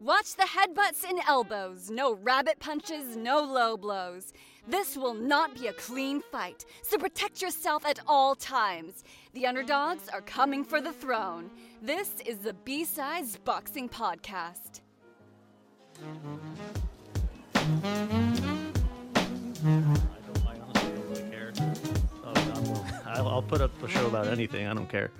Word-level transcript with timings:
Watch 0.00 0.34
the 0.34 0.42
headbutts 0.42 1.08
and 1.08 1.20
elbows. 1.28 1.88
No 1.88 2.14
rabbit 2.14 2.58
punches, 2.58 3.16
no 3.16 3.40
low 3.40 3.76
blows. 3.76 4.32
This 4.66 4.96
will 4.96 5.14
not 5.14 5.54
be 5.54 5.68
a 5.68 5.72
clean 5.72 6.20
fight, 6.20 6.64
so 6.82 6.98
protect 6.98 7.40
yourself 7.40 7.86
at 7.86 8.00
all 8.08 8.34
times. 8.34 9.04
The 9.32 9.46
underdogs 9.46 10.08
are 10.08 10.20
coming 10.22 10.64
for 10.64 10.80
the 10.80 10.92
throne. 10.92 11.50
This 11.80 12.16
is 12.26 12.38
the 12.38 12.52
B 12.52 12.84
Sides 12.84 13.36
Boxing 13.44 13.88
Podcast. 13.88 14.80
I 16.00 16.04
don't. 19.64 20.46
I 20.48 20.56
honestly 20.58 20.90
don't 20.90 21.08
really 21.10 21.30
care. 21.30 21.52
Oh 22.24 22.32
god. 22.34 23.02
I'll 23.06 23.28
I'll 23.28 23.42
put 23.42 23.60
up 23.60 23.70
a 23.82 23.88
show 23.88 24.06
about 24.06 24.26
anything. 24.26 24.66
I 24.66 24.74
don't 24.74 24.88
care. 24.88 25.10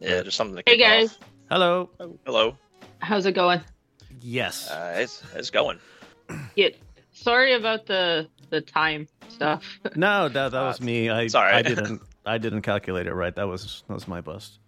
Yeah, 0.00 0.22
just 0.22 0.36
something 0.36 0.56
to 0.56 0.62
Hey 0.66 0.78
guys, 0.78 1.12
off. 1.12 1.18
Hello. 1.50 1.88
Hello. 2.26 2.56
how's 3.00 3.26
it 3.26 3.32
going? 3.32 3.60
Yes. 4.20 4.70
Uh, 4.70 4.94
it's 4.98 5.22
it's 5.34 5.50
going. 5.50 5.78
Yeah, 6.56 6.68
sorry 7.12 7.54
about 7.54 7.86
the 7.86 8.28
the 8.50 8.60
time 8.60 9.08
stuff. 9.28 9.64
no, 9.96 10.28
that 10.28 10.50
that 10.52 10.60
was 10.62 10.80
uh, 10.80 10.84
me. 10.84 11.08
I 11.10 11.26
sorry. 11.28 11.52
I 11.52 11.62
didn't. 11.70 12.02
I 12.26 12.38
didn't 12.38 12.62
calculate 12.62 13.06
it 13.06 13.14
right. 13.14 13.34
That 13.34 13.48
was 13.48 13.82
that 13.88 13.94
was 13.94 14.06
my 14.08 14.20
bust. 14.20 14.58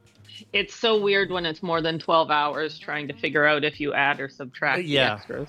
It's 0.55 0.74
so 0.74 0.98
weird 0.98 1.30
when 1.30 1.45
it's 1.45 1.62
more 1.62 1.83
than 1.83 1.98
12 1.98 2.30
hours 2.30 2.79
trying 2.79 3.07
to 3.09 3.15
figure 3.15 3.45
out 3.45 3.62
if 3.62 3.79
you 3.79 3.93
add 3.93 4.21
or 4.21 4.29
subtract 4.30 4.85
Yeah. 4.85 5.09
the 5.09 5.12
extras. 5.15 5.49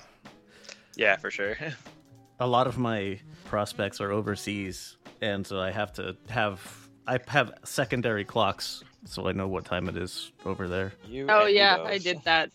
Yeah, 0.96 1.16
for 1.16 1.30
sure. 1.30 1.56
A 2.40 2.46
lot 2.46 2.66
of 2.66 2.76
my 2.76 3.18
prospects 3.46 4.00
are 4.00 4.10
overseas, 4.10 4.98
and 5.22 5.46
so 5.46 5.60
I 5.60 5.70
have 5.70 5.92
to 5.94 6.16
have 6.28 6.60
I 7.06 7.20
have 7.28 7.52
secondary 7.64 8.24
clocks, 8.24 8.82
so 9.04 9.28
I 9.28 9.32
know 9.32 9.48
what 9.48 9.64
time 9.64 9.88
it 9.88 9.96
is 9.96 10.32
over 10.44 10.68
there. 10.68 10.92
You 11.06 11.26
Oh 11.28 11.46
yeah, 11.46 11.76
you 11.76 11.82
I 11.84 11.98
did 11.98 12.18
that. 12.24 12.50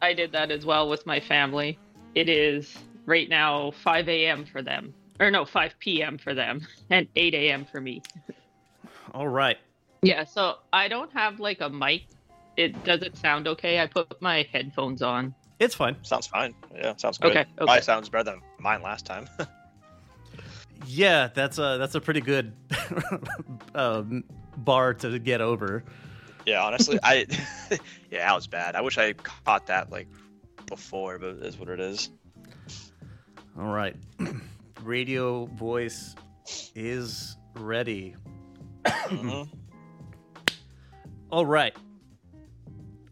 I 0.00 0.14
did 0.14 0.32
that 0.32 0.50
as 0.50 0.66
well 0.66 0.88
with 0.88 1.06
my 1.06 1.20
family. 1.20 1.78
It 2.14 2.28
is 2.28 2.76
right 3.06 3.28
now 3.28 3.70
5 3.70 4.08
a.m. 4.08 4.44
for 4.44 4.62
them, 4.62 4.94
or 5.20 5.30
no, 5.30 5.44
5 5.44 5.74
p.m. 5.78 6.18
for 6.18 6.34
them, 6.34 6.66
and 6.90 7.06
8 7.14 7.34
a.m. 7.34 7.64
for 7.64 7.80
me. 7.80 8.02
All 9.14 9.28
right. 9.28 9.58
Yeah, 10.02 10.24
so 10.24 10.56
I 10.72 10.88
don't 10.88 11.12
have 11.12 11.38
like 11.38 11.60
a 11.60 11.68
mic. 11.68 12.02
It 12.56 12.84
does 12.84 13.02
it 13.02 13.16
sound 13.16 13.46
okay? 13.48 13.78
I 13.80 13.86
put 13.86 14.20
my 14.20 14.46
headphones 14.52 15.00
on. 15.00 15.34
It's 15.58 15.74
fine. 15.74 15.96
Sounds 16.02 16.26
fine. 16.26 16.54
Yeah, 16.74 16.96
sounds 16.96 17.18
good. 17.18 17.30
Okay, 17.30 17.40
okay. 17.40 17.46
Probably 17.56 17.82
sounds 17.82 18.08
better 18.08 18.24
than 18.24 18.40
mine 18.58 18.82
last 18.82 19.06
time. 19.06 19.28
Yeah, 20.86 21.28
that's 21.32 21.58
a 21.58 21.76
that's 21.78 21.94
a 21.94 22.00
pretty 22.00 22.20
good 22.20 22.52
um, 23.74 24.24
bar 24.56 24.94
to 24.94 25.18
get 25.18 25.40
over. 25.40 25.84
yeah, 26.46 26.62
honestly, 26.64 26.98
I 27.02 27.26
yeah, 28.10 28.26
that 28.26 28.34
was 28.34 28.46
bad. 28.46 28.76
I 28.76 28.80
wish 28.80 28.98
I 28.98 29.12
caught 29.14 29.66
that 29.66 29.90
like 29.90 30.08
before, 30.66 31.18
but 31.18 31.30
it 31.36 31.42
is 31.46 31.58
what 31.58 31.68
it 31.68 31.80
is. 31.80 32.10
All 33.58 33.72
right. 33.72 33.96
Radio 34.82 35.46
voice 35.46 36.14
is 36.74 37.36
ready. 37.56 38.14
Mhm. 38.84 39.48
All 41.30 41.46
right. 41.46 41.76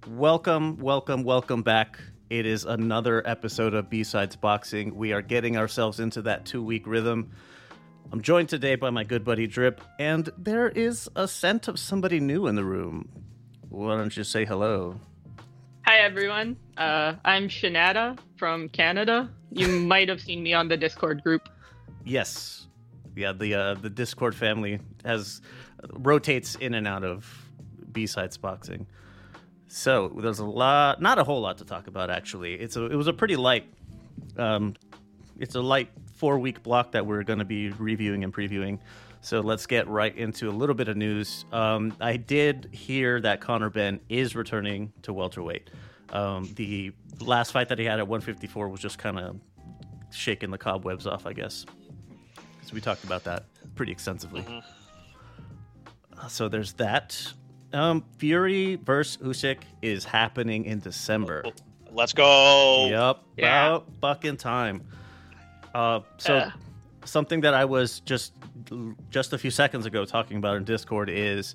Welcome, 0.09 0.79
welcome, 0.79 1.23
welcome 1.25 1.63
back. 1.63 1.99
It 2.31 2.47
is 2.47 2.65
another 2.65 3.27
episode 3.27 3.75
of 3.75 3.91
B-Sides 3.91 4.37
Boxing. 4.37 4.95
We 4.97 5.13
are 5.13 5.23
getting 5.23 5.57
ourselves 5.57 6.01
into 6.01 6.23
that 6.23 6.45
two 6.47 6.63
week 6.63 6.87
rhythm. 6.87 7.31
I'm 8.13 8.21
joined 8.23 8.49
today 8.49 8.75
by 8.75 8.91
my 8.91 9.05
good 9.05 9.25
buddy 9.25 9.47
Drip, 9.47 9.81
and 9.99 10.29
there 10.37 10.69
is 10.69 11.09
a 11.15 11.29
scent 11.29 11.69
of 11.69 11.79
somebody 11.79 12.19
new 12.19 12.47
in 12.47 12.57
the 12.57 12.65
room. 12.65 13.09
Why 13.69 13.97
don't 13.97 14.17
you 14.17 14.25
say 14.25 14.45
hello? 14.45 15.01
Hi 15.87 15.99
everyone. 15.99 16.57
Uh, 16.77 17.15
I'm 17.25 17.49
Shanada 17.49 18.19
from 18.37 18.69
Canada. 18.69 19.31
You 19.53 19.69
might 19.87 20.09
have 20.09 20.21
seen 20.21 20.43
me 20.43 20.55
on 20.55 20.67
the 20.69 20.77
Discord 20.77 21.23
group. 21.23 21.49
Yes. 22.05 22.67
Yeah, 23.15 23.33
the 23.33 23.55
uh, 23.55 23.75
the 23.75 23.91
Discord 23.91 24.35
family 24.35 24.81
has 25.05 25.41
rotates 25.93 26.57
in 26.57 26.75
and 26.75 26.89
out 26.89 27.05
of 27.05 27.27
B-Sides 27.93 28.37
Boxing. 28.39 28.87
So 29.69 30.09
there's 30.21 30.41
a 30.41 30.45
lot, 30.45 31.01
not 31.01 31.19
a 31.19 31.25
whole 31.25 31.41
lot 31.41 31.59
to 31.59 31.65
talk 31.65 31.87
about 31.87 32.11
actually. 32.11 32.55
It's 32.55 32.77
a 32.77 32.87
it 32.87 32.97
was 32.97 33.07
a 33.07 33.13
pretty 33.13 33.37
light, 33.37 33.73
um, 34.37 34.75
it's 35.39 35.55
a 35.55 35.61
light 35.61 35.91
four 36.21 36.39
week 36.39 36.63
block 36.63 36.93
that 36.93 37.07
we're 37.07 37.23
going 37.23 37.39
to 37.39 37.45
be 37.47 37.71
reviewing 37.71 38.23
and 38.25 38.33
previewing. 38.33 38.79
So 39.23 39.41
let's 39.41 39.67
get 39.67 39.89
right 39.89 40.15
into 40.17 40.51
a 40.51 40.53
little 40.53 40.75
bit 40.75 40.89
of 40.89 40.97
news. 40.97 41.47
Um, 41.51 41.97
I 42.01 42.17
did 42.19 42.69
hear 42.73 43.21
that 43.23 43.41
Conor 43.41 43.71
Benn 43.71 44.01
is 44.11 44.37
returning 44.37 44.93
to 45.03 45.13
welterweight. 45.15 45.71
Um, 46.11 46.51
the 46.57 46.93
last 47.21 47.53
fight 47.53 47.69
that 47.71 47.79
he 47.79 47.85
had 47.87 47.99
at 47.99 48.07
154 48.07 48.69
was 48.69 48.81
just 48.81 48.99
kind 48.99 49.19
of 49.19 49.41
shaking 50.11 50.51
the 50.51 50.59
cobwebs 50.59 51.07
off, 51.07 51.25
I 51.27 51.33
guess. 51.33 51.65
Because 52.57 52.73
we 52.73 52.81
talked 52.81 53.05
about 53.05 53.25
that 53.25 53.45
pretty 53.75 53.93
extensively. 53.93 54.45
Uh, 56.19 56.29
So 56.29 56.49
there's 56.49 56.75
that. 56.75 57.33
Um, 57.73 58.05
Fury 58.19 58.77
versus 58.77 59.17
Usyk 59.23 59.61
is 59.81 60.05
happening 60.05 60.65
in 60.67 60.81
December. 60.81 61.45
Let's 61.93 62.13
go. 62.13 62.89
Yep. 62.91 63.21
Yeah. 63.37 63.67
About 63.69 63.87
fucking 64.01 64.37
time. 64.37 64.87
Uh, 65.75 66.01
so 66.19 66.37
Uh. 66.37 66.51
something 67.05 67.41
that 67.43 67.55
I 67.55 67.65
was 67.65 68.01
just 68.01 68.33
just 69.11 69.33
a 69.33 69.39
few 69.39 69.51
seconds 69.51 69.87
ago 69.87 70.05
talking 70.05 70.37
about 70.37 70.57
in 70.57 70.65
Discord 70.65 71.09
is 71.11 71.55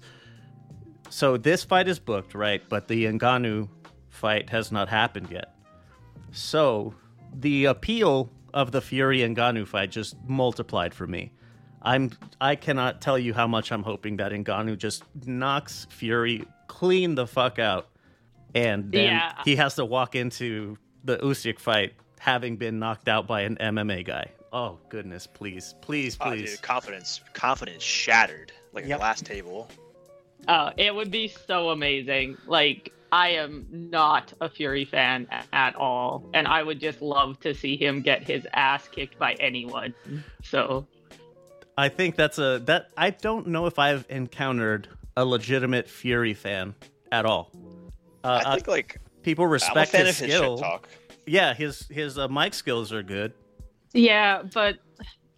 so 1.10 1.38
this 1.38 1.64
fight 1.64 1.88
is 1.88 2.00
booked, 2.00 2.34
right? 2.34 2.62
But 2.68 2.88
the 2.88 3.06
Ngannou 3.06 3.70
fight 4.10 4.50
has 4.50 4.72
not 4.72 4.90
happened 4.90 5.28
yet. 5.30 5.54
So 6.32 6.94
the 7.34 7.66
appeal 7.66 8.32
of 8.54 8.72
the 8.72 8.82
Fury 8.82 9.20
Ngannou 9.20 9.68
fight 9.68 9.92
just 9.92 10.16
multiplied 10.28 10.94
for 10.94 11.06
me. 11.08 11.32
I'm 11.82 12.12
I 12.42 12.56
cannot 12.56 13.02
tell 13.02 13.20
you 13.20 13.34
how 13.34 13.48
much 13.48 13.72
I'm 13.72 13.84
hoping 13.84 14.18
that 14.18 14.32
Ngannou 14.32 14.78
just 14.78 15.04
knocks 15.26 15.86
Fury 15.92 16.44
clean 16.68 17.16
the 17.16 17.28
fuck 17.28 17.60
out, 17.60 17.88
and 18.56 18.92
then 18.92 19.06
Yeah. 19.14 19.34
he 19.46 19.56
has 19.58 19.76
to 19.76 19.86
walk 19.86 20.16
into 20.16 20.78
the 21.04 21.18
Usyk 21.18 21.60
fight 21.60 21.94
having 22.20 22.58
been 22.58 22.80
knocked 22.80 23.08
out 23.08 23.28
by 23.28 23.42
an 23.42 23.58
MMA 23.58 24.06
guy. 24.06 24.32
Oh 24.54 24.80
goodness, 24.90 25.28
please, 25.28 25.76
please, 25.82 26.18
Oh, 26.22 26.26
please. 26.30 26.52
dude, 26.52 26.62
confidence, 26.62 27.22
confidence 27.34 27.84
shattered 27.84 28.52
like 28.74 28.86
Yep. 28.86 28.92
at 28.94 28.98
the 28.98 29.04
last 29.04 29.26
table. 29.26 29.68
Oh, 30.48 30.72
it 30.78 30.94
would 30.94 31.12
be 31.12 31.28
so 31.28 31.70
amazing. 31.72 32.38
Like, 32.46 32.92
I 33.12 33.30
am 33.30 33.66
not 33.72 34.34
a 34.42 34.50
Fury 34.50 34.86
fan 34.86 35.28
at 35.54 35.76
all, 35.76 36.30
and 36.34 36.48
I 36.48 36.62
would 36.64 36.80
just 36.80 37.02
love 37.02 37.40
to 37.42 37.54
see 37.54 37.78
him 37.78 38.02
get 38.02 38.24
his 38.28 38.46
ass 38.54 38.88
kicked 38.88 39.18
by 39.18 39.34
anyone. 39.40 39.94
So, 40.44 40.86
I 41.78 41.90
think 41.90 42.16
that's 42.16 42.38
a 42.38 42.60
that 42.66 42.90
I 42.98 43.10
don't 43.12 43.48
know 43.48 43.66
if 43.66 43.80
I've 43.80 44.06
encountered 44.10 44.88
a 45.18 45.26
legitimate 45.26 45.90
Fury 45.90 46.34
fan 46.34 46.76
at 47.12 47.26
all. 47.26 47.52
Uh, 48.24 48.42
I 48.46 48.56
think 48.56 48.68
like 48.68 49.00
people 49.24 49.46
I'm 49.46 49.50
a 49.50 49.54
respect 49.54 49.92
fan 49.92 50.06
his 50.06 50.20
of 50.22 50.26
his 50.26 50.32
shit 50.34 50.38
skill. 50.42 50.58
talk. 50.58 50.90
Yeah, 51.26 51.54
his 51.54 51.88
his 51.90 52.18
uh, 52.18 52.28
mic 52.28 52.54
skills 52.54 52.94
are 52.94 53.04
good. 53.04 53.34
yeah, 53.94 54.44
but. 54.54 54.78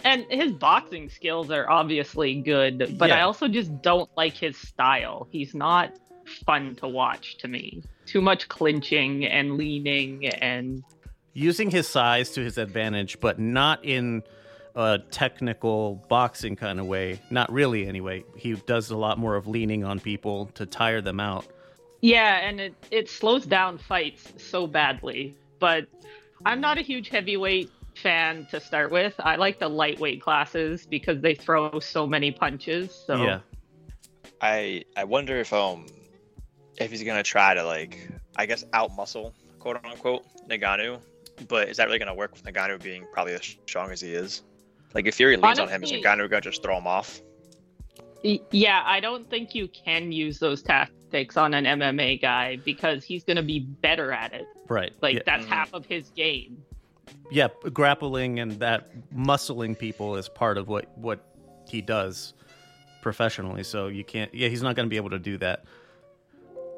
And 0.04 0.26
his 0.30 0.52
boxing 0.52 1.10
skills 1.10 1.50
are 1.50 1.68
obviously 1.68 2.40
good, 2.42 2.98
but 3.00 3.12
I 3.12 3.22
also 3.22 3.48
just 3.48 3.82
don't 3.82 4.08
like 4.16 4.34
his 4.34 4.56
style. 4.56 5.28
He's 5.32 5.56
not 5.56 5.98
fun 6.46 6.76
to 6.76 6.88
watch 6.88 7.38
to 7.40 7.48
me. 7.48 7.82
Too 8.06 8.22
much 8.22 8.48
clinching 8.48 9.26
and 9.26 9.58
leaning 9.58 10.28
and 10.28 10.84
using 11.34 11.72
his 11.72 11.88
size 11.88 12.30
to 12.32 12.44
his 12.44 12.60
advantage, 12.60 13.20
but 13.20 13.40
not 13.40 13.84
in 13.84 14.22
a 14.76 15.00
technical 15.10 16.06
boxing 16.10 16.56
kind 16.56 16.80
of 16.80 16.86
way. 16.86 17.20
Not 17.32 17.52
really, 17.52 17.88
anyway. 17.88 18.24
He 18.36 18.54
does 18.54 18.92
a 18.92 18.98
lot 18.98 19.18
more 19.18 19.36
of 19.36 19.48
leaning 19.48 19.84
on 19.84 20.00
people 20.00 20.46
to 20.54 20.68
tire 20.68 21.02
them 21.02 21.20
out. 21.20 21.48
Yeah, 22.02 22.48
and 22.48 22.60
it, 22.62 22.76
it 22.92 23.10
slows 23.10 23.48
down 23.48 23.80
fights 23.80 24.32
so 24.38 24.68
badly. 24.68 25.36
But 25.60 25.88
I'm 26.46 26.62
not 26.62 26.78
a 26.78 26.82
huge 26.82 27.10
heavyweight 27.10 27.70
fan 27.96 28.48
to 28.52 28.60
start 28.60 28.92
with. 28.92 29.16
I 29.20 29.36
like 29.38 29.60
the 29.60 29.68
lightweight 29.68 30.22
classes 30.22 30.86
because 30.86 31.22
they 31.22 31.34
throw 31.36 31.80
so 31.80 32.06
many 32.06 32.32
punches. 32.32 32.94
So 33.06 33.16
Yeah, 33.24 33.40
I 34.42 34.84
I 34.96 35.04
wonder 35.04 35.38
if 35.40 35.52
um 35.54 35.88
if 36.78 36.92
he's 36.92 37.04
gonna 37.04 37.24
try 37.24 37.54
to 37.54 37.64
like 37.64 38.10
I 38.36 38.46
guess 38.46 38.64
out 38.74 38.96
muscle 38.96 39.34
quote 39.60 39.84
unquote 39.84 40.24
Ngannou, 40.48 41.00
but 41.48 41.70
is 41.70 41.78
that 41.78 41.88
really 41.88 42.00
gonna 42.00 42.14
work 42.14 42.34
with 42.34 42.44
Ngannou 42.44 42.82
being 42.84 43.06
probably 43.12 43.34
as 43.34 43.42
strong 43.66 43.92
as 43.92 44.00
he 44.02 44.14
is? 44.14 44.44
Like 44.94 45.08
if 45.08 45.16
Fury 45.16 45.38
leans 45.38 45.60
on 45.60 45.68
him, 45.68 45.84
is 45.84 45.92
Honestly- 45.92 46.04
Ngannou 46.04 46.30
gonna 46.30 46.42
just 46.42 46.62
throw 46.64 46.78
him 46.78 46.88
off? 46.88 47.20
Yeah, 48.24 48.82
I 48.86 49.00
don't 49.00 49.30
think 49.30 49.54
you 49.54 49.68
can 49.68 50.12
use 50.12 50.40
those 50.40 50.62
tactics 51.08 51.38
on 51.38 51.54
an 51.54 51.66
MMA 51.66 52.22
guy 52.22 52.58
because 52.58 53.04
he's 53.04 53.24
going 53.24 53.38
to 53.38 53.44
be 53.44 53.60
better 53.60 54.12
at 54.12 54.34
it. 54.34 54.48
right. 54.68 54.92
Like 55.02 55.16
yeah, 55.16 55.22
that's 55.26 55.46
Mhm. 55.46 55.50
half 55.50 55.74
of 55.74 55.86
his 55.86 56.10
game. 56.10 56.64
yeah, 57.32 57.48
grappling 57.74 58.40
and 58.40 58.52
that 58.60 58.90
muscling 59.16 59.78
people 59.78 60.16
is 60.18 60.28
part 60.30 60.58
of 60.58 60.68
what 60.68 60.86
what 60.98 61.20
he 61.70 61.82
does 61.82 62.34
professionally. 63.02 63.64
So 63.64 63.88
you 63.88 64.04
can't. 64.04 64.34
Yeah, 64.34 64.50
he's 64.50 64.62
not 64.62 64.76
going 64.76 64.86
to 64.86 64.90
be 64.90 64.98
able 64.98 65.12
to 65.12 65.20
do 65.20 65.38
that. 65.38 65.64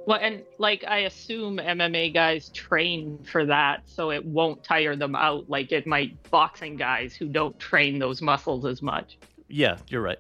Well, 0.05 0.19
and 0.21 0.43
like 0.59 0.83
I 0.87 0.99
assume 0.99 1.57
MMA 1.57 2.13
guys 2.13 2.49
train 2.49 3.19
for 3.23 3.45
that, 3.45 3.81
so 3.85 4.11
it 4.11 4.23
won't 4.25 4.63
tire 4.63 4.95
them 4.95 5.15
out 5.15 5.49
like 5.49 5.71
it 5.71 5.85
might 5.87 6.11
boxing 6.31 6.75
guys 6.77 7.15
who 7.15 7.27
don't 7.27 7.57
train 7.59 7.97
those 7.99 8.21
muscles 8.21 8.65
as 8.65 8.81
much. 8.81 9.17
Yeah, 9.47 9.77
you're 9.87 10.01
right. 10.01 10.19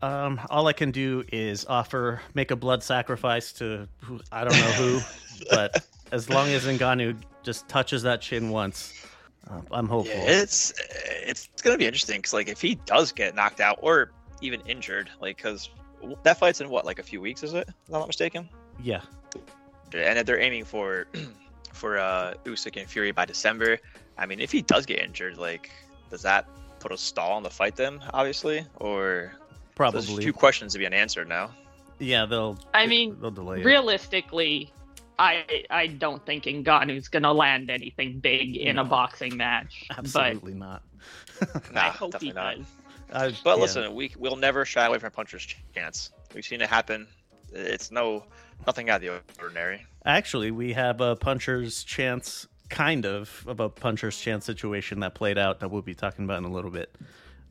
Um, 0.00 0.40
all 0.48 0.66
I 0.68 0.72
can 0.72 0.90
do 0.90 1.24
is 1.32 1.64
offer, 1.66 2.20
make 2.34 2.50
a 2.50 2.56
blood 2.56 2.82
sacrifice 2.82 3.52
to 3.54 3.88
who, 4.00 4.20
I 4.30 4.44
don't 4.44 4.52
know 4.52 4.72
who, 4.72 5.00
but 5.50 5.84
as 6.12 6.30
long 6.30 6.48
as 6.48 6.64
Ngannou 6.64 7.16
just 7.42 7.68
touches 7.68 8.02
that 8.04 8.20
chin 8.20 8.50
once, 8.50 9.04
uh, 9.50 9.60
I'm 9.72 9.88
hopeful. 9.88 10.14
Yeah, 10.14 10.42
it's 10.42 10.72
it's 11.22 11.48
gonna 11.62 11.78
be 11.78 11.86
interesting 11.86 12.18
because 12.18 12.32
like 12.32 12.48
if 12.48 12.60
he 12.60 12.76
does 12.86 13.12
get 13.12 13.34
knocked 13.34 13.60
out 13.60 13.78
or 13.82 14.12
even 14.40 14.60
injured, 14.62 15.10
like 15.20 15.36
because 15.36 15.70
that 16.22 16.38
fight's 16.38 16.60
in 16.60 16.68
what 16.68 16.84
like 16.84 16.98
a 16.98 17.02
few 17.02 17.20
weeks, 17.20 17.42
is 17.42 17.54
it? 17.54 17.68
If 17.68 17.74
I'm 17.88 18.00
not 18.00 18.06
mistaken. 18.06 18.48
Yeah, 18.80 19.00
And 19.92 20.18
if 20.18 20.26
they're 20.26 20.40
aiming 20.40 20.64
for 20.64 21.08
for 21.72 21.98
uh 21.98 22.34
Usyk 22.44 22.80
and 22.80 22.88
Fury 22.88 23.10
by 23.10 23.24
December, 23.24 23.78
I 24.16 24.26
mean, 24.26 24.38
if 24.38 24.52
he 24.52 24.62
does 24.62 24.86
get 24.86 25.00
injured, 25.00 25.38
like 25.38 25.70
does 26.10 26.22
that 26.22 26.46
put 26.78 26.92
a 26.92 26.96
stall 26.96 27.32
on 27.32 27.42
the 27.42 27.50
fight 27.50 27.74
then? 27.74 28.00
Obviously, 28.14 28.64
or 28.76 29.32
there's 29.78 30.06
probably. 30.06 30.24
two 30.24 30.32
questions 30.32 30.72
to 30.74 30.78
be 30.78 30.86
unanswered 30.86 31.28
now. 31.28 31.50
Yeah, 31.98 32.26
they'll. 32.26 32.58
I 32.74 32.86
mean, 32.86 33.16
they'll 33.20 33.30
delay 33.30 33.60
it. 33.60 33.64
Realistically, 33.64 34.72
I 35.18 35.64
I 35.70 35.86
don't 35.88 36.24
think 36.24 36.44
Ngannou's 36.44 37.08
gonna 37.08 37.32
land 37.32 37.70
anything 37.70 38.20
big 38.20 38.56
in 38.56 38.78
a 38.78 38.84
boxing 38.84 39.36
match. 39.36 39.86
Absolutely 39.96 40.54
not. 40.54 40.82
But 41.40 41.72
Nah, 41.72 41.80
I 41.80 41.88
hope 41.88 42.20
he 42.20 42.30
definitely 42.30 42.32
not. 42.32 42.56
does. 42.56 42.66
I- 43.38 43.40
But 43.42 43.56
yeah. 43.56 43.62
listen, 43.62 43.94
we 43.94 44.12
we'll 44.18 44.36
never 44.36 44.64
shy 44.64 44.84
away 44.86 44.98
from 44.98 45.08
a 45.08 45.10
puncher's 45.10 45.46
chance. 45.74 46.10
We've 46.34 46.44
seen 46.44 46.60
it 46.60 46.68
happen. 46.68 47.08
It's 47.52 47.90
no 47.90 48.24
nothing 48.66 48.90
out 48.90 49.02
of 49.02 49.22
the 49.36 49.42
ordinary. 49.42 49.86
Actually, 50.04 50.50
we 50.50 50.72
have 50.74 51.00
a 51.00 51.16
puncher's 51.16 51.82
chance, 51.84 52.46
kind 52.68 53.06
of, 53.06 53.44
of 53.46 53.60
a 53.60 53.68
puncher's 53.68 54.18
chance 54.18 54.44
situation 54.44 55.00
that 55.00 55.14
played 55.14 55.38
out 55.38 55.60
that 55.60 55.70
we'll 55.70 55.82
be 55.82 55.94
talking 55.94 56.24
about 56.24 56.38
in 56.38 56.44
a 56.44 56.50
little 56.50 56.70
bit. 56.70 56.94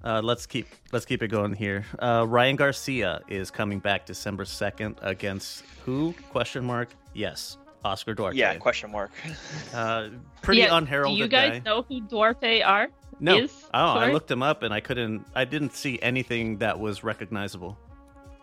Uh, 0.03 0.21
let's 0.23 0.45
keep 0.45 0.67
let's 0.94 1.05
keep 1.05 1.21
it 1.23 1.27
going 1.29 1.53
here. 1.53 1.85
Uh, 1.99 2.25
Ryan 2.27 2.55
Garcia 2.55 3.21
is 3.27 3.49
coming 3.51 3.79
back 3.79 4.05
December 4.05 4.45
second 4.45 4.95
against 5.01 5.63
who? 5.85 6.13
Question 6.31 6.63
mark. 6.65 6.89
Yes, 7.13 7.57
Oscar 7.83 8.13
Duarte. 8.13 8.38
Yeah, 8.38 8.55
question 8.57 8.91
mark. 8.91 9.11
uh, 9.73 10.09
pretty 10.41 10.61
Yeah, 10.61 10.77
unheralded 10.77 11.17
Do 11.17 11.23
you 11.23 11.27
guys 11.27 11.51
guy. 11.53 11.59
know 11.59 11.81
who 11.81 12.01
Duarte 12.01 12.61
are? 12.61 12.88
no. 13.19 13.38
is? 13.39 13.51
oh, 13.73 13.79
I 13.97 14.11
looked 14.11 14.29
him 14.29 14.44
up 14.44 14.61
and 14.63 14.73
I 14.73 14.79
couldn't. 14.79 15.25
I 15.35 15.45
didn't 15.45 15.73
see 15.73 15.99
anything 16.01 16.57
that 16.59 16.79
was 16.79 17.03
recognizable 17.03 17.77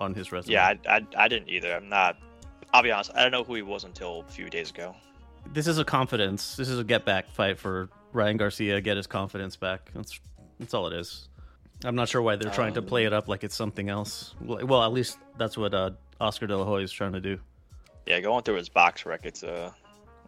on 0.01 0.13
his 0.13 0.33
resume. 0.33 0.55
yeah, 0.55 0.75
I, 0.87 0.97
I, 0.97 1.07
I 1.17 1.29
didn't 1.29 1.49
either. 1.49 1.73
I'm 1.75 1.89
not. 1.89 2.19
I'll 2.75 2.83
be 2.83 2.91
honest. 2.91 3.13
I 3.15 3.23
don't 3.23 3.31
know 3.31 3.45
who 3.45 3.55
he 3.55 3.63
was 3.63 3.85
until 3.85 4.25
a 4.29 4.31
few 4.33 4.51
days 4.51 4.71
ago. 4.71 4.95
this 5.53 5.69
is 5.69 5.79
a 5.79 5.85
confidence. 5.85 6.57
This 6.57 6.69
is 6.69 6.81
a 6.81 6.85
get 6.85 7.05
back 7.05 7.31
fight 7.31 7.59
for 7.61 7.89
Ryan 8.13 8.37
Garcia. 8.37 8.81
Get 8.81 8.97
his 8.97 9.07
confidence 9.07 9.55
back. 9.55 9.89
That's 9.95 10.19
that's 10.59 10.75
all 10.75 10.89
it 10.89 10.93
is. 10.95 11.29
I'm 11.85 11.95
not 11.95 12.09
sure 12.09 12.23
why 12.23 12.37
they're 12.37 12.51
trying 12.51 12.75
to 12.75 12.81
Um, 12.81 12.87
play 12.87 13.05
it 13.05 13.13
up 13.13 13.29
like 13.29 13.45
it's 13.45 13.55
something 13.55 13.89
else. 13.91 14.35
Well, 14.41 14.67
well, 14.67 14.83
at 14.83 14.93
least 14.93 15.19
that's 15.39 15.57
what 15.59 15.75
uh, 15.75 15.91
Oscar 16.21 16.47
De 16.47 16.57
La 16.57 16.65
Hoya 16.65 16.83
is 16.85 16.93
trying 16.93 17.13
to 17.13 17.21
do. 17.21 17.39
Yeah, 18.07 18.21
going 18.21 18.43
through 18.43 18.57
his 18.57 18.69
box 18.69 19.05
rec, 19.07 19.25
it's 19.25 19.43
uh, 19.45 19.71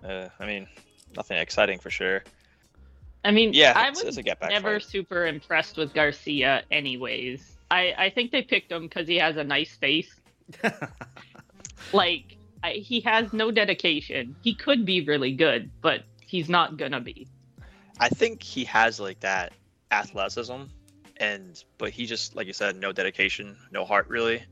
uh 0.04 0.28
I 0.38 0.46
mean, 0.46 0.66
nothing 1.16 1.38
exciting 1.38 1.78
for 1.78 1.90
sure. 1.90 2.22
I 3.24 3.30
mean, 3.32 3.52
Yeah, 3.54 3.72
I 3.74 3.88
it's- 3.88 3.96
was 3.96 4.04
it's 4.04 4.16
a 4.18 4.22
get 4.22 4.38
back 4.38 4.50
never 4.50 4.78
fight. 4.78 4.88
super 4.88 5.26
impressed 5.26 5.76
with 5.76 5.92
Garcia, 5.94 6.62
anyways. 6.70 7.56
I 7.70 7.94
I 7.98 8.10
think 8.10 8.30
they 8.32 8.42
picked 8.42 8.70
him 8.70 8.82
because 8.84 9.08
he 9.08 9.16
has 9.16 9.36
a 9.36 9.44
nice 9.44 9.74
face. 9.76 10.14
Like 11.92 12.36
I, 12.64 12.72
he 12.72 13.00
has 13.00 13.32
no 13.32 13.50
dedication. 13.50 14.34
He 14.42 14.54
could 14.54 14.84
be 14.84 15.02
really 15.02 15.32
good, 15.32 15.70
but 15.82 16.02
he's 16.20 16.48
not 16.48 16.76
gonna 16.76 17.00
be. 17.00 17.28
I 18.00 18.08
think 18.08 18.42
he 18.42 18.64
has 18.64 18.98
like 18.98 19.20
that 19.20 19.52
athleticism, 19.90 20.62
and 21.18 21.62
but 21.78 21.90
he 21.90 22.06
just 22.06 22.34
like 22.36 22.46
you 22.46 22.52
said, 22.52 22.76
no 22.76 22.92
dedication, 22.92 23.56
no 23.70 23.84
heart 23.84 24.08
really. 24.08 24.42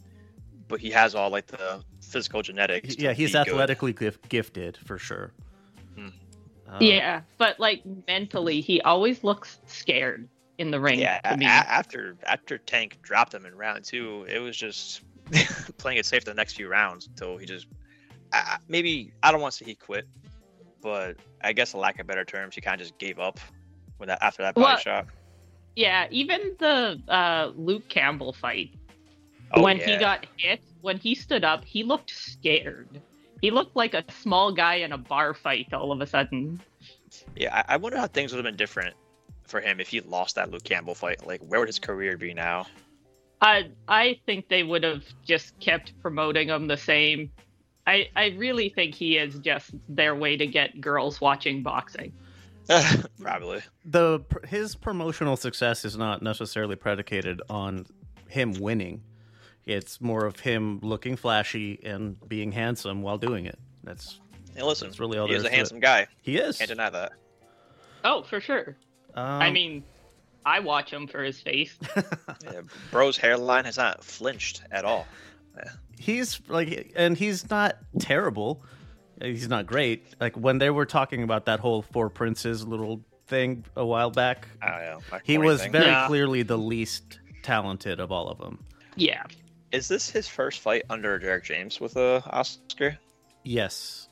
But 0.67 0.81
he 0.81 0.91
has 0.91 1.15
all 1.15 1.31
like 1.31 1.47
the 1.47 1.85
physical 2.01 2.43
genetics. 2.43 2.97
yeah, 2.99 3.13
he's 3.13 3.35
athletically 3.35 3.93
gif- 3.93 4.21
gifted 4.29 4.79
for 4.79 4.99
sure. 4.99 5.33
Hmm. 5.95 6.09
Uh, 6.69 6.79
yeah, 6.81 7.21
but 7.37 7.61
like 7.61 7.83
mentally, 8.09 8.61
he 8.63 8.81
always 8.81 9.23
looks 9.23 9.59
scared 9.67 10.27
in 10.59 10.71
the 10.71 10.81
ring. 10.81 10.99
Yeah, 11.01 11.19
to 11.21 11.35
a- 11.45 11.45
after 11.47 12.17
after 12.25 12.57
Tank 12.59 12.99
dropped 13.03 13.35
him 13.35 13.45
in 13.45 13.55
round 13.55 13.85
two, 13.85 14.25
it 14.29 14.39
was 14.39 14.57
just 14.57 15.03
playing 15.79 15.99
it 15.99 16.07
safe 16.07 16.25
the 16.25 16.33
next 16.35 16.55
few 16.55 16.69
rounds 16.69 17.07
until 17.09 17.37
he 17.37 17.45
just 17.45 17.67
I, 18.33 18.39
I- 18.39 18.59
maybe 18.69 19.13
I 19.23 19.33
don't 19.33 19.43
want 19.43 19.53
to 19.53 19.59
say 19.59 19.67
he 19.67 19.75
quit, 19.75 20.07
but 20.81 21.17
I 21.43 21.53
guess 21.53 21.75
a 21.75 21.77
lack 21.79 21.99
of 22.01 22.07
better 22.07 22.25
terms, 22.25 22.55
he 22.55 22.63
kind 22.63 22.81
of 22.81 22.87
just 22.87 22.99
gave 22.99 23.19
up 23.19 23.39
when 23.99 24.09
that 24.09 24.19
after 24.23 24.43
that 24.43 24.55
body 24.55 24.65
Well, 24.65 24.77
shot. 24.79 25.07
Yeah, 25.77 26.07
even 26.11 26.57
the 26.59 27.01
uh, 27.09 27.53
Luke 27.57 27.89
Campbell 27.89 28.33
fight, 28.33 28.71
Oh, 29.55 29.63
when 29.63 29.79
he 29.79 29.97
got 29.97 30.27
hit, 30.37 30.61
when 30.81 30.99
he 30.99 31.15
stood 31.15 31.45
up, 31.45 31.65
he 31.65 31.85
looked 31.85 32.11
scared. 32.11 33.01
He 33.41 33.51
looked 33.51 33.77
like 33.77 33.95
a 33.95 34.05
small 34.11 34.53
guy 34.53 34.77
in 34.77 34.93
a 34.93 34.99
bar 34.99 35.35
fight 35.35 35.73
all 35.73 35.93
of 35.93 36.01
a 36.01 36.07
sudden. 36.07 36.61
Yeah, 37.37 37.55
I, 37.55 37.75
I 37.75 37.77
wonder 37.77 37.99
how 37.99 38.07
things 38.07 38.33
would 38.33 38.45
have 38.45 38.51
been 38.51 38.57
different 38.57 38.95
for 39.47 39.61
him 39.61 39.81
if 39.81 39.89
he 39.89 40.01
lost 40.01 40.35
that 40.37 40.51
Luke 40.51 40.65
Campbell 40.65 40.95
fight. 40.95 41.27
Like, 41.27 41.41
where 41.43 41.61
would 41.61 41.69
his 41.69 41.79
career 41.79 42.17
be 42.17 42.35
now? 42.35 42.67
I 43.41 43.71
I 43.87 44.19
think 44.27 44.49
they 44.49 44.63
would 44.63 44.83
have 44.83 45.05
just 45.25 45.59
kept 45.61 45.93
promoting 46.01 46.49
him 46.49 46.67
the 46.67 46.77
same. 46.77 47.31
I 47.87 48.09
I 48.17 48.29
really 48.31 48.71
think 48.71 48.95
he 48.95 49.19
is 49.19 49.39
just 49.39 49.71
their 49.89 50.15
way 50.15 50.37
to 50.37 50.47
get 50.47 50.81
girls 50.81 51.21
watching 51.21 51.63
boxing. 51.63 52.13
Probably. 53.21 53.61
the 53.85 54.21
his 54.47 54.75
promotional 54.75 55.37
success 55.37 55.85
is 55.85 55.97
not 55.97 56.23
necessarily 56.23 56.77
predicated 56.77 57.43
on 57.51 57.87
him 58.29 58.53
winning. 58.55 59.03
It's 59.67 60.01
more 60.01 60.27
of 60.27 60.41
him 60.41 60.79
looking 60.83 61.17
flashy 61.17 61.81
and 61.85 62.17
being 62.29 62.53
handsome 62.53 63.03
while 63.03 63.19
doing 63.19 63.47
it. 63.47 63.59
That's 63.83 64.21
Hey, 64.55 64.63
listen, 64.63 64.89
That's 64.89 65.01
really 65.01 65.19
all 65.19 65.27
he 65.27 65.33
there 65.33 65.39
is 65.39 65.43
is 65.43 65.47
a 65.47 65.49
to 65.49 65.55
it. 65.55 65.57
handsome 65.57 65.81
guy. 65.81 66.07
he 66.23 66.37
is. 66.37 66.59
Can't 66.59 66.69
deny 66.71 66.91
that. 66.91 67.13
Oh, 68.05 68.23
for 68.23 68.41
sure. 68.41 68.77
Um, 69.15 69.25
I 69.43 69.51
mean, 69.51 69.83
I 70.45 70.61
watch 70.61 70.93
him 70.93 71.07
for 71.07 71.23
his 71.23 71.41
face. 71.41 71.77
Yeah, 72.45 72.61
bro's 72.91 73.17
hairline 73.17 73.65
has 73.65 73.77
not 73.79 74.05
flinched 74.05 74.63
at 74.71 74.85
all. 74.85 75.07
he's 75.99 76.41
like, 76.49 76.93
and 76.95 77.17
he's 77.17 77.49
not 77.51 77.79
terrible. 77.99 78.63
He's 79.21 79.49
not 79.49 79.67
great. 79.67 80.05
Like 80.21 80.37
when 80.37 80.59
they 80.59 80.71
were 80.71 80.87
talking 80.87 81.23
about 81.23 81.47
that 81.47 81.61
whole 81.61 81.83
Four 81.83 82.11
Princes 82.11 82.67
little 82.67 83.01
thing 83.27 83.65
a 83.77 83.85
while 83.85 84.11
back, 84.11 84.49
I 84.61 84.71
don't 84.71 84.81
know. 85.13 85.19
he 85.25 85.39
was 85.39 85.63
thing. 85.63 85.73
very 85.73 85.87
Yeah. 85.87 86.07
clearly 86.07 86.43
the 86.43 86.59
least 86.59 87.21
talented 87.43 88.01
of 88.01 88.11
all 88.13 88.29
of 88.29 88.39
them. 88.39 88.59
Yeah. 88.97 89.23
Is 89.73 89.89
this 89.89 90.09
his 90.11 90.29
first 90.29 90.61
fight 90.61 90.83
under 90.91 91.19
Derrick 91.19 91.45
James 91.45 91.81
with 91.81 91.97
uh, 91.97 92.21
Oscar? 92.27 92.97
Yes. 93.43 94.09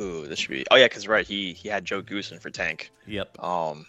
Ooh, 0.00 0.26
this 0.26 0.38
should 0.40 0.50
be. 0.50 0.64
Oh 0.70 0.76
yeah, 0.76 0.86
because 0.86 1.08
right, 1.08 1.26
he 1.26 1.52
he 1.52 1.68
had 1.68 1.84
Joe 1.84 2.02
Goossen 2.02 2.40
for 2.40 2.50
Tank. 2.50 2.90
Yep. 3.06 3.42
Um, 3.42 3.86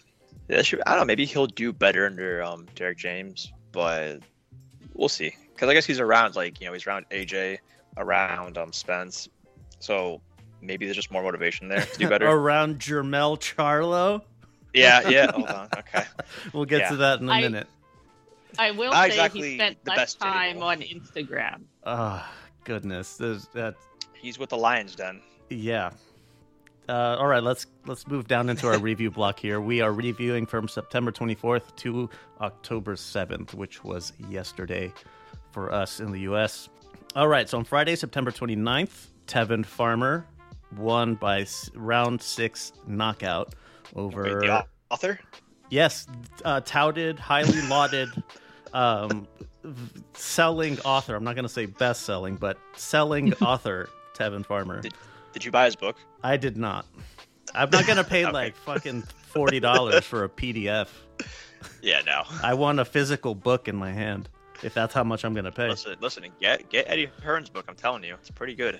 that 0.48 0.66
should. 0.66 0.82
I 0.86 0.90
don't 0.90 1.00
know. 1.00 1.04
Maybe 1.06 1.24
he'll 1.24 1.46
do 1.46 1.72
better 1.72 2.06
under 2.06 2.42
um 2.42 2.66
Derrick 2.74 2.98
James, 2.98 3.52
but 3.72 4.18
we'll 4.94 5.08
see. 5.08 5.32
Because 5.54 5.68
I 5.68 5.74
guess 5.74 5.86
he's 5.86 6.00
around 6.00 6.34
like 6.36 6.60
you 6.60 6.66
know 6.66 6.72
he's 6.72 6.86
around 6.86 7.06
AJ, 7.10 7.58
around 7.96 8.58
um 8.58 8.72
Spence, 8.72 9.28
so 9.78 10.20
maybe 10.60 10.84
there's 10.86 10.96
just 10.96 11.10
more 11.10 11.22
motivation 11.22 11.68
there 11.68 11.82
to 11.82 11.98
do 11.98 12.08
better. 12.10 12.26
Around 12.28 12.78
Jermell 12.78 13.38
Charlo. 13.38 14.22
yeah, 14.74 15.08
yeah. 15.08 15.30
Hold 15.34 15.48
on. 15.48 15.68
Okay. 15.78 16.04
We'll 16.52 16.64
get 16.64 16.80
Yeah. 16.80 16.88
to 16.90 16.96
that 16.96 17.20
in 17.20 17.28
a 17.28 17.32
I- 17.32 17.40
minute. 17.40 17.66
I 18.58 18.72
will 18.72 18.90
Not 18.90 19.02
say 19.04 19.06
exactly 19.10 19.50
he 19.50 19.54
spent 19.56 19.84
the 19.84 19.90
less 19.90 19.98
best 19.98 20.18
time 20.20 20.56
role. 20.58 20.64
on 20.70 20.80
Instagram. 20.80 21.60
Oh, 21.84 22.28
goodness. 22.64 23.16
There's 23.16 23.46
that. 23.54 23.76
He's 24.12 24.40
with 24.40 24.50
the 24.50 24.56
Lions 24.58 24.96
Den. 24.96 25.20
Yeah. 25.50 25.90
Uh, 26.88 27.16
all 27.20 27.28
right, 27.28 27.44
let's 27.44 27.66
let's 27.86 28.08
move 28.08 28.26
down 28.26 28.48
into 28.48 28.66
our 28.66 28.78
review 28.80 29.08
block 29.12 29.38
here. 29.38 29.60
We 29.60 29.80
are 29.82 29.92
reviewing 29.92 30.46
from 30.46 30.66
September 30.66 31.12
24th 31.12 31.76
to 31.76 32.10
October 32.40 32.96
7th, 32.96 33.54
which 33.54 33.84
was 33.84 34.12
yesterday 34.28 34.92
for 35.52 35.72
us 35.72 36.00
in 36.00 36.10
the 36.10 36.20
U.S. 36.22 36.68
All 37.14 37.28
right, 37.28 37.48
so 37.48 37.58
on 37.58 37.64
Friday, 37.64 37.94
September 37.94 38.32
29th, 38.32 39.06
Tevin 39.28 39.64
Farmer 39.64 40.26
won 40.76 41.14
by 41.14 41.46
round 41.74 42.20
six 42.22 42.72
knockout 42.86 43.54
over 43.96 44.22
Wait, 44.24 44.46
the 44.48 44.66
author? 44.90 45.18
yes, 45.70 46.06
uh, 46.44 46.60
touted, 46.60 47.18
highly 47.18 47.60
lauded, 47.68 48.08
um, 48.72 49.26
selling 50.14 50.78
author. 50.80 51.14
I'm 51.14 51.24
not 51.24 51.34
going 51.34 51.44
to 51.44 51.48
say 51.48 51.66
best 51.66 52.02
selling, 52.02 52.36
but 52.36 52.58
selling 52.76 53.32
author 53.42 53.88
Tevin 54.14 54.44
Farmer. 54.44 54.80
Did, 54.80 54.94
did 55.32 55.44
you 55.44 55.50
buy 55.50 55.64
his 55.66 55.76
book? 55.76 55.96
I 56.22 56.36
did 56.36 56.56
not. 56.56 56.86
I'm 57.54 57.70
not 57.70 57.84
gonna 57.86 58.04
pay 58.04 58.24
Okay. 58.26 58.32
like 58.32 58.54
fucking 58.56 59.02
forty 59.02 59.58
dollars 59.58 60.04
for 60.04 60.22
a 60.22 60.28
PDF. 60.28 60.86
Yeah, 61.82 62.00
no. 62.06 62.22
I 62.44 62.54
want 62.54 62.78
a 62.78 62.84
physical 62.84 63.34
book 63.34 63.66
in 63.66 63.74
my 63.74 63.90
hand. 63.92 64.28
if 64.62 64.72
that's 64.72 64.94
how 64.94 65.02
much 65.02 65.24
I'm 65.24 65.34
gonna 65.34 65.50
pay. 65.50 65.68
Listen, 65.68 65.96
listen, 66.00 66.24
get 66.40 66.68
get 66.70 66.88
Eddie 66.88 67.10
Hearn's 67.24 67.48
book. 67.48 67.64
I'm 67.68 67.74
telling 67.74 68.04
you, 68.04 68.14
it's 68.14 68.30
pretty 68.30 68.54
good. 68.54 68.78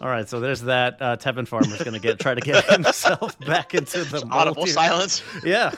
All 0.00 0.08
right, 0.08 0.26
so 0.28 0.40
there's 0.40 0.62
that. 0.62 0.96
Uh, 1.00 1.16
Tevin 1.16 1.46
Farmer's 1.46 1.82
gonna 1.82 1.98
get 1.98 2.18
try 2.18 2.34
to 2.34 2.40
get 2.40 2.64
himself 2.70 3.38
back 3.40 3.74
into 3.74 4.04
the 4.04 4.20
mold 4.20 4.32
Audible 4.32 4.64
here. 4.64 4.74
silence. 4.74 5.22
Yeah. 5.44 5.72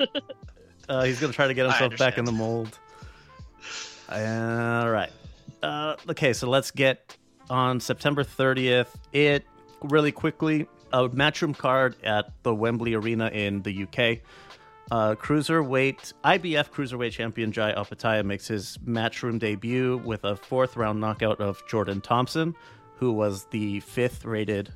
Uh, 0.88 1.04
he's 1.04 1.20
gonna 1.20 1.34
try 1.34 1.46
to 1.46 1.52
get 1.52 1.66
himself 1.66 1.94
back 1.98 2.16
in 2.16 2.24
the 2.24 2.32
mold. 2.32 2.78
All 4.10 4.88
right. 4.90 5.10
Uh, 5.62 5.96
okay, 6.08 6.32
so 6.32 6.48
let's 6.48 6.70
get 6.70 7.14
on 7.50 7.78
September 7.78 8.24
30th. 8.24 8.86
It 9.12 9.44
really 9.82 10.12
quickly 10.12 10.66
a 10.94 11.06
matchroom 11.10 11.54
card 11.54 11.94
at 12.04 12.32
the 12.42 12.54
Wembley 12.54 12.94
Arena 12.94 13.28
in 13.28 13.60
the 13.60 13.82
UK. 13.82 14.20
Uh, 14.90 15.14
cruiserweight 15.14 16.14
IBF 16.24 16.70
cruiserweight 16.70 17.12
champion 17.12 17.52
Jai 17.52 17.74
Opetaia 17.74 18.24
makes 18.24 18.48
his 18.48 18.78
matchroom 18.78 19.38
debut 19.38 19.98
with 19.98 20.24
a 20.24 20.36
fourth 20.36 20.74
round 20.78 20.98
knockout 20.98 21.38
of 21.38 21.62
Jordan 21.68 22.00
Thompson, 22.00 22.54
who 22.98 23.12
was 23.12 23.44
the 23.46 23.80
fifth 23.80 24.24
rated 24.24 24.72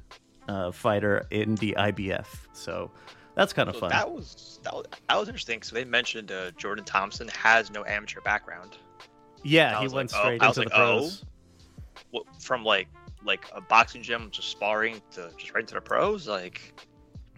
uh, 0.49 0.71
fighter 0.73 1.27
in 1.31 1.55
the 1.57 1.75
IBF. 1.79 2.27
So 2.53 2.91
that's 3.35 3.53
kind 3.53 3.69
of 3.69 3.75
So 3.77 3.81
fun. 3.83 3.91
that 3.91 4.11
was 4.11 4.61
that 4.63 4.73
was, 4.75 4.85
that 5.09 5.17
was 5.19 5.29
interesting. 5.29 5.63
So 5.63 5.75
they 5.75 5.85
mentioned 5.85 6.31
uh, 6.33 6.51
Jordan 6.53 6.85
Thompson 6.85 7.29
has 7.29 7.71
no 7.71 7.85
amateur 7.85 8.21
background. 8.21 8.77
Yeah, 9.45 9.81
he 9.81 9.89
went 9.89 10.13
like, 10.13 10.21
oh, 10.21 10.25
straight 10.25 10.43
I 10.43 10.49
was 10.49 10.59
into 10.59 10.69
the 10.69 10.75
like, 10.77 10.85
oh. 10.85 10.99
pros. 10.99 11.25
What, 12.11 12.25
from 12.41 12.65
like 12.65 12.89
like 13.25 13.45
a 13.55 13.61
boxing 13.61 14.03
gym, 14.03 14.29
just 14.31 14.49
sparring 14.49 15.01
to 15.13 15.31
just 15.39 15.53
right 15.55 15.63
into 15.63 15.75
the 15.75 15.81
pros. 15.81 16.27
Like 16.29 16.75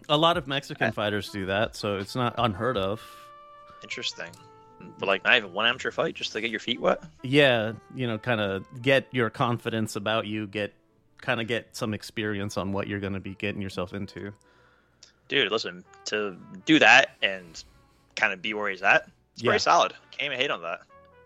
A 0.09 0.17
lot 0.17 0.37
of 0.37 0.47
Mexican 0.47 0.87
I- 0.87 0.91
fighters 0.91 1.29
do 1.29 1.45
that, 1.47 1.75
so 1.75 1.97
it's 1.97 2.15
not 2.15 2.35
unheard 2.37 2.77
of. 2.77 3.01
interesting. 3.83 4.29
But 4.99 5.07
like 5.07 5.23
not 5.23 5.35
even 5.35 5.53
one 5.53 5.65
amateur 5.65 5.91
fight, 5.91 6.15
just 6.15 6.31
to 6.33 6.41
get 6.41 6.51
your 6.51 6.59
feet 6.59 6.79
wet. 6.79 7.03
Yeah, 7.23 7.73
you 7.95 8.07
know, 8.07 8.17
kind 8.17 8.41
of 8.41 8.65
get 8.81 9.07
your 9.11 9.29
confidence 9.29 9.95
about 9.95 10.27
you, 10.27 10.47
get 10.47 10.73
kind 11.21 11.41
of 11.41 11.47
get 11.47 11.75
some 11.75 11.93
experience 11.93 12.57
on 12.57 12.71
what 12.71 12.87
you're 12.87 12.99
going 12.99 13.13
to 13.13 13.19
be 13.19 13.35
getting 13.35 13.61
yourself 13.61 13.93
into. 13.93 14.31
Dude, 15.27 15.51
listen, 15.51 15.83
to 16.05 16.37
do 16.65 16.77
that 16.79 17.11
and 17.23 17.63
kind 18.15 18.31
of 18.31 18.41
be 18.41 18.53
where 18.53 18.69
he's 18.69 18.83
at, 18.83 19.09
it's 19.33 19.41
Yeah. 19.41 19.49
pretty 19.49 19.61
solid. 19.61 19.93
Can't 20.11 20.27
even 20.31 20.37
hate 20.39 20.51
on 20.51 20.61
that. 20.61 20.81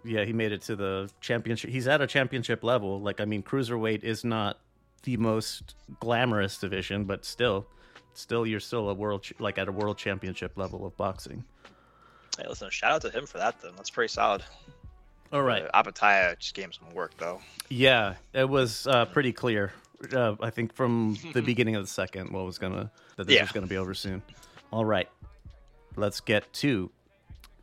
Yeah, 0.06 0.24
he 0.24 0.32
made 0.32 0.54
it 0.54 0.62
to 0.64 0.76
the 0.78 1.10
championship. 1.20 1.70
He's 1.70 1.88
at 1.88 2.00
a 2.02 2.08
championship 2.08 2.64
level. 2.64 3.02
Like, 3.02 3.20
I 3.20 3.26
mean, 3.26 3.44
cruiserweight 3.44 4.04
is 4.04 4.24
not 4.24 4.58
the 5.04 5.18
most 5.18 5.76
glamorous 6.00 6.58
division, 6.58 7.04
but 7.04 7.26
still, 7.26 7.68
still, 8.14 8.48
you're 8.48 8.62
still 8.62 8.90
a 8.90 8.94
world, 8.94 9.24
ch- 9.24 9.34
like 9.40 9.58
at 9.58 9.68
a 9.68 9.72
world 9.74 9.98
championship 9.98 10.54
level 10.56 10.86
of 10.86 10.96
boxing. 10.96 11.44
Hey, 12.40 12.48
listen, 12.48 12.70
shout 12.70 12.92
out 12.92 13.02
to 13.02 13.10
him 13.10 13.26
for 13.26 13.38
that. 13.38 13.62
Then 13.62 13.72
that's 13.76 13.90
pretty 13.90 14.12
solid. 14.12 14.44
All 15.34 15.42
right. 15.44 15.64
Uh, 15.74 15.84
Opetaia 15.84 16.38
just 16.40 16.54
gave 16.54 16.66
him 16.66 16.74
some 16.74 16.94
work 16.94 17.12
though. 17.18 17.42
Yeah, 17.70 18.16
it 18.34 18.48
was 18.48 18.88
uh, 18.88 19.06
pretty 19.06 19.34
clear. 19.34 19.74
Uh, 20.14 20.36
I 20.42 20.50
think 20.50 20.74
from 20.74 21.18
the 21.34 21.42
beginning 21.42 21.76
of 21.76 21.84
the 21.84 21.90
second, 21.90 22.32
what 22.32 22.46
was 22.46 22.58
gonna 22.58 22.92
that 23.18 23.28
this 23.28 23.36
Yeah. 23.36 23.44
was 23.44 23.52
gonna 23.52 23.68
be 23.68 23.78
over 23.78 23.94
soon. 23.94 24.22
All 24.72 24.86
right, 24.86 25.10
let's 25.96 26.20
get 26.22 26.52
to 26.54 26.90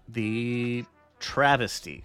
the 0.08 0.84
travesty. 1.20 2.04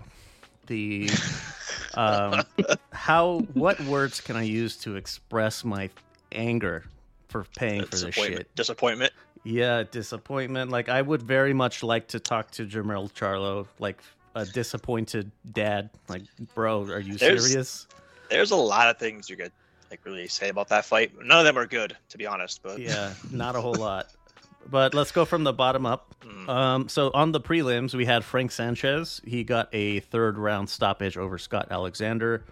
The 0.67 1.09
um, 1.95 2.43
how 2.91 3.39
what 3.53 3.79
words 3.81 4.21
can 4.21 4.35
I 4.35 4.43
use 4.43 4.77
to 4.77 4.95
express 4.95 5.65
my 5.65 5.89
anger 6.31 6.85
for 7.27 7.45
paying 7.55 7.83
for 7.83 7.97
this 7.97 8.15
shit? 8.15 8.55
Disappointment. 8.55 9.11
Yeah, 9.43 9.83
disappointment. 9.89 10.69
Like 10.71 10.89
I 10.89 11.01
would 11.01 11.21
very 11.23 11.53
much 11.53 11.83
like 11.83 12.07
to 12.09 12.19
talk 12.19 12.51
to 12.51 12.65
Jermell 12.65 13.11
Charlo, 13.11 13.67
like 13.79 14.01
a 14.35 14.45
disappointed 14.45 15.31
dad. 15.51 15.89
Like, 16.07 16.23
bro, 16.55 16.83
are 16.83 16.99
you 16.99 17.15
There's- 17.15 17.43
serious? 17.45 17.87
There's 18.29 18.51
a 18.51 18.55
lot 18.55 18.87
of 18.87 18.97
things 18.97 19.29
you 19.29 19.35
could 19.35 19.51
like 19.89 20.05
really 20.05 20.27
say 20.27 20.49
about 20.49 20.69
that 20.69 20.85
fight. 20.85 21.11
None 21.21 21.39
of 21.39 21.43
them 21.45 21.57
are 21.57 21.65
good, 21.65 21.97
to 22.09 22.17
be 22.17 22.25
honest. 22.25 22.61
But 22.63 22.79
Yeah, 22.79 23.13
not 23.29 23.55
a 23.57 23.61
whole 23.61 23.75
lot. 23.75 24.07
But 24.69 24.93
let's 24.93 25.11
go 25.11 25.25
from 25.25 25.43
the 25.43 25.51
bottom 25.51 25.85
up. 25.85 26.13
Mm. 26.23 26.47
Um, 26.47 26.87
so 26.89 27.11
on 27.13 27.31
the 27.31 27.41
prelims, 27.41 27.93
we 27.95 28.05
had 28.05 28.23
Frank 28.23 28.51
Sanchez. 28.51 29.19
He 29.25 29.43
got 29.43 29.67
a 29.73 29.99
third 30.01 30.37
round 30.37 30.69
stoppage 30.69 31.17
over 31.17 31.37
Scott 31.37 31.67
Alexander. 31.71 32.45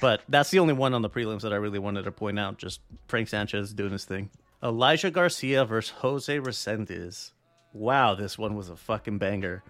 But 0.00 0.22
that's 0.28 0.50
the 0.50 0.58
only 0.58 0.72
one 0.72 0.94
on 0.94 1.02
the 1.02 1.10
prelims 1.10 1.42
that 1.42 1.52
I 1.52 1.56
really 1.56 1.78
wanted 1.78 2.04
to 2.04 2.10
point 2.10 2.38
out. 2.38 2.56
Just 2.56 2.80
Frank 3.06 3.28
Sanchez 3.28 3.72
doing 3.74 3.92
his 3.92 4.06
thing. 4.06 4.30
Elijah 4.62 5.10
Garcia 5.10 5.64
versus 5.64 5.90
Jose 5.98 6.38
Resendiz. 6.38 7.32
Wow, 7.72 8.14
this 8.14 8.36
one 8.36 8.54
was 8.56 8.68
a 8.68 8.76
fucking 8.76 9.18
banger. 9.18 9.62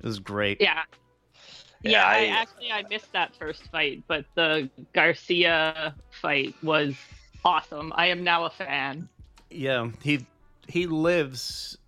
It 0.00 0.06
was 0.06 0.18
great. 0.18 0.60
Yeah. 0.60 0.82
Yeah, 1.82 1.90
Yeah, 1.90 2.06
I, 2.06 2.16
I- 2.16 2.26
actually 2.42 2.72
I 2.72 2.82
missed 2.88 3.12
that 3.12 3.34
first 3.36 3.64
fight, 3.70 4.02
but 4.08 4.24
the 4.34 4.68
Garcia 4.94 5.94
fight 6.20 6.54
was 6.62 6.94
awesome. 7.44 7.92
I 7.94 8.06
am 8.06 8.24
now 8.24 8.44
a 8.44 8.50
fan. 8.50 9.08
Yeah, 9.50 9.90
he 10.02 10.26
he 10.68 10.86
lives 10.86 11.78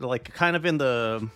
like 0.00 0.32
kind 0.34 0.56
of 0.56 0.66
in 0.66 0.78
the 0.78 1.28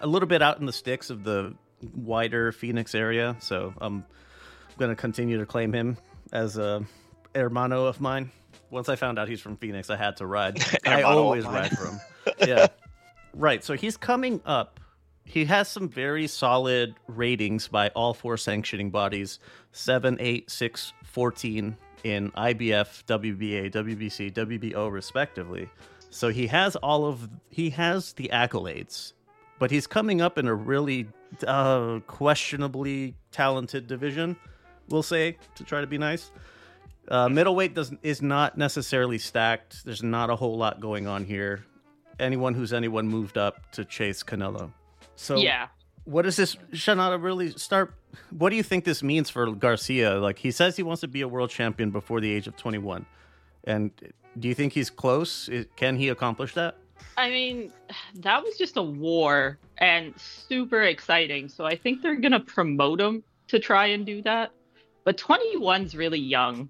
a 0.00 0.06
little 0.06 0.26
bit 0.26 0.42
out 0.42 0.58
in 0.58 0.66
the 0.66 0.72
sticks 0.72 1.10
of 1.10 1.22
the 1.22 1.54
wider 1.94 2.50
Phoenix 2.50 2.94
area. 2.94 3.36
So 3.38 3.72
I'm 3.80 4.04
gonna 4.78 4.96
continue 4.96 5.38
to 5.38 5.46
claim 5.46 5.72
him 5.72 5.96
as 6.32 6.56
a 6.58 6.82
hermano 7.34 7.84
of 7.84 8.00
mine. 8.00 8.32
Once 8.70 8.88
I 8.88 8.96
found 8.96 9.18
out 9.18 9.28
he's 9.28 9.40
from 9.40 9.56
Phoenix, 9.56 9.90
I 9.90 9.96
had 9.96 10.16
to 10.18 10.26
ride. 10.26 10.62
I 10.86 11.02
always 11.02 11.44
ride 11.44 11.76
for 11.76 11.86
him. 11.86 12.00
Yeah, 12.46 12.66
right. 13.32 13.64
So 13.64 13.72
he's 13.72 13.96
coming 13.96 14.42
up. 14.44 14.80
He 15.24 15.46
has 15.46 15.66
some 15.68 15.88
very 15.88 16.26
solid 16.26 16.94
ratings 17.06 17.68
by 17.68 17.88
all 17.88 18.12
four 18.12 18.36
sanctioning 18.36 18.90
bodies 18.90 19.38
7, 19.72 20.18
8, 20.20 20.50
6, 20.50 20.92
14 21.04 21.76
in 22.04 22.30
IBF, 22.32 23.04
WBA, 23.04 23.72
WBC, 23.72 24.32
WBO, 24.32 24.92
respectively. 24.92 25.68
So 26.10 26.28
he 26.28 26.46
has 26.48 26.76
all 26.76 27.06
of 27.06 27.28
he 27.50 27.70
has 27.70 28.12
the 28.14 28.30
accolades, 28.32 29.12
but 29.58 29.70
he's 29.70 29.86
coming 29.86 30.20
up 30.20 30.38
in 30.38 30.46
a 30.46 30.54
really 30.54 31.08
uh, 31.46 32.00
questionably 32.06 33.14
talented 33.30 33.86
division. 33.86 34.36
We'll 34.88 35.02
say 35.02 35.36
to 35.56 35.64
try 35.64 35.80
to 35.80 35.86
be 35.86 35.98
nice. 35.98 36.30
Uh, 37.10 37.28
middleweight 37.28 37.74
does 37.74 37.92
is 38.02 38.20
not 38.20 38.58
necessarily 38.58 39.18
stacked. 39.18 39.84
There's 39.84 40.02
not 40.02 40.30
a 40.30 40.36
whole 40.36 40.56
lot 40.56 40.80
going 40.80 41.06
on 41.06 41.24
here. 41.24 41.64
Anyone 42.18 42.54
who's 42.54 42.72
anyone 42.72 43.08
moved 43.08 43.38
up 43.38 43.70
to 43.72 43.84
chase 43.84 44.22
Canelo. 44.22 44.72
So 45.16 45.36
yeah. 45.36 45.68
what 46.04 46.22
does 46.22 46.36
this 46.36 46.56
Shanada 46.72 47.22
really 47.22 47.50
start? 47.52 47.94
What 48.30 48.50
do 48.50 48.56
you 48.56 48.62
think 48.62 48.84
this 48.84 49.02
means 49.02 49.30
for 49.30 49.50
Garcia? 49.52 50.18
Like 50.18 50.38
he 50.38 50.50
says 50.50 50.76
he 50.76 50.82
wants 50.82 51.00
to 51.00 51.08
be 51.08 51.22
a 51.22 51.28
world 51.28 51.50
champion 51.50 51.90
before 51.90 52.20
the 52.20 52.30
age 52.30 52.46
of 52.46 52.56
21, 52.56 53.06
and 53.64 53.90
do 54.38 54.48
you 54.48 54.54
think 54.54 54.72
he's 54.72 54.90
close? 54.90 55.48
Can 55.76 55.96
he 55.96 56.08
accomplish 56.08 56.54
that? 56.54 56.76
I 57.16 57.30
mean, 57.30 57.72
that 58.16 58.42
was 58.42 58.56
just 58.56 58.76
a 58.76 58.82
war 58.82 59.58
and 59.78 60.14
super 60.18 60.82
exciting. 60.82 61.48
So 61.48 61.64
I 61.64 61.74
think 61.74 62.02
they're 62.02 62.16
going 62.16 62.32
to 62.32 62.40
promote 62.40 63.00
him 63.00 63.24
to 63.48 63.58
try 63.58 63.86
and 63.86 64.06
do 64.06 64.22
that. 64.22 64.52
But 65.04 65.16
21's 65.16 65.96
really 65.96 66.20
young. 66.20 66.68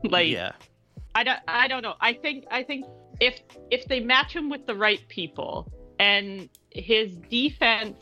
like 0.10 0.28
yeah, 0.28 0.52
I 1.14 1.24
don't 1.24 1.38
I 1.48 1.68
don't 1.68 1.82
know. 1.82 1.94
I 2.00 2.12
think 2.14 2.44
I 2.50 2.62
think 2.62 2.84
if 3.20 3.40
if 3.70 3.84
they 3.86 4.00
match 4.00 4.34
him 4.34 4.48
with 4.50 4.66
the 4.66 4.74
right 4.74 5.00
people 5.08 5.70
and 5.98 6.48
his 6.70 7.16
defense 7.30 7.98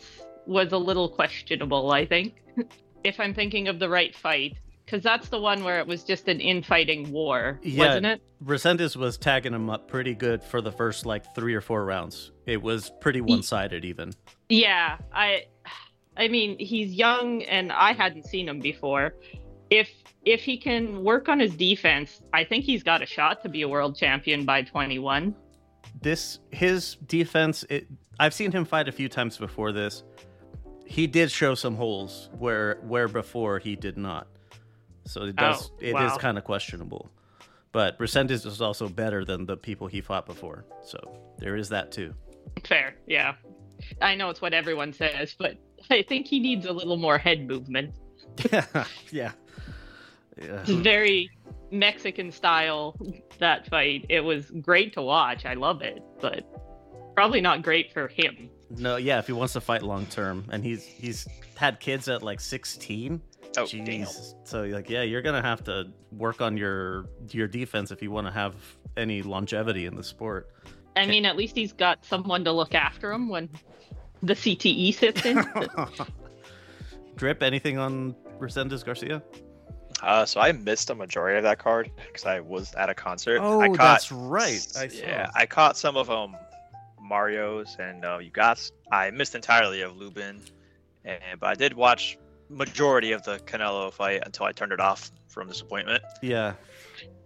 was 0.47 0.73
a 0.73 0.79
little 0.79 1.09
questionable, 1.09 1.91
I 1.93 2.07
think. 2.07 2.43
if 3.05 3.21
I'm 3.21 3.35
thinking 3.35 3.69
of 3.69 3.79
the 3.79 3.89
right 3.89 4.15
fight 4.15 4.57
cuz 4.87 5.03
that's 5.03 5.29
the 5.29 5.39
one 5.41 5.63
where 5.65 5.79
it 5.79 5.87
was 5.87 6.03
just 6.03 6.29
an 6.29 6.41
infighting 6.41 7.11
war, 7.13 7.61
Yeah. 7.63 7.87
wasn't 7.89 8.07
it? 8.07 8.23
Resendiz 8.45 8.97
was 8.97 9.19
tagging 9.19 9.53
him 9.55 9.69
up 9.71 9.87
pretty 9.89 10.15
good 10.15 10.43
for 10.43 10.61
the 10.61 10.73
first 10.73 11.05
like 11.07 11.35
three 11.35 11.55
or 11.55 11.61
four 11.61 11.85
rounds. 11.85 12.33
It 12.47 12.63
was 12.63 12.91
pretty 13.01 13.21
one 13.21 13.43
sided 13.43 13.85
even. 13.85 14.13
Yeah, 14.49 14.99
I 15.13 15.47
I 16.17 16.29
mean, 16.29 16.59
he's 16.59 16.93
young 16.93 17.43
and 17.45 17.71
I 17.71 17.93
hadn't 17.93 18.25
seen 18.25 18.49
him 18.49 18.61
before. 18.61 19.15
If 19.71 19.91
if 20.25 20.43
he 20.43 20.59
can 20.59 21.05
work 21.05 21.29
on 21.29 21.39
his 21.41 21.55
defense, 21.55 22.21
I 22.33 22.45
think 22.45 22.65
he's 22.65 22.83
got 22.83 23.03
a 23.03 23.07
shot 23.07 23.43
to 23.43 23.49
be 23.49 23.63
a 23.63 23.69
world 23.69 23.97
champion 23.97 24.45
by 24.45 24.63
21. 24.63 25.35
This 26.01 26.39
his 26.51 26.97
defense. 27.07 27.65
It, 27.71 27.87
I've 28.21 28.35
seen 28.35 28.51
him 28.53 28.65
fight 28.65 28.89
a 28.89 28.93
few 28.93 29.09
times 29.09 29.37
before 29.37 29.73
this. 29.73 30.03
He 30.85 31.07
did 31.07 31.31
show 31.31 31.55
some 31.55 31.77
holes 31.77 32.31
where 32.39 32.79
where 32.83 33.09
before 33.09 33.59
he 33.59 33.77
did 33.77 33.97
not. 33.97 34.27
So 35.05 35.23
it 35.25 35.37
does. 35.37 35.71
Oh, 35.73 35.77
It 35.81 35.89
is 35.91 35.95
wow. 35.95 36.17
kind 36.19 36.37
of 36.39 36.45
questionable. 36.45 37.11
But 37.73 37.99
Resendiz 37.99 38.47
is 38.47 38.61
also 38.61 38.89
better 38.89 39.25
than 39.25 39.47
the 39.47 39.57
people 39.57 39.87
he 39.87 40.01
fought 40.01 40.27
before. 40.27 40.65
So 40.83 40.99
there 41.39 41.57
is 41.57 41.69
that 41.69 41.93
too. 41.93 42.15
Fair, 42.65 42.97
yeah. 43.07 43.35
I 44.01 44.15
know 44.15 44.31
it's 44.31 44.41
what 44.41 44.53
everyone 44.55 44.93
says, 44.93 45.35
but 45.39 45.57
I 45.91 46.03
think 46.03 46.27
he 46.27 46.41
needs 46.41 46.67
a 46.67 46.73
little 46.73 46.97
more 46.97 47.19
head 47.19 47.47
movement. 47.47 47.95
yeah. 48.53 48.85
Yeah. 49.11 49.33
It's 50.39 50.71
very 50.71 51.31
Mexican 51.71 52.33
style 52.33 52.97
that 53.39 53.69
fight. 53.69 54.07
It 54.09 54.21
was 54.21 54.51
great 54.63 54.93
to 54.95 55.03
watch. 55.03 55.45
I 55.45 55.55
love 55.55 55.83
it, 55.83 56.03
but 56.21 56.45
probably 57.15 57.41
not 57.41 57.63
great 57.63 57.93
for 57.93 58.09
him. 58.09 58.51
No, 58.71 58.97
yeah, 58.97 59.19
if 59.19 59.27
he 59.27 59.33
wants 59.33 59.55
to 59.55 59.61
fight 59.61 59.83
long 59.83 60.07
term, 60.07 60.45
and 60.51 60.63
he's 60.63 60.85
he's 60.85 61.27
had 61.57 61.81
kids 61.81 62.09
at 62.09 62.23
like 62.23 62.41
16. 62.41 63.21
Oh, 63.57 63.67
damn. 63.67 63.87
Jeez. 63.87 64.35
So 64.45 64.65
like, 64.65 64.91
yeah, 64.91 65.03
you're 65.03 65.23
gonna 65.23 65.43
have 65.43 65.65
to 65.65 65.91
work 66.13 66.41
on 66.41 66.57
your 66.57 67.07
your 67.31 67.49
defense 67.49 67.91
if 67.91 68.03
you 68.03 68.11
want 68.11 68.27
to 68.27 68.33
have 68.33 68.55
any 68.97 69.23
longevity 69.23 69.87
in 69.87 69.95
the 69.95 70.05
sport. 70.05 70.51
I 70.97 71.07
mean, 71.07 71.25
at 71.25 71.37
least 71.37 71.55
he's 71.55 71.73
got 71.73 72.05
someone 72.05 72.45
to 72.45 72.53
look 72.53 72.75
after 72.75 73.13
him 73.13 73.29
when 73.29 73.49
the 74.23 74.35
CTE 74.35 74.95
sits 74.95 75.25
in. 75.25 75.45
Drip, 77.17 77.43
anything 77.43 77.79
on 77.79 78.15
Resendiz 78.39 78.85
Garcia? 78.85 79.23
Uh, 80.03 80.25
so 80.25 80.41
I 80.41 80.53
missed 80.53 80.91
a 80.91 80.95
majority 80.95 81.39
of 81.39 81.45
that 81.45 81.59
card 81.59 81.91
because 82.07 82.25
I 82.25 82.41
was 82.41 82.75
at 82.75 82.89
a 82.89 82.95
concert. 82.95 83.41
Oh, 83.43 83.61
I 83.61 83.69
caught, 83.69 83.77
that's 83.79 84.13
right. 84.13 84.67
I 84.77 84.89
saw. 84.89 85.07
yeah, 85.07 85.31
I 85.35 85.47
caught 85.47 85.77
some 85.77 85.97
of 85.97 86.11
um 86.11 86.37
Mario's 87.01 87.77
and 87.79 88.05
uh, 88.05 88.19
you 88.19 88.31
got. 88.31 88.71
I 88.93 89.11
missed 89.11 89.35
entirely 89.35 89.83
of 89.83 89.97
Lubin, 89.97 90.41
and 91.05 91.41
but 91.41 91.49
I 91.49 91.55
did 91.55 91.75
watch 91.75 92.19
majority 92.49 93.13
of 93.13 93.23
the 93.25 93.39
Canelo 93.41 93.93
fight 93.93 94.23
until 94.25 94.47
I 94.47 94.53
turned 94.53 94.73
it 94.73 94.81
off 94.81 95.11
from 95.29 95.49
disappointment. 95.49 96.03
Yeah, 96.23 96.55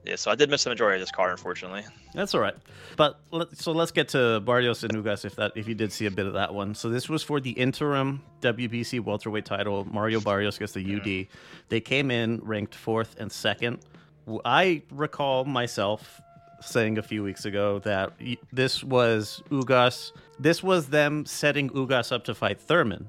Yeah, 0.04 0.16
so 0.16 0.32
I 0.32 0.34
did 0.34 0.50
miss 0.50 0.64
the 0.64 0.70
majority 0.70 1.00
of 1.00 1.02
this 1.02 1.12
card, 1.12 1.30
unfortunately. 1.30 1.84
That's 2.12 2.34
all 2.34 2.40
right. 2.40 2.56
But 2.96 3.20
let, 3.30 3.56
so 3.56 3.70
let's 3.70 3.92
get 3.92 4.08
to 4.08 4.40
Barrios 4.40 4.82
and 4.82 4.92
Ugas 4.92 5.24
if 5.24 5.36
that 5.36 5.52
if 5.54 5.68
you 5.68 5.74
did 5.76 5.92
see 5.92 6.06
a 6.06 6.10
bit 6.10 6.26
of 6.26 6.32
that 6.32 6.52
one. 6.52 6.74
So 6.74 6.88
this 6.88 7.08
was 7.08 7.22
for 7.22 7.38
the 7.38 7.50
interim 7.50 8.22
WBC 8.40 9.00
welterweight 9.00 9.44
title. 9.44 9.84
Mario 9.84 10.20
Barrios 10.20 10.58
gets 10.58 10.72
the 10.72 10.80
UD. 10.80 11.02
Mm-hmm. 11.02 11.36
They 11.68 11.80
came 11.80 12.10
in 12.10 12.40
ranked 12.42 12.74
fourth 12.74 13.14
and 13.18 13.30
second. 13.30 13.78
I 14.44 14.82
recall 14.90 15.44
myself 15.44 16.20
saying 16.60 16.98
a 16.98 17.02
few 17.02 17.22
weeks 17.22 17.44
ago 17.44 17.78
that 17.80 18.12
this 18.52 18.82
was 18.82 19.42
Ugas. 19.50 20.12
This 20.38 20.62
was 20.62 20.88
them 20.88 21.26
setting 21.26 21.70
Ugas 21.70 22.10
up 22.10 22.24
to 22.24 22.34
fight 22.34 22.60
Thurman. 22.60 23.08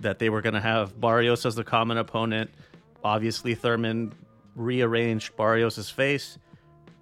That 0.00 0.18
they 0.18 0.30
were 0.30 0.40
going 0.40 0.54
to 0.54 0.60
have 0.60 0.98
Barrios 0.98 1.44
as 1.44 1.54
the 1.54 1.64
common 1.64 1.98
opponent. 1.98 2.50
Obviously, 3.04 3.54
Thurman 3.54 4.14
rearranged 4.60 5.36
Barrios' 5.36 5.90
face 5.90 6.38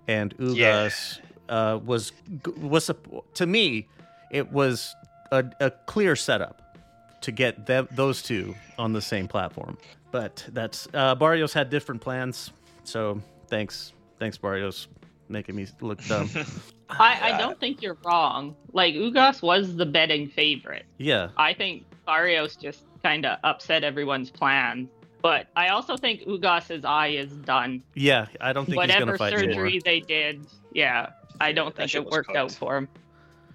and 0.06 0.36
Ugas 0.38 1.18
uh, 1.48 1.78
was 1.84 2.12
was 2.60 2.88
a, 2.90 2.96
to 3.34 3.46
me 3.46 3.88
it 4.30 4.50
was 4.50 4.94
a, 5.32 5.44
a 5.60 5.70
clear 5.70 6.16
setup 6.16 6.76
to 7.20 7.32
get 7.32 7.66
them 7.66 7.88
those 7.90 8.22
two 8.22 8.54
on 8.78 8.92
the 8.92 9.02
same 9.02 9.26
platform. 9.26 9.76
But 10.10 10.46
that's 10.52 10.88
uh, 10.94 11.14
Barrios 11.14 11.52
had 11.52 11.68
different 11.68 12.00
plans, 12.00 12.52
so 12.84 13.20
thanks 13.48 13.92
thanks 14.18 14.38
Barrios 14.38 14.88
making 15.28 15.56
me 15.56 15.66
look 15.80 16.02
dumb. 16.06 16.30
I, 16.90 17.34
I 17.34 17.38
don't 17.38 17.60
think 17.60 17.82
you're 17.82 17.98
wrong. 18.04 18.56
Like 18.72 18.94
Ugas 18.94 19.42
was 19.42 19.76
the 19.76 19.84
betting 19.84 20.28
favorite. 20.28 20.86
yeah, 20.96 21.28
I 21.36 21.52
think 21.52 21.84
Barrios 22.06 22.56
just 22.56 22.84
kind 23.02 23.26
of 23.26 23.38
upset 23.44 23.84
everyone's 23.84 24.30
plan. 24.30 24.88
But 25.22 25.48
I 25.56 25.68
also 25.68 25.96
think 25.96 26.22
Ugas's 26.26 26.84
eye 26.84 27.08
is 27.08 27.32
done. 27.32 27.82
yeah, 27.94 28.26
I 28.40 28.52
don't 28.52 28.64
think 28.66 28.74
he's 28.80 28.88
Whatever 28.88 29.04
gonna 29.06 29.18
fight 29.18 29.32
surgery 29.32 29.52
anymore. 29.52 29.80
they 29.84 30.00
did, 30.00 30.46
yeah, 30.72 31.10
I 31.40 31.52
don't 31.52 31.74
That 31.74 31.90
think 31.90 31.94
it 31.96 32.04
was 32.04 32.12
worked 32.12 32.36
out 32.36 32.52
for 32.52 32.76
him. 32.76 32.88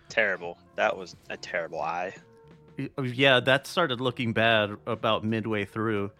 Terrible. 0.09 0.57
That 0.75 0.97
was 0.97 1.15
a 1.29 1.37
terrible 1.37 1.81
eye. 1.81 2.13
Yeah, 3.01 3.39
that 3.39 3.65
started 3.67 4.01
looking 4.01 4.33
bad 4.33 4.75
about 4.87 5.23
midway 5.23 5.65
through. 5.65 6.11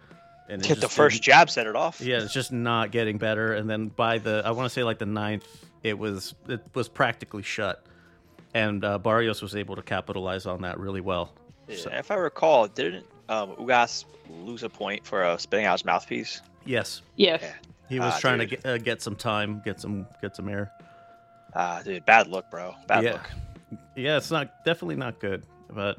And 0.48 0.62
it 0.62 0.66
Hit 0.68 0.80
the 0.80 0.88
first 0.88 1.22
jab 1.22 1.48
set 1.50 1.66
it 1.66 1.74
off. 1.74 2.00
Yeah, 2.00 2.18
it's 2.22 2.32
just 2.32 2.52
not 2.52 2.90
getting 2.90 3.18
better. 3.18 3.54
And 3.54 3.68
then 3.68 3.88
by 3.88 4.18
the, 4.18 4.42
I 4.44 4.50
want 4.50 4.66
to 4.66 4.70
say 4.70 4.84
like 4.84 4.98
the 4.98 5.06
ninth, 5.06 5.46
it 5.82 5.98
was 5.98 6.34
it 6.48 6.60
was 6.74 6.88
practically 6.88 7.42
shut, 7.42 7.84
and 8.54 8.84
uh, 8.84 8.98
Barrios 8.98 9.40
was 9.42 9.56
able 9.56 9.74
to 9.76 9.82
capitalize 9.82 10.44
on 10.46 10.62
that 10.62 10.78
really 10.78 11.00
well. 11.00 11.32
Yeah, 11.66 11.76
So- 11.76 11.90
If 11.92 12.10
I 12.10 12.14
recall, 12.16 12.68
didn't 12.68 13.06
um, 13.28 13.50
Ugas 13.56 14.04
lose 14.28 14.62
a 14.62 14.68
point 14.68 15.04
for 15.06 15.24
uh, 15.24 15.36
spitting 15.36 15.66
out 15.66 15.72
his 15.78 15.84
mouthpiece? 15.84 16.40
Yes, 16.64 17.02
Yes. 17.16 17.40
Yeah. 17.42 17.52
he 17.88 18.00
was 18.00 18.14
Ah, 18.14 18.18
trying 18.18 18.38
to 18.38 18.46
get 18.46 18.64
uh, 18.66 18.78
get 18.78 19.02
some 19.02 19.16
time, 19.16 19.60
get 19.64 19.80
some 19.80 20.06
get 20.22 20.34
some 20.36 20.48
air. 20.48 20.70
Ah, 21.54 21.82
dude, 21.84 22.04
bad 22.04 22.26
look, 22.28 22.50
bro. 22.50 22.74
Bad 22.86 23.04
Yeah. 23.04 23.12
look. 23.12 23.30
Yeah, 23.96 24.16
it's 24.16 24.30
not 24.30 24.64
definitely 24.64 24.96
not 24.96 25.18
good, 25.20 25.42
but 25.70 25.98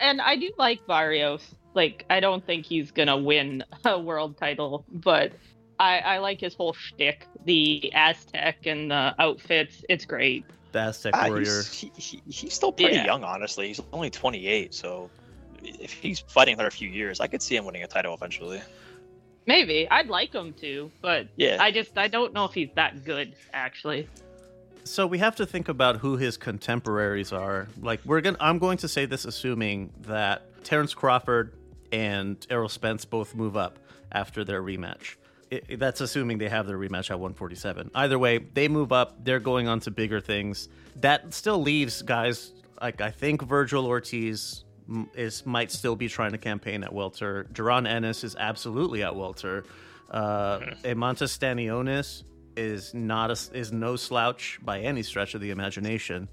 And 0.00 0.20
I 0.20 0.36
do 0.36 0.50
like 0.58 0.84
Barrios. 0.86 1.54
Like, 1.74 2.04
I 2.10 2.20
don't 2.20 2.44
think 2.44 2.66
he's 2.66 2.90
gonna 2.90 3.16
win 3.16 3.64
a 3.84 3.98
world 3.98 4.36
title, 4.36 4.84
but 4.92 5.32
I, 5.80 5.98
I 6.00 6.18
like 6.18 6.40
his 6.40 6.54
whole 6.54 6.74
shtick, 6.74 7.26
the 7.46 7.90
Aztec 7.94 8.66
and 8.66 8.90
the 8.90 9.14
outfits. 9.18 9.82
It's 9.88 10.04
great. 10.04 10.44
the 10.72 10.80
Aztec 10.80 11.14
Ah, 11.16 11.26
warrior. 11.28 11.44
he's, 11.44 11.72
he, 11.72 11.92
he, 11.96 12.22
he's 12.30 12.52
still 12.54 12.72
pretty 12.72 12.96
Yeah. 12.96 13.04
young, 13.06 13.24
honestly. 13.24 13.68
He's 13.68 13.80
only 13.92 14.10
28, 14.10 14.74
so 14.74 15.10
if 15.64 15.92
he's 15.92 16.20
fighting 16.20 16.56
for 16.56 16.66
a 16.66 16.70
few 16.70 16.88
years, 16.88 17.20
I 17.20 17.26
could 17.26 17.42
see 17.42 17.56
him 17.56 17.64
winning 17.64 17.82
a 17.82 17.86
title 17.86 18.14
eventually. 18.14 18.60
Maybe 19.46 19.88
I'd 19.90 20.08
like 20.08 20.32
him 20.32 20.52
to, 20.60 20.90
but 21.00 21.26
Yeah. 21.36 21.56
I 21.60 21.70
just 21.70 21.98
I 21.98 22.08
don't 22.08 22.32
know 22.32 22.44
if 22.44 22.52
he's 22.54 22.70
that 22.76 23.04
good 23.04 23.34
actually. 23.52 24.08
So 24.84 25.06
we 25.06 25.18
have 25.18 25.36
to 25.36 25.46
think 25.46 25.68
about 25.68 25.96
who 25.98 26.16
his 26.16 26.36
contemporaries 26.36 27.32
are. 27.32 27.68
Like 27.80 28.00
we're 28.04 28.20
gonna, 28.20 28.36
I'm 28.40 28.58
going 28.58 28.78
to 28.78 28.88
say 28.88 29.04
this 29.06 29.24
assuming 29.24 29.92
that 30.02 30.64
Terrence 30.64 30.94
Crawford 30.94 31.54
and 31.92 32.44
Errol 32.50 32.68
Spence 32.68 33.04
both 33.04 33.34
move 33.34 33.56
up 33.56 33.78
after 34.12 34.44
their 34.44 34.62
rematch. 34.62 35.16
It, 35.50 35.78
that's 35.78 36.00
assuming 36.00 36.38
they 36.38 36.48
have 36.48 36.66
their 36.66 36.78
rematch 36.78 37.10
at 37.10 37.18
147. 37.20 37.90
Either 37.94 38.18
way, 38.18 38.38
they 38.38 38.68
move 38.68 38.90
up. 38.90 39.22
They're 39.24 39.40
going 39.40 39.68
on 39.68 39.80
to 39.80 39.90
bigger 39.90 40.20
things. 40.20 40.68
That 41.00 41.34
still 41.34 41.60
leaves 41.60 42.00
guys 42.02 42.52
like 42.80 43.00
I 43.00 43.10
think 43.10 43.42
Vergil 43.42 43.84
Ortiz 43.84 44.64
is 45.14 45.44
might 45.46 45.70
still 45.70 45.96
be 45.96 46.08
trying 46.08 46.32
to 46.32 46.38
campaign 46.38 46.84
at 46.84 46.92
welter. 46.92 47.46
Jaron 47.52 47.88
Ennis 47.88 48.24
is 48.24 48.36
absolutely 48.36 49.02
at 49.02 49.14
welter. 49.16 49.64
Uh, 50.10 50.58
Eimantas 50.84 51.36
Stanionis 51.36 52.24
is 52.56 52.92
not 52.92 53.30
a, 53.30 53.56
is 53.56 53.72
no 53.72 53.96
slouch 53.96 54.58
by 54.62 54.80
any 54.80 55.02
stretch 55.02 55.34
of 55.34 55.40
the 55.40 55.50
imagination. 55.50 56.28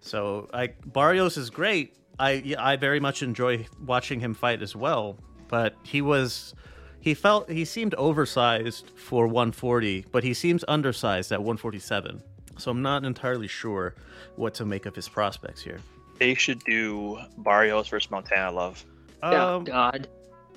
So 0.00 0.48
I 0.52 0.68
Barrios 0.84 1.36
is 1.36 1.50
great. 1.50 1.94
I 2.18 2.54
I 2.58 2.76
very 2.76 3.00
much 3.00 3.22
enjoy 3.22 3.66
watching 3.84 4.20
him 4.20 4.34
fight 4.34 4.62
as 4.62 4.74
well. 4.74 5.16
But 5.48 5.76
he 5.82 6.02
was 6.02 6.54
he 7.00 7.14
felt 7.14 7.50
he 7.50 7.64
seemed 7.64 7.94
oversized 7.94 8.90
for 8.96 9.26
140, 9.26 10.06
but 10.12 10.24
he 10.24 10.34
seems 10.34 10.64
undersized 10.68 11.32
at 11.32 11.40
147. 11.40 12.22
So 12.58 12.70
I'm 12.70 12.82
not 12.82 13.04
entirely 13.04 13.48
sure 13.48 13.94
what 14.36 14.54
to 14.54 14.64
make 14.64 14.86
of 14.86 14.94
his 14.94 15.08
prospects 15.08 15.62
here. 15.62 15.80
They 16.22 16.34
should 16.34 16.62
do 16.62 17.18
Barrios 17.38 17.88
versus 17.88 18.08
Montana 18.08 18.52
Love. 18.52 18.84
oh 19.24 19.56
Um, 19.56 19.64
God. 19.64 20.06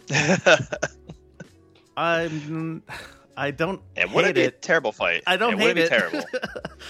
I'm 1.98 2.84
I 3.36 3.50
don't 3.50 3.82
and 3.96 4.12
would 4.14 4.26
it 4.26 4.36
hate 4.38 4.44
a 4.44 4.48
it. 4.50 4.62
terrible 4.62 4.92
fight? 4.92 5.24
I 5.26 5.38
don't 5.38 5.54
and 5.54 5.62
hate 5.62 5.78
it. 5.78 5.90
be 5.90 5.98
terrible. 5.98 6.24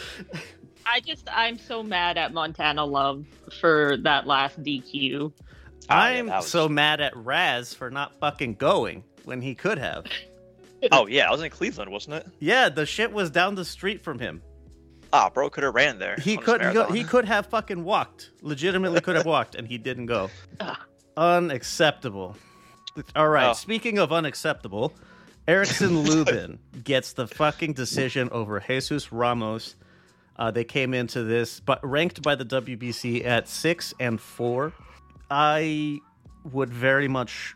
I 0.86 1.00
just 1.00 1.30
I'm 1.32 1.58
so 1.58 1.84
mad 1.84 2.18
at 2.18 2.34
Montana 2.34 2.84
Love 2.84 3.26
for 3.62 3.96
that 4.04 4.28
last 4.28 4.62
DQ. 4.62 5.32
I'm 5.90 6.28
that 6.28 6.38
was- 6.38 6.48
so 6.48 6.68
mad 6.68 7.00
at 7.00 7.16
Raz 7.16 7.74
for 7.74 7.90
not 7.90 8.14
fucking 8.20 8.56
going 8.56 9.06
when 9.24 9.42
he 9.42 9.56
could 9.56 9.78
have. 9.78 10.04
Oh 10.92 11.08
yeah, 11.08 11.28
I 11.30 11.32
was 11.32 11.42
in 11.42 11.50
Cleveland, 11.50 11.90
wasn't 11.90 12.18
it? 12.18 12.28
Yeah, 12.40 12.70
the 12.70 12.86
shit 12.86 13.12
was 13.12 13.32
down 13.32 13.56
the 13.56 13.66
street 13.66 14.02
from 14.04 14.20
him. 14.20 14.44
Ah, 15.14 15.30
bro 15.30 15.50
could 15.50 15.64
have 15.64 15.76
ran 15.76 16.00
there. 16.00 16.16
He 16.18 16.38
could 16.38 16.62
he, 16.62 16.98
he 17.00 17.04
could 17.04 17.26
have 17.26 17.46
fucking 17.48 17.84
walked. 17.84 18.32
Legitimately 18.42 19.02
could 19.02 19.16
have 19.16 19.26
walked 19.38 19.56
and 19.56 19.68
he 19.68 19.78
didn't 19.78 20.06
go. 20.08 20.30
Unacceptable. 21.18 22.36
All 23.16 23.28
right, 23.30 23.50
Oh. 23.50 23.54
speaking 23.54 23.98
of 24.00 24.12
unacceptable, 24.14 24.94
Erickson 25.48 26.00
Lubin 26.04 26.60
gets 26.84 27.14
the 27.14 27.28
fucking 27.28 27.74
decision 27.74 28.30
over 28.32 28.60
Jesus 28.60 29.12
Ramos. 29.12 29.76
Uh, 30.38 30.52
they 30.52 30.64
came 30.64 30.94
into 30.94 31.24
this, 31.24 31.60
but 31.62 31.80
ranked 31.88 32.22
by 32.22 32.36
the 32.36 32.46
WBC 32.46 33.26
at 33.26 33.48
six 33.48 33.94
and 34.00 34.20
four. 34.20 34.74
I 35.30 36.00
would 36.52 36.70
very 36.74 37.08
much 37.08 37.56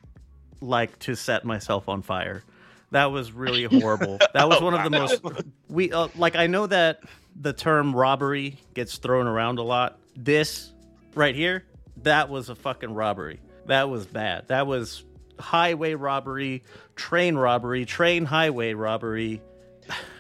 like 0.62 0.98
to 1.00 1.16
set 1.16 1.46
myself 1.46 1.88
on 1.90 2.02
fire. 2.02 2.44
That 2.92 3.12
was 3.12 3.32
really 3.32 3.64
horrible. 3.64 4.20
That 4.34 4.50
was 4.50 4.62
one 4.64 4.74
of 4.74 4.84
the 4.84 4.90
most 4.90 5.22
we 5.68 5.92
uh, 5.92 6.08
like. 6.16 6.36
I 6.36 6.48
know 6.48 6.68
that 6.68 7.04
the 7.40 7.54
term 7.54 7.96
robbery 7.96 8.58
gets 8.74 8.98
thrown 8.98 9.28
around 9.28 9.60
a 9.60 9.64
lot. 9.64 10.00
This 10.16 10.72
right 11.14 11.36
here, 11.36 11.66
that 12.04 12.30
was 12.30 12.50
a 12.50 12.56
fucking 12.56 12.94
robbery. 12.94 13.40
That 13.68 13.90
was 13.90 14.06
bad. 14.08 14.48
That 14.48 14.66
was 14.66 15.04
highway 15.40 15.94
robbery, 15.94 16.64
train 16.96 17.36
robbery, 17.36 17.86
train 17.86 18.26
highway 18.26 18.74
robbery, 18.74 19.42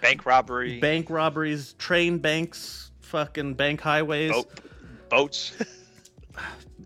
bank 0.02 0.26
robbery, 0.26 0.80
bank 0.82 1.10
robberies, 1.10 1.74
train 1.74 2.20
banks, 2.20 2.92
fucking 3.02 3.56
bank 3.56 3.82
highways. 3.82 4.32
boat, 4.32 4.52
boats. 5.10 5.54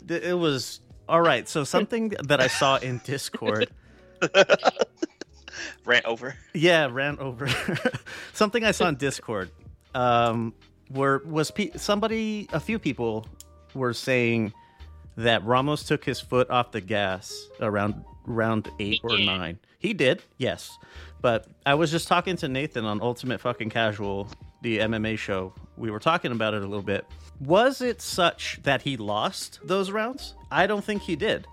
It 0.10 0.38
was 0.38 0.82
all 1.08 1.22
right. 1.22 1.48
So 1.48 1.63
something 1.63 2.10
that 2.26 2.41
I 2.41 2.48
saw 2.48 2.76
in 2.76 3.00
Discord. 3.06 3.69
ran 5.86 6.02
over. 6.06 6.36
Yeah, 6.54 6.88
ran 6.92 7.20
over. 7.20 7.48
Something 8.34 8.63
I 8.63 8.72
saw 8.72 8.88
in 8.88 8.96
Discord. 8.96 9.52
Um, 9.96 10.54
were 10.89 11.22
was 11.26 11.52
pe- 11.52 11.72
somebody, 11.76 12.48
a 12.54 12.60
few 12.60 12.80
people, 12.80 13.26
were 13.74 13.94
saying 13.94 14.54
that 15.18 15.44
Ramos 15.44 15.84
took 15.84 16.04
his 16.04 16.20
foot 16.20 16.50
off 16.50 16.72
the 16.72 16.82
gas 16.82 17.48
around 17.60 18.04
round 18.26 18.70
eight 18.80 19.02
or 19.04 19.18
nine. 19.18 19.60
He 19.80 19.94
did, 19.94 20.24
yes. 20.38 20.78
But 21.22 21.48
I 21.66 21.76
was 21.76 21.92
just 21.92 22.08
talking 22.08 22.36
to 22.38 22.48
Nathan 22.48 22.86
on 22.86 23.02
Ultimate 23.02 23.42
Fucking 23.42 23.70
Casual, 23.70 24.28
the 24.62 24.80
MMA 24.80 25.18
show. 25.18 25.54
We 25.78 25.92
were 25.92 26.00
talking 26.00 26.32
about 26.32 26.54
it 26.54 26.63
a 26.63 26.68
little 26.68 26.84
bit. 26.84 27.06
Was 27.39 27.82
it 27.82 28.02
such 28.02 28.60
that 28.63 28.82
he 28.82 28.98
lost 28.98 29.60
those 29.63 29.92
rounds? 29.92 30.36
I 30.52 30.68
don't 30.68 30.84
think 30.84 31.02
he 31.02 31.16
did. 31.16 31.48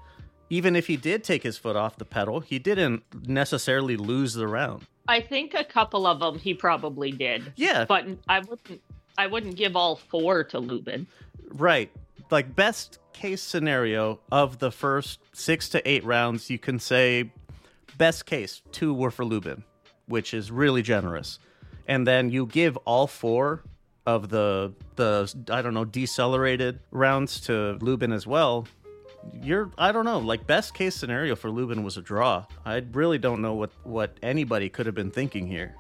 Even 0.51 0.75
if 0.75 0.89
he 0.89 0.97
did 0.97 1.23
take 1.23 1.45
his 1.45 1.57
foot 1.57 1.77
off 1.77 1.97
the 1.97 2.05
pedal, 2.05 2.41
he 2.41 2.59
didn't 2.59 3.03
necessarily 3.27 3.97
lose 3.97 4.35
the 4.35 4.49
round. 4.49 4.87
I 5.09 5.21
think 5.21 5.55
a 5.55 5.65
couple 5.65 6.07
of 6.07 6.21
them 6.21 6.39
he 6.39 6.55
probably 6.55 7.13
did, 7.13 7.53
Yeah, 7.57 7.85
but 7.85 8.07
I 8.29 8.41
wouldn't. 8.41 8.83
I 9.17 9.27
wouldn't 9.27 9.57
give 9.57 9.77
all 9.77 9.97
four 9.97 10.45
to 10.45 10.59
Lubin. 10.59 11.07
Right. 11.49 11.91
Like 12.31 12.55
best 12.55 12.99
case 13.13 13.43
scenario 13.43 14.21
of 14.31 14.59
the 14.61 14.71
first 14.71 15.19
six 15.33 15.69
to 15.71 15.89
eight 15.89 16.05
rounds, 16.05 16.49
you 16.49 16.59
can 16.59 16.79
say 16.79 17.33
best 17.99 18.25
case 18.25 18.63
two 18.73 18.95
were 18.95 19.11
for 19.11 19.25
Lubin, 19.25 19.65
which 20.07 20.33
is 20.33 20.51
really 20.51 20.83
generous, 20.83 21.39
and 21.87 22.07
then 22.07 22.31
you 22.31 22.47
give 22.47 22.77
all 22.79 23.07
four 23.07 23.63
of 24.07 24.31
the 24.31 24.73
the 24.97 25.33
I 25.51 25.61
don't 25.61 25.75
know 25.75 25.85
decelerated 25.85 26.81
rounds 26.91 27.41
to 27.43 27.79
Lubin 27.81 28.13
as 28.13 28.27
well. 28.27 28.67
You're 29.43 29.71
I 29.79 29.93
don't 29.93 30.05
know 30.05 30.19
like 30.19 30.47
best 30.47 30.75
case 30.75 30.95
scenario 30.95 31.37
for 31.37 31.51
Lubin 31.51 31.83
was 31.83 31.97
a 31.97 32.03
draw. 32.03 32.45
I 32.65 32.83
really 32.93 33.19
don't 33.19 33.41
know 33.43 33.55
what 33.55 33.71
what 33.85 34.17
anybody 34.23 34.69
could 34.69 34.87
have 34.87 34.95
been 34.95 35.11
thinking 35.11 35.47
here. 35.47 35.75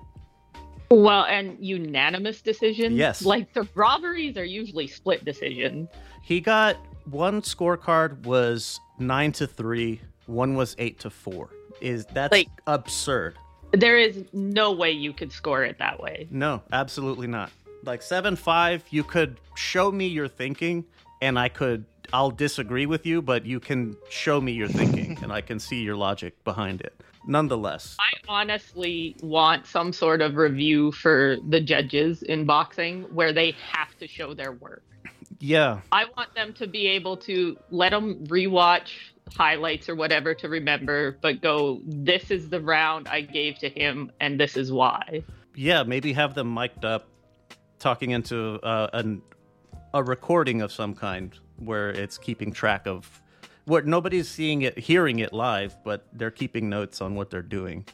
Well, 0.91 1.25
and 1.25 1.57
unanimous 1.65 2.43
decisions. 2.43 2.97
Yes. 2.97 3.23
Like 3.25 3.53
the 3.53 3.69
robberies 3.75 4.37
are 4.37 4.45
usually 4.45 4.87
split 4.89 5.25
decisions. 5.25 5.89
He 6.23 6.41
got 6.41 6.77
one 7.05 7.43
scorecard 7.43 8.25
was 8.27 8.81
nine 8.99 9.33
to 9.33 9.47
three, 9.47 10.01
one 10.27 10.55
was 10.57 10.75
eight 10.79 10.99
to 11.01 11.11
four. 11.11 11.51
Is 11.81 12.07
that's 12.07 12.33
Like- 12.33 12.49
absurd? 12.67 13.37
There 13.73 13.99
is 13.99 14.25
no 14.33 14.73
way 14.73 14.91
you 14.91 15.13
could 15.13 15.31
score 15.31 15.63
it 15.63 15.79
that 15.79 16.01
way. 16.01 16.27
No, 16.31 16.61
absolutely 16.73 17.29
not. 17.29 17.53
Like 17.85 18.03
seven 18.03 18.35
five, 18.35 18.83
you 18.91 19.05
could 19.05 19.39
show 19.55 19.93
me 19.93 20.09
your 20.09 20.27
thinking, 20.27 20.85
and 21.23 21.39
I 21.39 21.49
could 21.49 21.85
I'll 22.13 22.31
disagree 22.31 22.87
with 22.87 23.07
you, 23.07 23.23
but 23.23 23.47
you 23.47 23.61
can 23.61 23.97
show 24.09 24.41
me 24.41 24.53
your 24.53 24.69
thinking, 24.69 25.19
and 25.23 25.33
I 25.33 25.41
can 25.41 25.61
see 25.61 25.83
your 25.83 25.97
logic 25.97 26.43
behind 26.45 26.81
it. 26.81 27.01
Nonetheless, 27.27 27.97
I 28.01 28.13
honestly 28.29 29.15
want 29.23 29.67
some 29.67 29.93
sort 29.93 30.23
of 30.23 30.37
review 30.37 30.91
for 30.91 31.37
the 31.49 31.61
judges 31.61 32.23
in 32.23 32.47
boxing 32.47 33.03
where 33.15 33.33
they 33.33 33.55
have 33.73 33.97
to 33.99 34.09
show 34.09 34.35
their 34.35 34.53
work. 34.53 34.83
yeah, 35.39 35.81
I 35.93 36.07
want 36.17 36.35
them 36.35 36.53
to 36.55 36.67
be 36.67 36.87
able 36.89 37.17
to 37.19 37.59
let 37.71 37.91
them 37.91 38.25
rewatch 38.27 38.91
highlights 39.37 39.89
or 39.89 39.95
whatever 39.95 40.35
to 40.35 40.49
remember, 40.49 41.19
but 41.21 41.41
go, 41.43 41.81
this 41.85 42.31
is 42.31 42.49
the 42.49 42.61
round 42.61 43.07
I 43.07 43.21
gave 43.21 43.59
to 43.59 43.69
him, 43.69 44.11
and 44.21 44.41
this 44.41 44.57
is 44.57 44.73
why. 44.73 45.23
yeah, 45.55 45.83
maybe 45.83 46.13
have 46.15 46.35
them 46.35 46.53
mic'd 46.53 46.85
up, 46.85 47.07
talking 47.79 48.11
into 48.11 48.59
uh, 48.63 48.89
an 48.95 49.23
a 49.93 50.03
recording 50.03 50.63
of 50.63 50.73
some 50.73 50.95
kind 50.95 51.37
where 51.61 51.91
it's 51.91 52.19
keeping 52.19 52.53
track 52.53 52.87
of 52.87 53.23
what 53.67 53.87
nobody's 53.87 54.29
seeing 54.29 54.63
it, 54.63 54.79
hearing 54.79 55.19
it 55.21 55.33
live, 55.33 55.77
but 55.85 56.07
they're 56.13 56.31
keeping 56.31 56.69
notes 56.69 57.01
on 57.01 57.15
what 57.15 57.31
they're 57.31 57.43
doing 57.43 57.85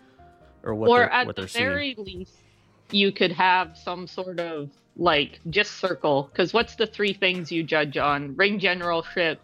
or 0.63 0.75
what 0.75 0.89
or 0.89 0.99
they're, 1.01 1.13
at 1.13 1.27
what 1.27 1.37
the 1.37 1.43
they're 1.43 1.49
seeing. 1.49 1.67
very 1.67 1.95
least, 1.99 2.37
you 2.91 3.13
could 3.13 3.33
have 3.33 3.77
some 3.77 4.07
sort 4.07 4.41
of 4.41 4.71
like 4.97 5.41
just 5.51 5.73
circle. 5.73 6.29
Because 6.33 6.53
what's 6.55 6.77
the 6.77 6.87
three 6.87 7.13
things 7.13 7.51
you 7.53 7.63
judge 7.63 7.97
on? 7.97 8.35
Ring 8.37 8.59
generalship, 8.59 9.41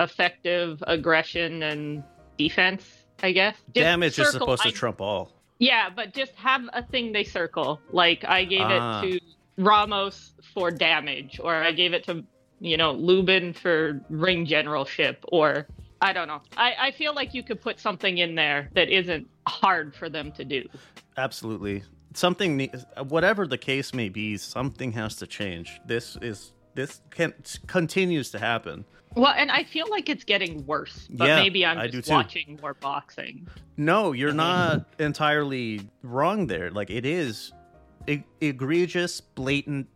effective 0.00 0.82
aggression, 0.86 1.62
and 1.62 2.02
defense. 2.38 2.84
I 3.22 3.32
guess 3.32 3.56
Just 3.56 3.74
Damage 3.74 4.18
is 4.18 4.26
circle, 4.28 4.40
supposed 4.40 4.62
to 4.62 4.68
I- 4.68 4.72
trump 4.72 5.00
all. 5.00 5.32
Yeah, 5.58 5.90
but 5.94 6.14
just 6.14 6.32
have 6.36 6.62
a 6.72 6.84
thing 6.84 7.10
they 7.12 7.24
circle. 7.24 7.80
Like 7.90 8.24
I 8.24 8.44
gave 8.44 8.60
Ah. 8.62 9.02
it 9.02 9.10
to 9.10 9.20
Ramos 9.56 10.30
for 10.54 10.70
damage, 10.70 11.40
or 11.42 11.52
I 11.52 11.72
gave 11.72 11.92
it 11.94 12.04
to 12.04 12.24
you 12.60 12.76
know 12.76 12.92
Lubin 12.92 13.52
for 13.52 14.00
ring 14.08 14.46
generalship, 14.46 15.24
or 15.28 15.66
I 16.00 16.12
don't 16.12 16.28
know. 16.28 16.42
I, 16.56 16.74
I 16.78 16.90
feel 16.92 17.14
like 17.14 17.34
you 17.34 17.42
could 17.42 17.60
put 17.60 17.80
something 17.80 18.18
in 18.18 18.34
there 18.34 18.70
that 18.74 18.88
isn't 18.88 19.28
hard 19.46 19.94
for 19.94 20.08
them 20.08 20.32
to 20.32 20.44
do. 20.44 20.68
Absolutely. 21.16 21.82
Something, 22.14 22.70
whatever 23.08 23.46
the 23.46 23.58
case 23.58 23.92
may 23.92 24.08
be, 24.08 24.36
something 24.36 24.92
has 24.92 25.16
to 25.16 25.26
change. 25.26 25.80
This 25.86 26.16
is 26.22 26.52
this 26.74 27.00
can 27.10 27.34
continues 27.66 28.30
to 28.30 28.38
happen. 28.38 28.84
Well, 29.16 29.34
and 29.36 29.50
I 29.50 29.64
feel 29.64 29.86
like 29.90 30.08
it's 30.08 30.24
getting 30.24 30.64
worse, 30.66 31.08
but 31.10 31.26
Yeah, 31.26 31.40
maybe 31.40 31.66
I'm 31.66 31.90
just 31.90 32.10
watching 32.10 32.58
more 32.62 32.74
boxing. 32.74 33.48
No, 33.76 34.12
you're 34.12 34.32
not 34.34 34.86
entirely 34.98 35.88
wrong 36.02 36.46
there. 36.46 36.70
Like 36.70 36.90
it 36.90 37.04
is 37.04 37.52
e- 38.06 38.22
egregious, 38.40 39.20
blatant 39.20 39.88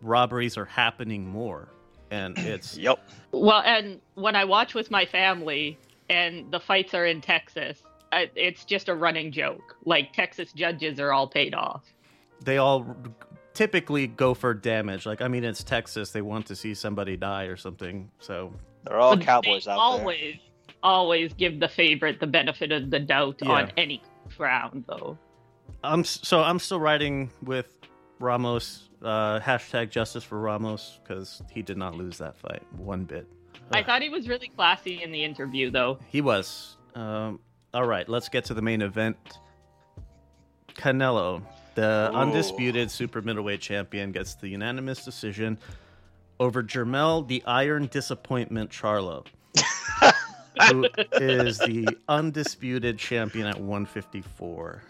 robberies 0.00 0.56
are 0.56 0.64
happening 0.64 1.26
more, 1.26 1.68
and 2.12 2.38
it's 2.38 2.76
Yep. 2.86 2.98
Well, 3.32 3.62
and 3.64 4.00
when 4.14 4.36
I 4.36 4.44
watch 4.44 4.74
with 4.74 4.90
my 4.90 5.06
family 5.06 5.78
and 6.10 6.50
the 6.52 6.60
fights 6.60 6.92
are 6.94 7.06
in 7.06 7.20
Texas, 7.20 7.82
I, 8.12 8.30
it's 8.36 8.64
just 8.64 8.88
a 8.88 8.94
running 8.94 9.32
joke. 9.32 9.76
Like 9.84 10.12
Texas 10.12 10.52
judges 10.52 11.00
are 11.00 11.12
all 11.12 11.26
paid 11.26 11.54
off. 11.54 11.82
they 12.44 12.58
all 12.58 12.94
typically 13.54 14.06
go 14.06 14.34
for 14.34 14.52
damage. 14.54 15.06
Like 15.06 15.22
I 15.22 15.28
mean, 15.28 15.44
it's 15.44 15.64
Texas; 15.64 16.10
they 16.10 16.22
want 16.22 16.46
to 16.46 16.56
see 16.56 16.74
somebody 16.74 17.16
die 17.16 17.44
or 17.44 17.56
something. 17.56 18.10
So 18.20 18.52
They're 18.84 18.98
all 18.98 19.16
But 19.16 19.24
cowboys 19.24 19.64
they 19.64 19.70
out 19.72 19.78
always, 19.78 20.36
always 20.82 21.32
give 21.34 21.58
the 21.60 21.68
favorite 21.68 22.20
the 22.20 22.26
benefit 22.26 22.70
of 22.72 22.90
the 22.90 23.00
doubt 23.00 23.36
Yeah. 23.42 23.50
on 23.50 23.72
any 23.78 24.02
round, 24.38 24.84
though. 24.88 25.16
I'm 25.82 26.04
so 26.04 26.42
I'm 26.42 26.58
still 26.58 26.80
riding 26.80 27.30
with 27.42 27.74
Ramos. 28.20 28.90
Uh, 29.02 29.40
hashtag 29.40 29.90
justice 29.90 30.22
for 30.22 30.38
Ramos 30.38 31.00
because 31.02 31.42
he 31.50 31.60
did 31.60 31.76
not 31.76 31.96
lose 31.96 32.18
that 32.18 32.36
fight 32.36 32.62
one 32.76 33.04
bit. 33.04 33.26
I 33.72 33.80
Ugh. 33.80 33.86
thought 33.86 34.02
he 34.02 34.08
was 34.08 34.28
really 34.28 34.48
classy 34.48 35.02
in 35.02 35.10
the 35.10 35.24
interview, 35.24 35.70
though. 35.70 35.98
He 36.08 36.20
was. 36.20 36.76
Um, 36.94 37.40
all 37.74 37.86
right, 37.86 38.08
let's 38.08 38.28
get 38.28 38.44
to 38.46 38.54
the 38.54 38.62
main 38.62 38.82
event. 38.82 39.16
Canelo, 40.74 41.42
the 41.74 42.10
Ooh. 42.12 42.16
undisputed 42.16 42.90
super 42.90 43.22
middleweight 43.22 43.60
champion, 43.60 44.12
gets 44.12 44.34
the 44.34 44.48
unanimous 44.48 45.04
decision 45.04 45.58
over 46.40 46.62
Jermell, 46.62 47.26
the 47.26 47.42
Iron 47.46 47.86
Disappointment 47.86 48.70
Charlo, 48.70 49.26
who 50.68 50.86
is 51.12 51.58
the 51.58 51.88
undisputed 52.08 52.98
champion 52.98 53.46
at 53.46 53.58
154. 53.58 54.82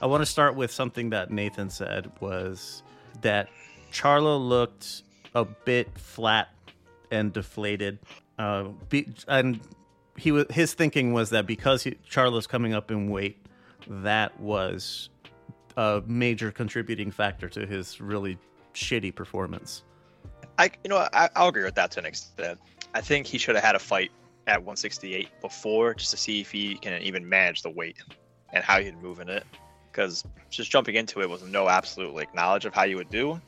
I 0.00 0.06
want 0.06 0.22
to 0.22 0.26
start 0.26 0.54
with 0.54 0.70
something 0.70 1.10
that 1.10 1.30
Nathan 1.30 1.70
said 1.70 2.10
was 2.20 2.82
that 3.22 3.48
Charlo 3.92 4.40
looked 4.40 5.02
a 5.34 5.44
bit 5.44 5.88
flat 5.98 6.48
and 7.10 7.32
deflated. 7.32 7.98
Uh, 8.38 8.64
be, 8.88 9.08
and 9.26 9.60
he 10.16 10.32
was 10.32 10.46
his 10.50 10.74
thinking 10.74 11.12
was 11.12 11.30
that 11.30 11.46
because 11.46 11.82
he, 11.82 11.96
Charlo's 12.10 12.46
coming 12.46 12.74
up 12.74 12.90
in 12.90 13.10
weight, 13.10 13.44
that 13.88 14.38
was 14.40 15.10
a 15.76 16.02
major 16.06 16.50
contributing 16.50 17.10
factor 17.10 17.48
to 17.48 17.66
his 17.66 18.00
really 18.00 18.38
shitty 18.74 19.14
performance. 19.14 19.84
I, 20.58 20.70
you 20.82 20.90
know, 20.90 21.08
I, 21.12 21.28
I'll 21.36 21.48
agree 21.48 21.64
with 21.64 21.76
that 21.76 21.92
to 21.92 22.00
an 22.00 22.06
extent. 22.06 22.58
I 22.94 23.00
think 23.00 23.26
he 23.26 23.38
should 23.38 23.54
have 23.54 23.64
had 23.64 23.76
a 23.76 23.78
fight 23.78 24.10
at 24.48 24.58
168 24.58 25.28
before, 25.40 25.94
just 25.94 26.10
to 26.10 26.16
see 26.16 26.40
if 26.40 26.50
he 26.50 26.74
can 26.76 27.00
even 27.02 27.28
manage 27.28 27.62
the 27.62 27.70
weight 27.70 27.96
and 28.52 28.64
how 28.64 28.80
he'd 28.80 29.00
move 29.00 29.20
in 29.20 29.28
it. 29.28 29.44
Because 29.90 30.24
just 30.50 30.70
jumping 30.70 30.94
into 30.94 31.20
it 31.20 31.28
with 31.28 31.46
no 31.46 31.68
absolute 31.68 32.14
like 32.14 32.34
knowledge 32.34 32.64
of 32.64 32.74
how 32.74 32.84
you 32.84 32.96
would 32.96 33.10
do, 33.10 33.40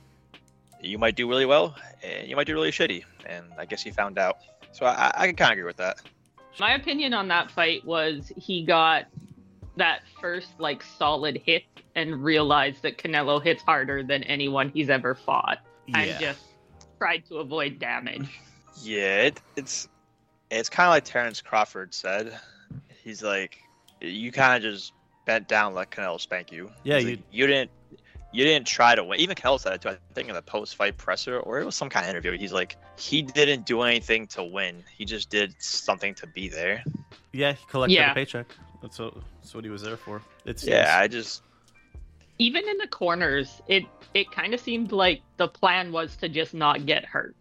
you 0.83 0.99
might 0.99 1.17
do 1.17 1.29
really 1.29 1.47
well, 1.47 1.75
and 2.03 2.29
you 2.29 2.37
might 2.37 2.47
do 2.47 2.55
really 2.55 2.71
shitty. 2.71 3.05
And 3.27 3.47
I 3.59 3.67
guess 3.67 3.83
he 3.83 3.91
found 3.91 4.19
out. 4.19 4.39
So 4.73 4.87
I, 4.87 5.13
I 5.15 5.27
can 5.27 5.37
kind 5.37 5.53
of 5.53 5.59
agree 5.59 5.67
with 5.67 5.77
that. 5.77 6.01
My 6.59 6.75
opinion 6.75 7.15
on 7.15 7.29
that 7.29 7.51
fight 7.51 7.85
was 7.85 8.33
he 8.37 8.65
got 8.65 9.05
that 9.77 10.03
first 10.21 10.59
like 10.59 10.83
solid 10.83 11.41
hit 11.45 11.63
and 11.95 12.23
realized 12.23 12.83
that 12.83 12.99
Canelo 12.99 13.43
hits 13.43 13.63
harder 13.63 14.03
than 14.03 14.23
anyone 14.25 14.71
he's 14.71 14.91
ever 14.91 15.15
fought, 15.15 15.59
and 15.95 16.19
just 16.21 16.41
tried 16.99 17.25
to 17.29 17.37
avoid 17.37 17.79
damage. 17.79 18.29
Yeah, 18.83 19.23
it, 19.23 19.41
it's 19.57 19.89
it's 20.51 20.69
kind 20.69 20.87
of 20.87 20.91
like 20.91 21.05
Terrence 21.05 21.41
Crawford 21.41 21.95
said. 21.95 22.39
He's 23.03 23.23
like, 23.23 23.59
you 24.01 24.33
kind 24.33 24.57
of 24.57 24.73
just 24.73 24.93
bent 25.31 25.47
down, 25.47 25.75
let 25.75 25.91
Canelo 25.93 26.21
spank 26.21 26.51
you. 26.51 26.69
Yeah, 26.83 26.99
you- 26.99 27.11
like, 27.11 27.19
you 27.31 27.47
didn't 27.47 27.71
you 28.33 28.45
didn't 28.45 28.65
try 28.67 28.95
to 28.95 29.03
win. 29.03 29.19
Even 29.21 29.35
Canelo 29.35 29.59
said 29.59 29.73
it 29.75 29.83
too. 29.83 29.89
I 29.91 29.99
think 30.15 30.29
in 30.29 30.35
the 30.37 30.43
post 30.43 30.77
fight 30.77 30.97
presser 30.97 31.41
or 31.41 31.61
it 31.61 31.65
was 31.65 31.75
some 31.75 31.89
kind 31.89 32.05
of 32.07 32.11
interview. 32.11 32.37
He's 32.39 32.53
like, 32.53 32.77
he 32.97 33.23
didn't 33.23 33.67
do 33.67 33.83
anything 33.83 34.29
to 34.29 34.45
win. 34.45 34.85
He 34.97 35.05
just 35.05 35.31
did 35.31 35.53
something 35.61 36.15
to 36.15 36.27
be 36.29 36.49
there. 36.49 36.83
yeah, 37.33 37.53
he 37.53 37.65
collected 37.69 37.95
Yeah. 37.95 38.11
a 38.13 38.15
paycheck. 38.15 38.47
That's 38.83 38.99
what, 39.01 39.15
that's 39.41 39.53
what 39.55 39.65
he 39.65 39.71
was 39.71 39.83
there 39.83 39.97
for. 39.97 40.23
It's 40.45 40.65
Yeah, 40.65 40.97
I 40.99 41.07
just 41.09 41.43
Even 42.39 42.69
in 42.69 42.79
the 42.79 42.87
corners, 42.89 43.61
it 43.69 43.85
it 44.15 44.31
kind 44.33 44.53
of 44.55 44.61
seemed 44.61 44.91
like 44.93 45.23
the 45.37 45.47
plan 45.49 45.91
was 45.93 46.17
to 46.17 46.29
just 46.29 46.55
not 46.55 46.87
get 46.87 47.05
hurt. 47.05 47.37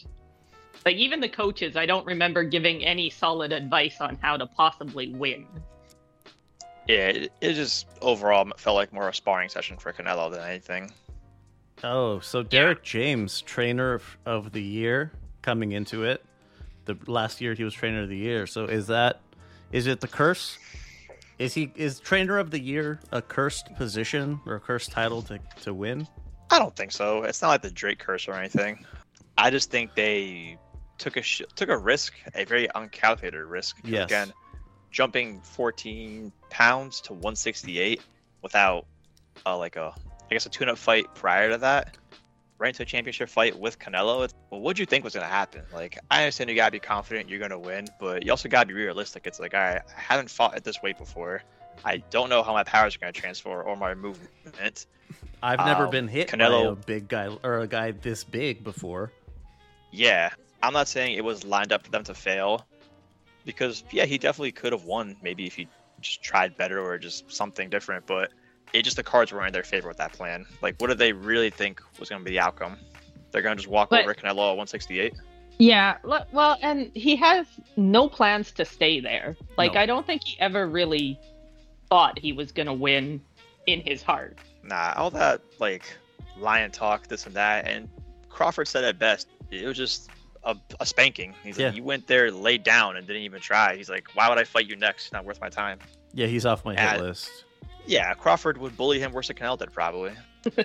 Like 0.86 0.96
even 0.98 1.20
the 1.20 1.30
coaches, 1.30 1.76
I 1.76 1.86
don't 1.86 2.06
remember 2.06 2.44
giving 2.44 2.84
any 2.84 3.10
solid 3.12 3.52
advice 3.52 4.00
on 4.02 4.18
how 4.22 4.38
to 4.38 4.46
possibly 4.48 5.14
win. 5.14 5.46
Yeah, 6.90 7.10
it, 7.10 7.32
it 7.40 7.54
just 7.54 7.86
overall 8.02 8.50
felt 8.58 8.76
like 8.76 8.92
more 8.92 9.08
a 9.08 9.14
sparring 9.14 9.50
session 9.50 9.78
for 9.78 9.94
Canelo 9.94 10.32
than 10.32 10.42
anything. 10.42 10.92
Oh, 11.84 12.20
so 12.20 12.42
Derrick 12.42 12.82
James, 12.82 13.42
trainer 13.42 13.94
of, 13.94 14.18
of 14.26 14.54
the 14.54 14.64
year, 14.64 15.12
coming 15.44 15.74
into 15.74 16.04
it. 16.04 16.26
The 16.86 16.98
last 17.06 17.42
year 17.42 17.54
he 17.54 17.64
was 17.64 17.76
trainer 17.76 18.02
of 18.02 18.10
the 18.10 18.18
year. 18.18 18.48
So 18.48 18.66
is 18.66 18.88
that 18.88 19.22
is 19.72 19.86
it 19.86 20.02
the 20.02 20.08
curse? 20.08 20.58
Is 21.38 21.54
he 21.54 21.72
is 21.76 22.00
trainer 22.00 22.40
of 22.40 22.50
the 22.50 22.60
year 22.60 23.00
a 23.12 23.22
cursed 23.22 23.76
position 23.76 24.42
or 24.48 24.56
a 24.56 24.60
cursed 24.60 24.92
title 24.92 25.22
to, 25.22 25.40
to 25.62 25.76
win? 25.76 26.08
I 26.50 26.58
don't 26.58 26.76
think 26.76 26.92
so. 26.92 27.22
It's 27.22 27.44
not 27.44 27.50
like 27.50 27.62
the 27.62 27.70
Drake 27.70 28.00
curse 28.00 28.28
or 28.28 28.34
anything. 28.34 28.84
I 29.38 29.52
just 29.52 29.70
think 29.70 29.94
they 29.94 30.58
took 30.98 31.18
a 31.18 31.22
sh- 31.22 31.44
took 31.56 31.70
a 31.70 31.78
risk, 31.78 32.16
a 32.34 32.46
very 32.46 32.68
uncalculated 32.74 33.46
risk. 33.46 33.78
Yes. 33.84 34.06
Again, 34.06 34.34
jumping 34.92 35.40
14 35.42 36.32
pounds 36.50 37.02
to 37.02 37.14
168 37.14 38.02
without 38.42 38.86
uh, 39.46 39.58
like 39.58 39.76
a 39.76 39.94
I 39.96 40.34
guess 40.36 40.46
a 40.46 40.50
tune-up 40.50 40.78
fight 40.78 41.08
prior 41.16 41.50
to 41.50 41.58
that, 41.58 41.98
right 42.60 42.68
into 42.68 42.84
a 42.84 42.86
championship 42.86 43.30
fight 43.30 43.58
with 43.60 43.80
Canelo. 43.80 44.32
Well, 44.52 44.62
what 44.62 44.76
do 44.76 44.82
you 44.84 44.86
think 44.86 45.04
was 45.04 45.16
gonna 45.16 45.26
happen? 45.26 45.64
Like, 45.74 45.98
I 46.12 46.22
understand 46.22 46.50
you 46.52 46.56
gotta 46.56 46.72
be 46.72 46.80
confident 46.80 47.28
you're 47.30 47.40
gonna 47.40 47.58
win, 47.58 47.88
but 48.00 48.24
you 48.24 48.32
also 48.32 48.48
gotta 48.48 48.68
be 48.68 48.74
realistic. 48.76 49.26
It's 49.26 49.40
like, 49.40 49.56
all 49.56 49.60
right, 49.60 49.82
I 49.98 50.00
haven't 50.00 50.30
fought 50.30 50.54
at 50.56 50.64
this 50.64 50.82
weight 50.84 50.98
before. 51.00 51.42
I 51.84 51.98
don't 52.12 52.30
know 52.30 52.44
how 52.44 52.54
my 52.54 52.64
powers 52.64 52.96
are 52.96 53.00
gonna 53.00 53.12
transfer 53.12 53.64
or 53.64 53.76
my 53.76 53.96
movement. 53.96 54.86
I've 55.42 55.60
never 55.60 55.86
Um, 55.86 55.92
been 55.92 56.08
hit 56.08 56.28
Canelo- 56.28 56.76
by 56.76 56.82
a 56.82 56.86
big 56.86 57.08
guy 57.08 57.30
or 57.44 57.60
a 57.60 57.68
guy 57.68 57.90
this 57.92 58.24
big 58.24 58.64
before. 58.64 59.12
Yeah, 59.92 60.30
I'm 60.62 60.74
not 60.74 60.88
saying 60.88 61.16
it 61.18 61.24
was 61.24 61.44
lined 61.46 61.72
up 61.74 61.86
for 61.86 61.90
them 61.92 62.04
to 62.04 62.14
fail, 62.14 62.68
because 63.46 63.84
yeah, 63.92 64.06
he 64.06 64.18
definitely 64.18 64.52
could 64.52 64.72
have 64.74 64.84
won. 64.84 65.16
Maybe 65.22 65.46
if 65.48 65.56
he 65.56 65.68
just 66.02 66.22
tried 66.22 66.56
better 66.58 66.82
or 66.84 66.98
just 66.98 67.32
something 67.32 67.70
different, 67.70 68.06
but 68.06 68.32
it 68.74 68.84
just 68.84 68.96
the 68.98 69.04
cards 69.04 69.32
were 69.32 69.46
in 69.46 69.54
their 69.54 69.64
favor 69.64 69.88
with 69.88 69.98
that 69.98 70.14
plan. 70.14 70.46
Like, 70.62 70.76
what 70.80 70.88
did 70.88 70.98
they 70.98 71.12
really 71.14 71.50
think 71.50 71.82
was 72.00 72.10
going 72.10 72.22
to 72.22 72.26
be 72.26 72.32
the 72.32 72.40
outcome? 72.40 72.78
They're 73.32 73.42
going 73.42 73.58
to 73.58 73.62
just 73.62 73.72
walk 73.72 73.90
But- 73.90 74.04
over 74.04 74.14
Canelo 74.14 74.52
at 74.52 74.58
168. 74.58 75.14
Yeah, 75.62 75.98
well, 76.32 76.58
and 76.62 76.90
he 76.94 77.18
has 77.18 77.46
no 77.76 78.08
plans 78.08 78.52
to 78.54 78.64
stay 78.64 79.02
there. 79.02 79.36
Like, 79.58 79.74
No. 79.74 79.82
I 79.82 79.86
don't 79.86 80.08
think 80.08 80.24
he 80.24 80.40
ever 80.40 80.68
really 80.68 81.20
thought 81.90 82.18
he 82.18 82.32
was 82.32 82.54
gonna 82.54 82.74
win 82.74 83.20
in 83.68 83.82
his 83.82 84.02
heart. 84.02 84.38
Nah, 84.64 84.94
all 84.96 85.10
that 85.12 85.42
like 85.60 85.84
lion 86.38 86.72
talk, 86.72 87.08
this 87.08 87.26
and 87.26 87.36
that, 87.36 87.68
and 87.68 87.90
Crawford 88.30 88.70
said 88.70 88.86
at 88.86 89.00
best. 89.00 89.28
It 89.52 89.66
was 89.66 89.76
just 89.76 90.10
a, 90.44 90.56
a 90.80 90.86
spanking. 90.86 91.34
He's 91.44 91.58
like, 91.58 91.64
Yeah. 91.64 91.72
you 91.74 91.84
went 91.84 92.08
there, 92.08 92.32
laid 92.32 92.64
down, 92.64 92.96
and 92.98 93.06
didn't 93.06 93.24
even 93.24 93.42
try. 93.42 93.76
He's 93.76 93.90
like, 93.90 94.08
why 94.14 94.30
would 94.30 94.38
I 94.38 94.44
fight 94.44 94.68
you 94.68 94.76
next? 94.76 95.06
It's 95.06 95.14
not 95.14 95.26
worth 95.26 95.42
my 95.42 95.50
time. 95.50 95.80
Yeah, 96.14 96.28
he's 96.28 96.46
off 96.46 96.64
my 96.66 96.76
hit 96.80 97.00
Uh, 97.00 97.04
list. 97.04 97.46
Yeah, 97.86 98.14
Crawford 98.14 98.58
would 98.58 98.76
bully 98.78 99.00
him 99.00 99.12
worse 99.12 99.28
than 99.28 99.38
Canelo 99.38 99.58
did 99.58 99.72
probably. 99.74 100.12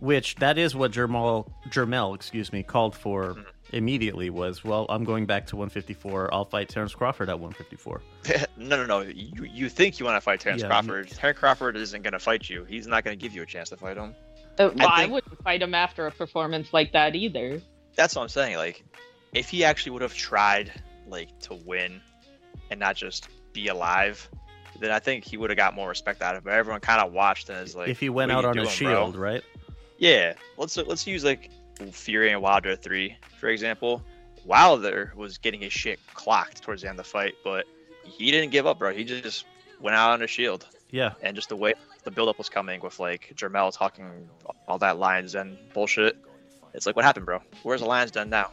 Which 0.00 0.34
that 0.36 0.58
is 0.58 0.74
what 0.74 0.90
Jermell 0.92 1.48
Jermell, 1.68 2.14
excuse 2.14 2.52
me, 2.52 2.62
called 2.62 2.94
for 2.96 3.34
Mhm. 3.34 3.44
immediately 3.72 4.28
was, 4.28 4.64
well, 4.64 4.86
I'm 4.88 5.04
going 5.04 5.24
back 5.24 5.46
to 5.48 5.56
154. 5.56 6.34
I'll 6.34 6.44
fight 6.44 6.68
Terrence 6.68 6.94
Crawford 6.94 7.28
at 7.30 7.38
154. 7.38 8.02
no, 8.56 8.76
no, 8.76 8.84
no. 8.86 9.00
You 9.02 9.44
you 9.44 9.68
think 9.68 9.98
you 10.00 10.04
want 10.04 10.16
to 10.16 10.20
fight 10.20 10.40
Terrence 10.40 10.62
Yeah, 10.62 10.68
Crawford? 10.68 11.08
Terrence 11.10 11.38
Crawford 11.38 11.76
isn't 11.76 12.02
going 12.02 12.12
to 12.12 12.18
fight 12.18 12.50
you. 12.50 12.64
He's 12.64 12.86
not 12.86 13.04
going 13.04 13.16
to 13.16 13.22
give 13.22 13.34
you 13.34 13.42
a 13.42 13.46
chance 13.46 13.68
to 13.70 13.76
fight 13.76 13.96
him. 13.96 14.14
Uh, 14.58 14.70
well, 14.76 14.88
I, 14.88 15.02
think- 15.02 15.12
wouldn't 15.12 15.42
fight 15.44 15.62
him 15.62 15.74
after 15.74 16.06
a 16.06 16.10
performance 16.10 16.72
like 16.72 16.92
that 16.92 17.14
either. 17.14 17.62
That's 17.96 18.16
what 18.16 18.22
I'm 18.22 18.28
saying. 18.28 18.56
Like, 18.56 18.84
if 19.34 19.48
he 19.48 19.64
actually 19.64 19.92
would 19.92 20.02
have 20.02 20.14
tried 20.14 20.72
like 21.08 21.38
to 21.40 21.54
win 21.54 22.00
and 22.70 22.80
not 22.80 22.96
just 22.96 23.28
be 23.52 23.68
alive, 23.68 24.28
then 24.80 24.90
I 24.90 24.98
think 24.98 25.24
he 25.24 25.36
would 25.36 25.50
have 25.50 25.56
got 25.56 25.74
more 25.74 25.88
respect 25.88 26.22
out 26.22 26.34
of 26.34 26.42
it. 26.42 26.44
But 26.44 26.54
everyone 26.54 26.80
kind 26.80 27.00
of 27.00 27.12
watched 27.12 27.48
and 27.48 27.58
is 27.66 27.74
like, 27.76 27.88
if 27.88 28.00
he 28.00 28.08
went 28.08 28.32
out 28.32 28.44
on 28.44 28.54
you 28.56 28.62
a 28.62 28.64
doing, 28.64 28.76
bro?" 28.78 28.94
shield, 28.94 29.16
right? 29.16 29.42
Yeah, 29.98 30.34
let's 30.56 30.76
let's 30.76 31.06
use 31.06 31.24
like 31.24 31.50
Fury 31.92 32.32
and 32.32 32.40
Wilder 32.42 32.76
three 32.76 33.16
for 33.38 33.48
example. 33.48 34.02
Wilder 34.44 35.12
was 35.16 35.38
getting 35.38 35.60
his 35.60 35.72
shit 35.72 35.98
clocked 36.12 36.62
towards 36.62 36.82
the 36.82 36.88
end 36.88 36.98
of 36.98 37.06
the 37.06 37.10
fight, 37.10 37.34
but 37.42 37.64
he 38.04 38.30
didn't 38.30 38.50
give 38.50 38.66
up, 38.66 38.78
bro. 38.78 38.92
He 38.92 39.04
just 39.04 39.46
went 39.80 39.96
out 39.96 40.10
on 40.10 40.22
a 40.22 40.26
shield. 40.26 40.66
Yeah. 40.90 41.14
and 41.22 41.34
just 41.34 41.48
the 41.48 41.56
way 41.56 41.74
the 42.04 42.10
buildup 42.12 42.38
was 42.38 42.48
coming 42.48 42.80
with 42.80 43.00
like 43.00 43.32
Jermell 43.34 43.76
talking 43.76 44.28
all 44.68 44.78
that 44.78 44.98
Lions 44.98 45.34
and 45.34 45.56
bullshit. 45.72 46.16
It's 46.72 46.86
like, 46.86 46.94
what 46.94 47.04
happened, 47.04 47.26
bro? 47.26 47.40
Where's 47.62 47.80
the 47.80 47.86
Lions 47.86 48.10
done 48.12 48.30
now? 48.30 48.50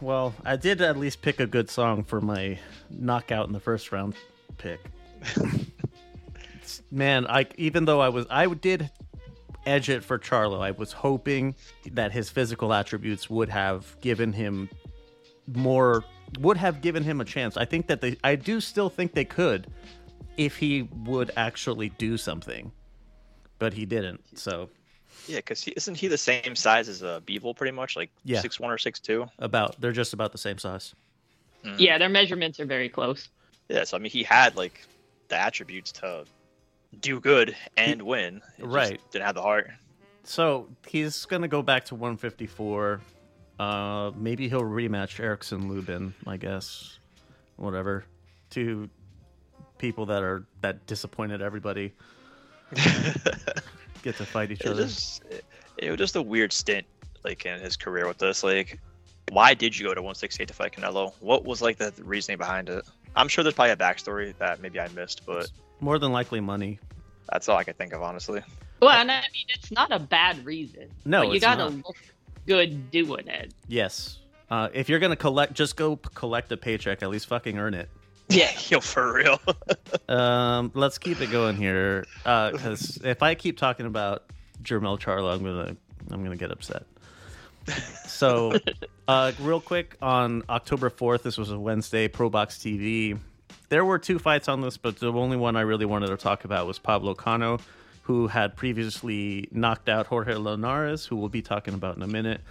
Well, 0.00 0.34
I 0.44 0.56
did 0.56 0.80
at 0.80 0.96
least 0.96 1.22
pick 1.22 1.40
a 1.40 1.46
good 1.46 1.70
song 1.70 2.04
for 2.04 2.20
my 2.20 2.58
knockout 2.90 3.46
in 3.46 3.52
the 3.52 3.60
first 3.60 3.92
round 3.92 4.14
pick. 4.58 4.80
Man, 6.90 7.26
I 7.26 7.46
even 7.56 7.84
though 7.84 8.00
I 8.00 8.08
was 8.08 8.26
I 8.30 8.46
did 8.46 8.90
edge 9.66 9.88
it 9.88 10.02
for 10.04 10.18
Charlo. 10.18 10.60
I 10.60 10.72
was 10.72 10.92
hoping 10.92 11.54
that 11.92 12.12
his 12.12 12.30
physical 12.30 12.72
attributes 12.72 13.30
would 13.30 13.48
have 13.48 13.96
given 14.00 14.32
him 14.32 14.68
more 15.46 16.04
would 16.38 16.56
have 16.56 16.80
given 16.80 17.02
him 17.02 17.20
a 17.20 17.24
chance. 17.24 17.56
I 17.56 17.64
think 17.64 17.86
that 17.88 18.00
they 18.00 18.16
I 18.24 18.36
do 18.36 18.60
still 18.60 18.88
think 18.88 19.12
they 19.12 19.24
could 19.24 19.68
if 20.36 20.56
he 20.56 20.82
would 21.04 21.30
actually 21.36 21.90
do 21.90 22.16
something. 22.16 22.72
But 23.58 23.74
he 23.74 23.86
didn't. 23.86 24.38
So, 24.38 24.70
Yeah, 25.28 25.36
because 25.36 25.62
he, 25.62 25.70
isn't 25.72 25.94
he 25.96 26.08
the 26.08 26.18
same 26.18 26.56
size 26.56 26.88
as 26.88 27.02
a 27.02 27.08
uh, 27.08 27.20
Bivol, 27.20 27.54
pretty 27.56 27.70
much, 27.72 27.96
like 27.96 28.10
Yeah. 28.24 28.40
six 28.40 28.58
one 28.58 28.70
or 28.70 28.78
six 28.78 28.98
two? 29.00 29.26
about 29.38 29.80
they're 29.80 29.92
just 29.92 30.12
about 30.12 30.32
the 30.32 30.38
same 30.38 30.58
size. 30.58 30.94
Yeah, 31.78 31.98
their 31.98 32.08
measurements 32.08 32.58
are 32.58 32.66
very 32.66 32.88
close. 32.88 33.28
Yeah, 33.68 33.84
so 33.84 33.96
I 33.96 34.00
mean, 34.00 34.10
he 34.10 34.22
had 34.24 34.56
like 34.56 34.84
the 35.28 35.36
attributes 35.36 35.92
to 35.92 36.24
do 37.00 37.20
good 37.20 37.56
and 37.76 38.02
win. 38.02 38.42
He 38.56 38.62
just 38.64 38.74
Right. 38.74 39.00
didn't 39.12 39.24
have 39.26 39.34
the 39.36 39.42
heart. 39.42 39.70
So 40.24 40.68
he's 40.86 41.24
gonna 41.26 41.48
go 41.48 41.62
back 41.62 41.84
to 41.86 41.94
154. 41.94 43.00
Uh, 43.60 44.10
maybe 44.16 44.48
he'll 44.48 44.60
rematch 44.62 45.20
Erickson 45.20 45.68
Lubin, 45.68 46.14
I 46.26 46.36
guess. 46.36 46.98
Whatever. 47.56 48.04
Two 48.50 48.90
people 49.78 50.06
that 50.06 50.22
are 50.22 50.44
that 50.62 50.84
disappointed 50.86 51.42
everybody 51.42 51.92
get 54.02 54.16
to 54.16 54.26
fight 54.26 54.50
each 54.50 54.60
It 54.62 54.68
other. 54.68 54.84
just 54.84 55.22
it 55.78 55.90
was 55.90 55.98
just 55.98 56.16
a 56.16 56.22
weird 56.22 56.52
stint 56.52 56.86
like 57.24 57.46
in 57.46 57.60
his 57.60 57.76
career 57.76 58.06
with 58.06 58.18
this. 58.18 58.42
Like, 58.44 58.80
why 59.30 59.54
did 59.54 59.78
you 59.78 59.86
go 59.86 59.94
to 59.94 60.02
168 60.02 60.46
to 60.48 60.54
fight 60.54 60.72
Canelo? 60.72 61.12
What 61.20 61.44
was 61.44 61.62
like 61.62 61.78
the 61.78 61.92
reasoning 62.04 62.38
behind 62.38 62.68
it? 62.68 62.84
I'm 63.14 63.28
sure 63.28 63.44
there's 63.44 63.54
probably 63.54 63.72
a 63.72 63.76
backstory 63.76 64.36
that 64.38 64.60
maybe 64.60 64.80
I 64.80 64.88
missed, 64.88 65.22
but 65.26 65.50
More 65.80 65.98
than 65.98 66.12
likely 66.12 66.40
money. 66.40 66.78
that's 67.30 67.48
all 67.48 67.56
I 67.56 67.64
can 67.64 67.74
think 67.74 67.92
of, 67.92 68.02
honestly. 68.02 68.42
Well, 68.80 68.90
and 68.90 69.10
I 69.10 69.20
mean, 69.32 69.46
it's 69.54 69.70
not 69.70 69.92
a 69.92 69.98
bad 69.98 70.44
reason. 70.44 70.88
No, 71.04 71.20
but 71.20 71.28
you 71.28 71.34
it's 71.34 71.44
gotta 71.44 71.64
not. 71.70 71.86
look 71.86 71.96
good 72.46 72.90
doing 72.90 73.28
it. 73.28 73.52
Yes. 73.68 74.18
Uh, 74.50 74.68
if 74.74 74.88
you're 74.88 74.98
gonna 74.98 75.14
collect, 75.16 75.54
just 75.54 75.76
go 75.76 75.96
collect 75.96 76.50
a 76.52 76.56
paycheck. 76.56 77.02
At 77.02 77.08
least 77.10 77.26
fucking 77.28 77.58
earn 77.58 77.74
it. 77.74 77.88
Yeah, 78.36 78.50
yo, 78.68 78.80
for 78.80 79.12
real. 79.12 79.40
Um, 80.08 80.72
let's 80.74 80.98
keep 80.98 81.20
it 81.20 81.30
going 81.30 81.56
here, 81.56 82.04
because 82.24 82.98
if 83.02 83.22
I 83.22 83.34
keep 83.34 83.56
talking 83.56 83.86
about 83.86 84.24
Jermell 84.62 84.98
Charlo, 84.98 85.32
I'm 85.32 85.42
gonna 85.42 85.76
I'm 86.10 86.22
gonna 86.22 86.36
get 86.36 86.50
upset. 86.50 86.84
So, 88.06 88.52
uh, 89.08 89.32
real 89.40 89.60
quick 89.60 89.96
on 90.02 90.42
October 90.50 90.90
4th, 90.90 91.22
this 91.22 91.38
was 91.38 91.50
a 91.50 91.58
Wednesday, 91.58 92.08
Pro 92.08 92.28
Box 92.28 92.56
TV. 92.58 93.18
There 93.68 93.84
were 93.84 93.98
two 93.98 94.18
fights 94.18 94.48
on 94.48 94.60
this, 94.60 94.76
but 94.76 94.98
the 94.98 95.12
only 95.12 95.36
one 95.36 95.56
I 95.56 95.62
really 95.62 95.86
wanted 95.86 96.08
to 96.08 96.16
talk 96.16 96.44
about 96.44 96.66
was 96.66 96.78
Pablo 96.78 97.14
Cano, 97.14 97.58
who 98.02 98.26
had 98.26 98.56
previously 98.56 99.48
knocked 99.50 99.88
out 99.88 100.06
Jorge 100.08 100.34
Linares, 100.34 101.06
who 101.06 101.16
we'll 101.16 101.28
be 101.30 101.42
talking 101.42 101.72
about 101.74 101.96
in 101.96 102.02
a 102.02 102.08
minute. 102.08 102.42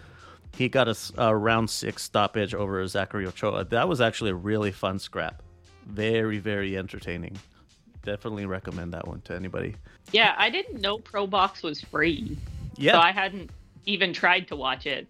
He 0.55 0.67
got 0.67 0.87
a 1.17 1.35
round 1.35 1.69
six 1.69 2.03
stoppage 2.03 2.53
over 2.55 2.85
Zachary 2.87 3.27
Ochoa. 3.27 3.65
That 3.65 3.87
was 3.87 4.01
actually 4.01 4.31
a 4.31 4.35
really 4.35 4.71
fun 4.71 4.97
scrap. 4.99 5.43
Very, 5.87 6.37
very 6.39 6.77
entertaining. 6.77 7.37
Definitely 8.03 8.45
recommend 8.45 8.93
that 8.93 9.07
one 9.07 9.21
to 9.21 9.35
anybody. 9.35 9.75
Yeah, 10.11 10.33
I 10.37 10.49
didn't 10.49 10.81
know 10.81 10.97
Pro 10.97 11.27
Box 11.27 11.61
was 11.63 11.81
free, 11.81 12.37
Yeah. 12.77 12.93
so 12.93 12.99
I 12.99 13.11
hadn't 13.11 13.51
even 13.85 14.13
tried 14.13 14.47
to 14.49 14.55
watch 14.55 14.85
it. 14.85 15.07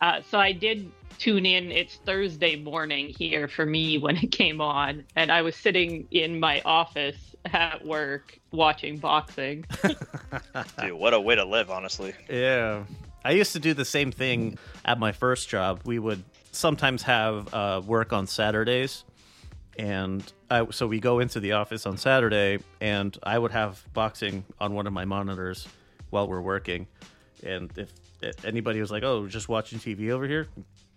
Uh, 0.00 0.20
so 0.30 0.38
I 0.38 0.52
did 0.52 0.90
tune 1.18 1.46
in. 1.46 1.70
It's 1.72 1.96
Thursday 1.96 2.56
morning 2.56 3.08
here 3.18 3.48
for 3.48 3.64
me 3.66 3.98
when 4.04 4.16
it 4.16 4.30
came 4.32 4.60
on, 4.60 5.04
and 5.16 5.30
I 5.32 5.42
was 5.42 5.56
sitting 5.56 6.06
in 6.10 6.38
my 6.38 6.60
office 6.64 7.16
at 7.46 7.84
work 7.84 8.38
watching 8.52 8.98
boxing. 8.98 9.64
Dude, 10.80 10.92
what 10.94 11.12
a 11.14 11.20
way 11.20 11.34
to 11.34 11.44
live, 11.44 11.70
honestly. 11.70 12.14
Yeah. 12.28 12.84
I 13.24 13.32
used 13.32 13.52
to 13.52 13.60
do 13.60 13.74
the 13.74 13.84
same 13.84 14.10
thing 14.12 14.58
at 14.84 14.98
my 14.98 15.12
first 15.12 15.48
job. 15.48 15.80
We 15.84 15.98
would 15.98 16.22
sometimes 16.52 17.02
have 17.02 17.52
uh, 17.54 17.80
work 17.84 18.12
on 18.12 18.26
Saturdays. 18.26 19.04
And 19.78 20.22
I, 20.50 20.66
so 20.70 20.86
we 20.86 21.00
go 21.00 21.20
into 21.20 21.40
the 21.40 21.52
office 21.52 21.86
on 21.86 21.96
Saturday, 21.96 22.58
and 22.80 23.16
I 23.22 23.38
would 23.38 23.52
have 23.52 23.82
boxing 23.94 24.44
on 24.60 24.74
one 24.74 24.86
of 24.86 24.92
my 24.92 25.04
monitors 25.04 25.66
while 26.10 26.28
we're 26.28 26.42
working. 26.42 26.86
And 27.42 27.70
if, 27.76 27.90
anybody 28.44 28.80
was 28.80 28.90
like, 28.90 29.02
oh, 29.02 29.26
just 29.26 29.48
watching 29.48 29.78
TV 29.78 30.10
over 30.10 30.26
here, 30.26 30.46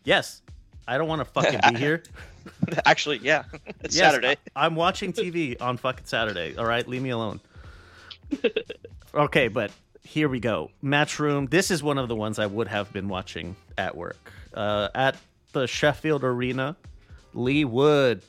yes, 0.03 0.41
I 0.87 0.97
don't 0.97 1.07
want 1.07 1.21
to 1.21 1.25
fucking 1.25 1.59
be 1.73 1.79
here. 1.79 2.03
Actually, 2.85 3.17
yeah, 3.19 3.43
it's 3.81 3.95
Yes, 3.95 4.11
Saturday. 4.11 4.37
I- 4.55 4.65
I'm 4.65 4.75
watching 4.75 5.13
TV 5.13 5.59
on 5.61 5.77
fucking 5.77 6.05
Saturday. 6.05 6.55
All 6.57 6.65
right, 6.65 6.87
leave 6.87 7.01
me 7.01 7.09
alone. 7.09 7.39
okay, 9.15 9.47
but 9.47 9.71
here 10.03 10.29
we 10.29 10.39
go. 10.39 10.69
Matchroom. 10.83 11.49
This 11.49 11.71
is 11.71 11.81
one 11.81 11.97
of 11.97 12.07
the 12.07 12.15
ones 12.15 12.37
I 12.39 12.45
would 12.45 12.67
have 12.67 12.91
been 12.93 13.07
watching 13.07 13.55
at 13.77 13.95
work. 13.95 14.31
Uh, 14.53 14.89
at 14.93 15.15
the 15.53 15.65
Sheffield 15.67 16.23
Arena, 16.23 16.75
Lee 17.33 17.65
Wood 17.65 18.21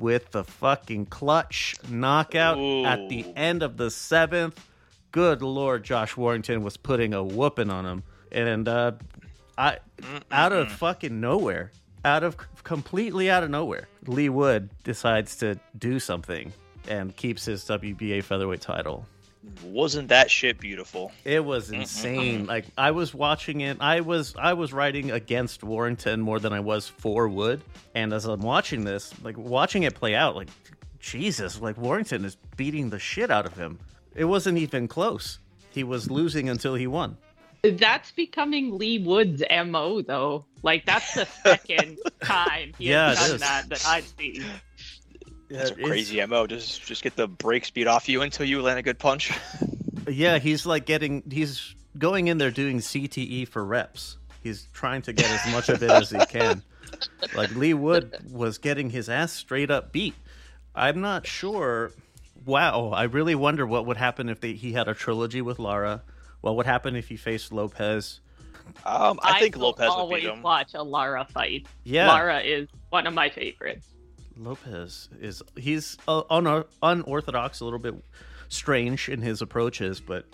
with 0.00 0.30
the 0.32 0.42
fucking 0.42 1.06
clutch 1.06 1.76
knockout 1.88 2.58
at 2.58 3.08
the 3.08 3.24
end 3.36 3.62
of 3.62 3.76
the 3.76 3.90
seventh. 3.90 4.58
Good 5.12 5.42
lord, 5.42 5.84
Josh 5.84 6.16
Warrington 6.16 6.62
was 6.62 6.76
putting 6.76 7.14
a 7.14 7.22
whooping 7.22 7.70
on 7.70 7.84
him, 7.84 8.02
and 8.32 8.66
uh, 8.66 8.92
I 9.58 9.78
out 10.30 10.52
of 10.52 10.72
fucking 10.72 11.20
nowhere, 11.20 11.72
out 12.04 12.22
of 12.22 12.36
completely 12.64 13.30
out 13.30 13.42
of 13.42 13.50
nowhere, 13.50 13.88
Leigh 14.06 14.28
Wood 14.28 14.70
decides 14.84 15.36
to 15.36 15.58
do 15.78 15.98
something 16.00 16.52
and 16.88 17.14
keeps 17.16 17.44
his 17.44 17.64
WBA 17.64 18.22
featherweight 18.22 18.60
title. 18.60 19.06
Wasn't 19.64 20.08
that 20.08 20.30
shit 20.30 20.60
beautiful? 20.60 21.12
It 21.24 21.44
was 21.44 21.70
insane. 21.70 22.46
Like 22.46 22.66
I 22.76 22.90
was 22.90 23.14
watching 23.14 23.62
it, 23.62 23.78
I 23.80 24.00
was 24.00 24.34
I 24.38 24.52
was 24.52 24.72
writing 24.72 25.10
against 25.10 25.62
Warrington 25.62 26.20
more 26.20 26.38
than 26.38 26.52
I 26.52 26.60
was 26.60 26.88
for 26.88 27.26
Wood. 27.28 27.62
And 27.94 28.12
as 28.12 28.26
I'm 28.26 28.40
watching 28.40 28.84
this, 28.84 29.14
like 29.22 29.38
watching 29.38 29.84
it 29.84 29.94
play 29.94 30.14
out, 30.14 30.36
like 30.36 30.48
Jesus, 30.98 31.60
like 31.60 31.78
Warrington 31.78 32.24
is 32.24 32.36
beating 32.56 32.90
the 32.90 32.98
shit 32.98 33.30
out 33.30 33.46
of 33.46 33.56
him. 33.56 33.78
It 34.14 34.24
wasn't 34.26 34.58
even 34.58 34.88
close. 34.88 35.38
He 35.70 35.84
was 35.84 36.10
losing 36.10 36.48
until 36.48 36.74
he 36.74 36.86
won. 36.86 37.16
That's 37.62 38.10
becoming 38.12 38.76
Leigh 38.76 38.98
Wood's 38.98 39.42
MO 39.66 40.02
though. 40.02 40.44
Like 40.62 40.84
that's 40.84 41.14
the 41.14 41.24
second 41.44 41.98
time 42.22 42.72
he 42.78 42.90
Yeah, 42.90 43.14
has 43.14 43.28
it 43.28 43.30
done 43.32 43.40
that 43.40 43.68
that 43.70 43.86
I've 43.86 44.06
seen. 44.18 44.44
That's 45.50 45.70
a 45.70 45.74
It's- 45.74 45.86
crazy 45.86 46.24
mo. 46.26 46.46
Just 46.46 46.82
just 46.82 47.02
get 47.02 47.16
the 47.16 47.26
brake 47.26 47.64
speed 47.64 47.86
off 47.86 48.08
you 48.08 48.22
until 48.22 48.46
you 48.46 48.62
land 48.62 48.78
a 48.78 48.82
good 48.82 48.98
punch. 48.98 49.32
Yeah, 50.08 50.38
he's 50.38 50.64
like 50.66 50.86
getting 50.86 51.22
he's 51.30 51.74
going 51.96 52.26
in 52.28 52.38
there 52.38 52.50
doing 52.50 52.78
CTE 52.78 53.46
for 53.46 53.64
reps. 53.64 54.16
He's 54.42 54.66
trying 54.72 55.02
to 55.02 55.12
get 55.12 55.30
as 55.30 55.52
much 55.52 55.68
of 55.68 55.82
it 55.82 55.90
as 55.90 56.10
he 56.10 56.18
can. 56.26 56.62
Like 57.36 57.54
Leigh 57.54 57.74
Wood 57.74 58.16
was 58.32 58.58
getting 58.58 58.90
his 58.90 59.08
ass 59.08 59.32
straight 59.32 59.70
up 59.70 59.92
beat. 59.92 60.14
I'm 60.74 61.00
not 61.00 61.26
sure. 61.26 61.92
Wow, 62.44 62.90
I 62.90 63.04
really 63.04 63.34
wonder 63.36 63.66
what 63.66 63.86
would 63.86 63.96
happen 63.98 64.28
if 64.28 64.40
they, 64.40 64.54
he 64.54 64.72
had 64.72 64.88
a 64.88 64.94
trilogy 64.94 65.40
with 65.42 65.58
Lara. 65.60 66.02
What 66.40 66.56
would 66.56 66.66
happen 66.66 66.96
if 66.96 67.08
he 67.08 67.16
faced 67.16 67.52
Lopez? 67.52 68.20
Um, 68.84 69.20
I, 69.22 69.38
think 69.38 69.54
will 69.56 69.62
Lopez 69.68 69.88
would 69.88 69.90
always 69.90 70.22
beat 70.22 70.28
him. 70.28 70.30
Always 70.30 70.42
watch 70.42 70.74
a 70.74 70.82
Lara 70.82 71.24
fight. 71.30 71.66
Yeah, 71.84 72.08
Lara 72.08 72.40
is 72.40 72.68
one 72.88 73.06
of 73.06 73.14
my 73.14 73.28
favorites. 73.30 73.86
Lopez 74.40 75.08
is 75.20 75.42
he's 75.56 75.96
uh, 76.08 76.22
un- 76.30 76.64
unorthodox, 76.82 77.60
a 77.60 77.64
little 77.64 77.78
bit 77.78 77.94
strange 78.48 79.08
in 79.08 79.20
his 79.20 79.42
approaches, 79.42 80.00
but 80.00 80.24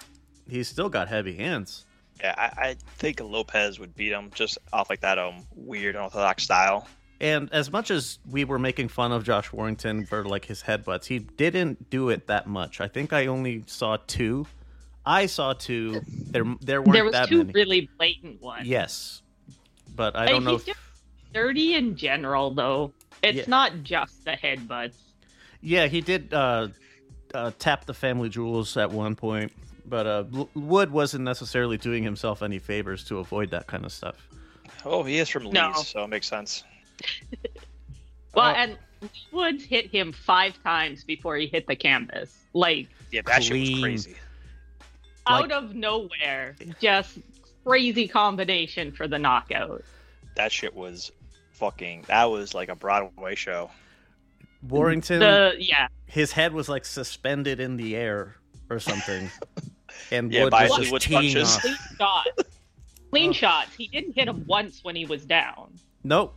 he's 0.48 0.68
still 0.68 0.88
got 0.88 1.08
heavy 1.08 1.34
hands. 1.34 1.84
Yeah, 2.20 2.34
I, 2.38 2.68
I 2.68 2.76
think 2.96 3.20
Lopez 3.20 3.78
would 3.78 3.94
beat 3.94 4.12
him 4.12 4.30
just 4.34 4.56
off 4.72 4.88
like 4.88 5.00
that 5.00 5.18
um 5.18 5.44
weird 5.54 5.96
unorthodox 5.96 6.44
style. 6.44 6.86
And 7.20 7.50
as 7.52 7.72
much 7.72 7.90
as 7.90 8.18
we 8.30 8.44
were 8.44 8.58
making 8.58 8.88
fun 8.88 9.10
of 9.12 9.24
Josh 9.24 9.52
Warrington 9.52 10.04
for 10.06 10.24
like 10.24 10.44
his 10.44 10.62
headbutts, 10.62 11.06
he 11.06 11.18
didn't 11.18 11.88
do 11.90 12.10
it 12.10 12.26
that 12.26 12.46
much. 12.46 12.80
I 12.80 12.88
think 12.88 13.12
I 13.12 13.26
only 13.26 13.64
saw 13.66 13.96
two. 14.06 14.46
I 15.04 15.26
saw 15.26 15.52
two. 15.54 16.00
There, 16.30 16.44
there 16.60 16.80
weren't 16.82 16.92
There 16.92 17.04
was 17.04 17.12
that 17.12 17.28
two 17.28 17.38
many. 17.38 17.52
really 17.54 17.90
blatant 17.98 18.40
ones. 18.42 18.66
Yes, 18.66 19.22
but 19.94 20.14
I 20.16 20.20
Like, 20.20 20.28
don't 20.30 20.44
know. 20.44 20.50
he's 20.52 20.60
If, 20.62 20.66
just 20.66 20.80
dirty 21.32 21.74
in 21.74 21.96
general 21.96 22.50
though. 22.52 22.92
It's 23.22 23.38
Yeah. 23.38 23.44
not 23.48 23.82
just 23.82 24.24
the 24.24 24.32
headbutts. 24.32 24.94
yeah, 25.62 25.86
he 25.86 26.00
did 26.00 26.32
uh, 26.32 26.68
uh, 27.34 27.50
tap 27.58 27.86
the 27.86 27.94
family 27.94 28.28
jewels 28.28 28.76
at 28.76 28.90
one 28.90 29.16
point, 29.16 29.52
but 29.86 30.06
uh, 30.06 30.24
Wood 30.54 30.90
wasn't 30.90 31.24
necessarily 31.24 31.76
doing 31.78 32.02
himself 32.02 32.42
any 32.42 32.58
favors 32.58 33.02
to 33.04 33.18
avoid 33.18 33.50
that 33.50 33.66
kind 33.66 33.84
of 33.84 33.92
stuff. 33.92 34.28
Oh, 34.84 35.02
he 35.02 35.18
is 35.18 35.28
from 35.28 35.44
Leeds, 35.44 35.54
No. 35.54 35.72
so 35.74 36.04
it 36.04 36.08
makes 36.08 36.28
sense. 36.28 36.62
Well, 38.34 38.50
Oh. 38.50 38.54
and 38.54 38.78
Woods 39.32 39.64
hit 39.64 39.90
him 39.90 40.12
five 40.12 40.62
times 40.62 41.04
before 41.04 41.36
he 41.36 41.46
hit 41.46 41.66
the 41.66 41.74
canvas. 41.76 42.36
Like 42.52 42.88
Yeah, 43.10 43.22
that 43.24 43.42
shit 43.42 43.58
was 43.72 43.80
crazy. 43.80 44.10
Like- 45.26 45.44
out 45.44 45.52
of 45.52 45.74
nowhere, 45.74 46.54
just 46.80 47.18
crazy 47.64 48.06
combination 48.06 48.92
for 48.92 49.08
the 49.08 49.18
knockout. 49.18 49.82
That 50.36 50.52
shit 50.52 50.74
was 50.74 51.10
fucking. 51.56 52.04
That 52.08 52.24
was 52.24 52.54
like 52.54 52.68
a 52.68 52.74
Broadway 52.76 53.34
show. 53.34 53.70
Warrington, 54.62 55.20
The 55.20 55.54
yeah, 55.58 55.88
his 56.06 56.32
head 56.32 56.52
was 56.52 56.68
like 56.68 56.84
suspended 56.84 57.60
in 57.60 57.76
the 57.76 57.94
air 57.96 58.36
or 58.70 58.78
something, 58.80 59.30
and 60.10 60.32
Yeah, 60.32 60.44
Wood 60.44 60.50
by 60.50 60.68
was 60.68 60.78
Lee 60.78 60.98
just 60.98 61.06
teeing 61.06 61.34
punches. 61.34 61.56
off. 61.56 61.62
clean 61.62 61.76
shot, 61.98 62.26
clean 63.10 63.30
Oh. 63.30 63.32
shots. 63.32 63.74
He 63.76 63.86
didn't 63.88 64.14
hit 64.14 64.28
him 64.28 64.44
once 64.46 64.82
when 64.82 64.96
he 64.96 65.04
was 65.04 65.24
down. 65.24 65.74
Nope. 66.02 66.34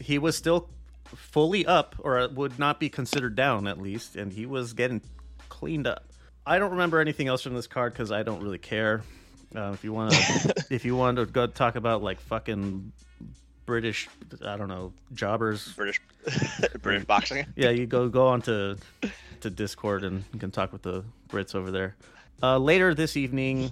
He 0.00 0.18
was 0.18 0.36
still 0.36 0.68
fully 1.14 1.66
up, 1.66 1.94
or 2.00 2.28
would 2.34 2.58
not 2.58 2.80
be 2.80 2.88
considered 2.88 3.34
down 3.36 3.66
at 3.66 3.78
least, 3.80 4.16
and 4.16 4.32
he 4.32 4.46
was 4.46 4.72
getting 4.72 5.00
cleaned 5.48 5.86
up. 5.86 6.04
I 6.46 6.58
don't 6.58 6.70
remember 6.70 6.98
anything 7.00 7.28
else 7.28 7.42
from 7.42 7.54
this 7.54 7.66
card 7.66 7.92
because 7.92 8.10
I 8.10 8.22
don't 8.22 8.42
really 8.42 8.58
care. 8.58 9.02
Uh, 9.54 9.70
if 9.72 9.84
you 9.84 9.92
want 9.92 10.12
to, 10.12 10.54
if 10.70 10.84
you 10.84 10.96
want 10.96 11.16
to 11.18 11.26
go 11.26 11.46
talk 11.46 11.76
about 11.76 12.02
like 12.02 12.20
fucking 12.20 12.92
British, 13.68 14.08
I 14.46 14.56
don't 14.56 14.68
know, 14.68 14.94
jobbers. 15.12 15.74
British, 15.74 16.00
British 16.80 17.04
boxing. 17.04 17.44
Yeah, 17.54 17.68
you 17.68 17.84
go 17.84 18.08
go 18.08 18.28
on 18.28 18.40
to 18.42 18.78
to 19.42 19.50
Discord 19.50 20.04
and 20.04 20.24
you 20.32 20.40
can 20.40 20.50
talk 20.50 20.72
with 20.72 20.80
the 20.80 21.04
Brits 21.28 21.54
over 21.54 21.70
there. 21.70 21.94
Uh, 22.42 22.56
later 22.56 22.94
this 22.94 23.14
evening, 23.14 23.70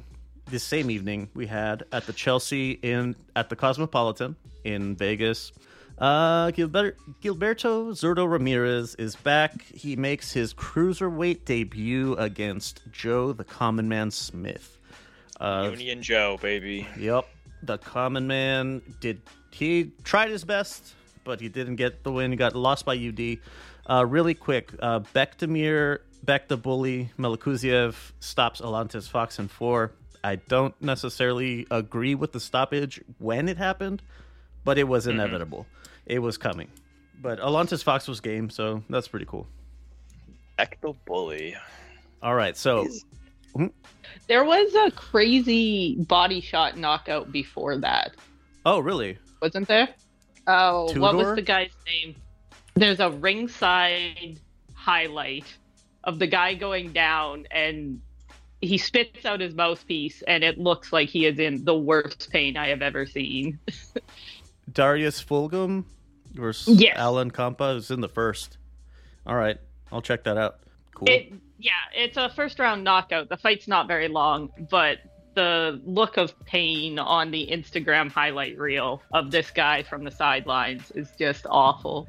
this 0.51 0.63
same 0.63 0.91
evening, 0.91 1.31
we 1.33 1.47
had 1.47 1.85
at 1.93 2.05
the 2.05 2.13
Chelsea 2.13 2.73
in 2.73 3.17
at 3.35 3.49
the 3.49 3.57
Cosmopolitan 3.57 4.37
in 4.65 4.97
Vegas. 4.97 5.51
Uh, 5.97 6.49
Gilber- 6.51 6.93
Gilberto 7.23 7.93
Zurdo 7.93 8.31
Ramirez 8.31 8.97
is 8.97 9.17
back. 9.17 9.63
He 9.63 9.97
makes 9.97 10.31
his 10.31 10.53
cruiserweight 10.53 11.47
debut 11.47 12.13
against 12.17 12.83
Joe 12.93 13.33
the 13.33 13.45
Common 13.45 13.89
Man 13.89 14.11
Smith. 14.11 14.77
Uh, 15.41 15.69
Union 15.71 16.03
Joe, 16.03 16.39
baby. 16.43 16.87
Yep. 16.99 17.27
The 17.67 17.79
common 17.79 18.27
man 18.27 18.81
did 19.01 19.21
he 19.51 19.93
tried 20.05 20.31
his 20.31 20.45
best, 20.45 20.95
but 21.25 21.41
he 21.41 21.49
didn't 21.49 21.77
get 21.77 22.05
the 22.05 22.13
win. 22.13 22.31
He 22.31 22.37
got 22.37 22.55
lost 22.55 22.85
by 22.85 22.97
UD. 22.97 23.39
Uh, 23.89 24.05
really 24.07 24.35
quick, 24.35 24.73
uh, 24.81 25.01
Bektemir 25.01 25.99
Bek 26.25 26.49
the 26.49 26.57
bully 26.57 27.11
Melikuziev 27.19 27.95
stops 28.21 28.61
Alantez 28.61 29.09
Fox 29.09 29.39
in 29.39 29.49
four. 29.49 29.93
I 30.25 30.37
don't 30.37 30.75
necessarily 30.83 31.67
agree 31.71 32.15
with 32.15 32.33
the 32.33 32.41
stoppage 32.41 33.01
when 33.19 33.49
it 33.49 33.57
happened, 33.57 34.03
but 34.65 34.77
it 34.79 34.85
was 34.85 35.07
inevitable. 35.07 35.67
It 36.05 36.19
was 36.19 36.37
coming. 36.37 36.69
But 37.21 37.39
Alantez 37.39 37.83
Fox 37.83 38.09
was 38.09 38.21
game, 38.21 38.51
so 38.51 38.83
that's 38.91 39.09
pretty 39.09 39.27
cool. 39.27 39.47
The 40.59 40.95
bully. 41.05 41.57
All 42.23 42.35
right, 42.35 42.57
so 42.57 42.83
He's- 42.83 43.05
Um, 43.55 43.73
there 44.29 44.45
was 44.45 44.75
a 44.75 44.91
crazy 44.91 45.97
body 45.97 46.41
shot 46.41 46.77
knockout 46.77 47.31
before 47.33 47.77
that, 47.79 48.13
oh 48.65 48.79
really? 48.81 49.19
wasn't 49.41 49.69
there? 49.69 49.89
Oh, 50.47 50.93
what 50.99 51.15
was 51.17 51.35
the 51.35 51.43
guy's 51.43 51.71
name? 51.87 52.15
There's 52.75 53.01
a 53.01 53.11
ringside 53.11 54.39
highlight 54.75 55.45
of 56.05 56.19
the 56.19 56.27
guy 56.27 56.55
going 56.55 56.93
down 56.93 57.47
and 57.51 58.01
he 58.61 58.79
spits 58.79 59.25
out 59.25 59.41
his 59.41 59.55
mouthpiece 59.55 60.23
and 60.23 60.45
it 60.45 60.59
looks 60.59 60.93
like 60.93 61.09
he 61.09 61.27
is 61.27 61.39
in 61.39 61.65
the 61.65 61.75
worst 61.77 62.31
pain 62.31 62.57
I 62.57 62.69
have 62.69 62.83
ever 62.83 63.05
seen. 63.07 63.59
Darius 64.73 65.23
Fulghum 65.23 65.85
versus 66.33 66.81
Yes. 66.81 66.97
Alan 66.97 67.31
Campa 67.31 67.77
is 67.77 67.91
in 67.91 68.01
the 68.01 68.09
first. 68.09 68.59
All 69.27 69.35
right, 69.37 69.59
I'll 69.91 70.03
check 70.03 70.25
that 70.25 70.37
out. 70.37 70.61
Cool. 70.95 71.09
It 71.09 71.33
yeah, 71.59 71.73
it's 71.95 72.17
a 72.17 72.29
first 72.31 72.59
round 72.59 72.85
knockout. 72.85 73.29
The 73.29 73.37
fight's 73.37 73.69
not 73.69 73.89
very 73.89 74.09
long, 74.09 74.51
but 74.71 74.99
the 75.35 75.81
look 75.85 76.17
of 76.17 76.39
pain 76.47 76.99
on 76.99 77.31
the 77.31 77.47
Instagram 77.51 78.11
highlight 78.11 78.59
reel 78.59 79.03
of 79.13 79.31
this 79.31 79.51
guy 79.51 79.83
from 79.83 80.05
the 80.05 80.11
sidelines 80.11 80.91
is 80.93 81.11
just 81.19 81.47
awful. 81.49 82.09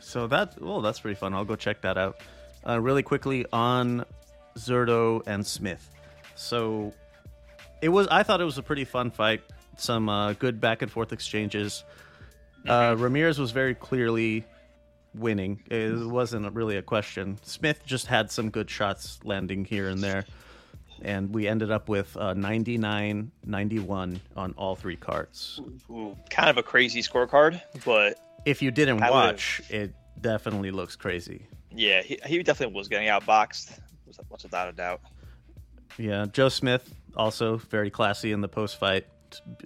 so 0.00 0.26
that 0.26 0.60
well, 0.60 0.80
that's 0.80 1.00
pretty 1.00 1.14
fun. 1.14 1.34
I'll 1.34 1.44
go 1.44 1.56
check 1.56 1.82
that 1.82 1.98
out. 1.98 2.18
Uh, 2.66 2.80
really 2.80 3.02
quickly 3.02 3.44
on 3.52 4.04
Zurdo 4.56 5.22
and 5.26 5.46
Smith. 5.46 5.88
So 6.34 6.92
it 7.80 7.88
was. 7.88 8.08
I 8.08 8.22
thought 8.22 8.40
it 8.40 8.44
was 8.44 8.58
a 8.58 8.62
pretty 8.62 8.84
fun 8.84 9.10
fight. 9.10 9.42
Some 9.76 10.08
uh, 10.08 10.34
good 10.34 10.60
back 10.60 10.82
and 10.82 10.90
forth 10.90 11.12
exchanges. 11.12 11.84
Uh, 12.66 12.94
Ramirez 12.96 13.38
was 13.38 13.50
very 13.50 13.74
clearly 13.74 14.44
winning. 15.14 15.62
It 15.70 16.06
wasn't 16.06 16.52
really 16.54 16.76
a 16.76 16.82
question. 16.82 17.38
Smith 17.42 17.84
just 17.84 18.06
had 18.06 18.30
some 18.30 18.50
good 18.50 18.70
shots 18.70 19.18
landing 19.24 19.64
here 19.64 19.88
and 19.88 20.02
there. 20.02 20.24
And 21.02 21.34
we 21.34 21.48
ended 21.48 21.70
up 21.72 21.88
with 21.88 22.16
uh, 22.16 22.34
99 22.34 23.32
91 23.44 24.20
on 24.36 24.54
all 24.56 24.76
three 24.76 24.96
cards. 24.96 25.60
Ooh, 25.90 26.16
kind 26.30 26.48
of 26.48 26.58
a 26.58 26.62
crazy 26.62 27.02
scorecard, 27.02 27.60
but 27.84 28.18
if 28.44 28.62
you 28.62 28.70
didn't 28.70 29.02
I 29.02 29.10
would've- 29.10 29.32
watch, 29.32 29.62
it 29.68 29.94
definitely 30.20 30.70
looks 30.70 30.94
crazy. 30.94 31.46
Yeah, 31.74 32.02
he, 32.02 32.18
he 32.26 32.42
definitely 32.42 32.74
was 32.76 32.86
getting 32.88 33.08
outboxed. 33.08 33.78
What's 34.28 34.44
without 34.44 34.68
a 34.68 34.72
doubt. 34.72 35.00
Yeah, 35.98 36.26
Joe 36.30 36.50
Smith 36.50 36.94
also 37.16 37.56
very 37.56 37.90
classy 37.90 38.30
in 38.32 38.40
the 38.40 38.48
post 38.48 38.78
fight. 38.78 39.06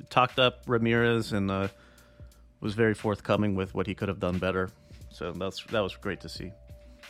Talked 0.09 0.39
up 0.39 0.63
Ramirez 0.67 1.33
and 1.33 1.51
uh, 1.51 1.69
was 2.61 2.75
very 2.75 2.95
forthcoming 2.95 3.55
with 3.57 3.75
what 3.75 3.87
he 3.87 3.95
could 3.95 4.09
have 4.09 4.21
done 4.21 4.39
better. 4.39 4.71
So 5.17 5.33
that's 5.33 5.63
that 5.71 5.81
was 5.81 5.97
great 5.97 6.21
to 6.21 6.29
see. 6.29 6.53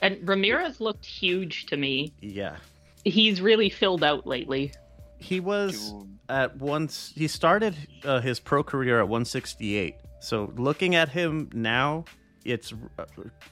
And 0.02 0.26
Ramirez 0.28 0.80
looked 0.80 1.04
huge 1.04 1.66
to 1.66 1.76
me. 1.76 2.12
Yeah, 2.20 2.56
He's 3.04 3.40
really 3.40 3.70
filled 3.70 4.04
out 4.04 4.26
lately. 4.26 4.72
he 5.18 5.40
was 5.40 5.90
Dude. 5.92 6.18
at 6.28 6.56
once. 6.58 7.12
He 7.14 7.26
started 7.28 7.74
uh, 8.04 8.20
his 8.20 8.38
pro 8.38 8.62
career 8.62 8.98
at 9.00 9.08
168. 9.08 9.96
So 10.20 10.52
looking 10.56 10.94
at 10.94 11.08
him 11.08 11.48
now, 11.54 12.04
it's 12.44 12.72
uh, 12.98 13.04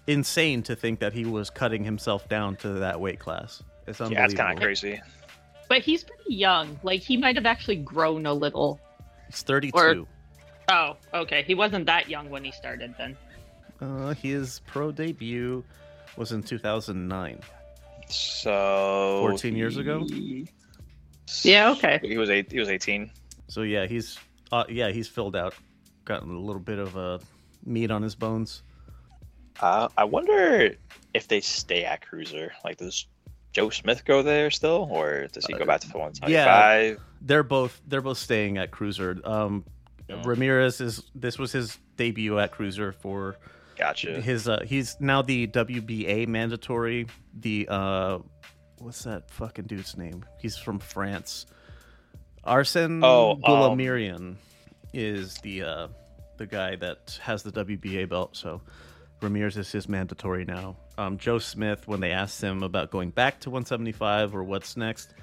insane 0.06 0.62
to 0.64 0.76
think 0.76 1.00
that 1.00 1.12
he 1.12 1.24
was 1.24 1.50
cutting 1.50 1.82
himself 1.84 2.28
down 2.28 2.56
to 2.56 2.68
that 2.74 3.00
weight 3.00 3.18
class. 3.18 3.62
It's 3.86 3.98
Yeah, 4.00 4.06
unbelievable. 4.06 4.24
it's 4.24 4.34
kind 4.34 4.52
of 4.58 4.62
crazy. 4.62 5.00
But 5.68 5.78
he's 5.82 6.04
pretty 6.04 6.34
young. 6.34 6.78
Like 6.82 7.00
he 7.00 7.16
might 7.16 7.36
have 7.36 7.46
actually 7.46 7.76
grown 7.76 8.26
a 8.26 8.34
little. 8.34 8.78
He's 9.28 9.42
32. 9.42 9.76
Or- 9.76 10.06
Oh, 10.68 10.96
okay. 11.12 11.42
He 11.42 11.54
wasn't 11.54 11.84
that 11.86 12.08
young 12.08 12.30
when 12.30 12.42
he 12.44 12.50
started 12.50 12.94
then. 12.96 13.16
Uh, 13.80 14.14
his 14.14 14.60
pro 14.66 14.92
debut 14.92 15.62
was 16.16 16.32
in 16.32 16.42
2009. 16.42 17.40
So 18.08 19.18
14 19.20 19.56
years 19.56 19.76
ago? 19.76 20.06
Yeah, 21.42 21.70
okay. 21.72 22.00
He 22.02 22.16
was 22.16 22.30
eight. 22.30 22.50
He 22.52 22.58
was 22.58 22.68
18. 22.68 23.10
So 23.48 23.62
yeah, 23.62 23.86
he's 23.86 24.18
uh, 24.52 24.64
yeah 24.68 24.90
he's 24.90 25.08
filled 25.08 25.36
out, 25.36 25.54
gotten 26.04 26.30
a 26.34 26.38
little 26.38 26.60
bit 26.60 26.78
of 26.78 26.96
uh, 26.96 27.18
meat 27.64 27.90
on 27.90 28.02
his 28.02 28.14
bones. 28.14 28.62
Uh, 29.60 29.88
I 29.96 30.04
wonder 30.04 30.74
if 31.14 31.28
they 31.28 31.40
stay 31.40 31.84
at 31.84 32.04
cruiser. 32.06 32.52
Like, 32.64 32.78
does 32.78 33.06
Joe 33.52 33.70
Smith 33.70 34.04
go 34.04 34.22
there 34.22 34.50
still, 34.50 34.88
or 34.90 35.28
does 35.28 35.46
he 35.46 35.52
go 35.54 35.64
back 35.64 35.80
to 35.82 35.88
the 35.88 35.96
125? 35.96 36.32
They're 37.22 37.42
both 37.42 37.80
they're 37.86 38.02
both 38.02 38.18
staying 38.18 38.58
at 38.58 38.70
cruiser. 38.70 39.18
Um, 39.24 39.64
Yeah. 40.08 40.22
Ramirez 40.24 40.80
is 40.82 41.02
this 41.14 41.38
was 41.38 41.52
his 41.52 41.78
debut 41.96 42.38
at 42.38 42.52
cruiser 42.52 42.92
for 42.92 43.36
Gotcha. 43.76 44.20
his 44.20 44.48
uh, 44.48 44.60
he's 44.66 44.96
now 45.00 45.22
the 45.22 45.46
WBA 45.48 46.28
mandatory. 46.28 47.06
The 47.40 47.66
uh, 47.68 48.18
what's 48.78 49.04
that 49.04 49.30
fucking 49.30 49.66
dude's 49.66 49.96
name? 49.96 50.24
He's 50.38 50.56
from 50.56 50.78
France. 50.78 51.46
Arsen 52.46 53.00
Oh, 53.02 53.32
um, 53.32 53.42
Goulamirian 53.42 54.36
is 54.92 55.36
the 55.38 55.62
uh, 55.62 55.88
the 56.36 56.46
guy 56.46 56.76
that 56.76 57.18
has 57.22 57.42
the 57.42 57.52
WBA 57.52 58.08
belt. 58.08 58.36
So 58.36 58.60
Ramirez 59.20 59.56
is 59.56 59.70
his 59.72 59.88
mandatory 59.88 60.44
now. 60.44 60.76
Um, 60.98 61.18
Joe 61.18 61.38
Smith, 61.38 61.88
when 61.88 62.00
they 62.00 62.12
asked 62.12 62.40
him 62.40 62.62
about 62.62 62.90
going 62.90 63.10
back 63.10 63.40
to 63.40 63.50
175 63.50 64.34
or 64.34 64.44
what's 64.44 64.76
next, 64.76 65.14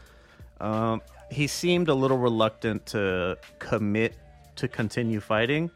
um, 0.60 1.02
he 1.30 1.48
seemed 1.48 1.88
a 1.88 1.94
little 1.94 2.18
reluctant 2.18 2.86
to 2.88 3.38
commit 3.60 4.16
to 4.58 4.68
continue 4.68 5.20
fighting. 5.20 5.72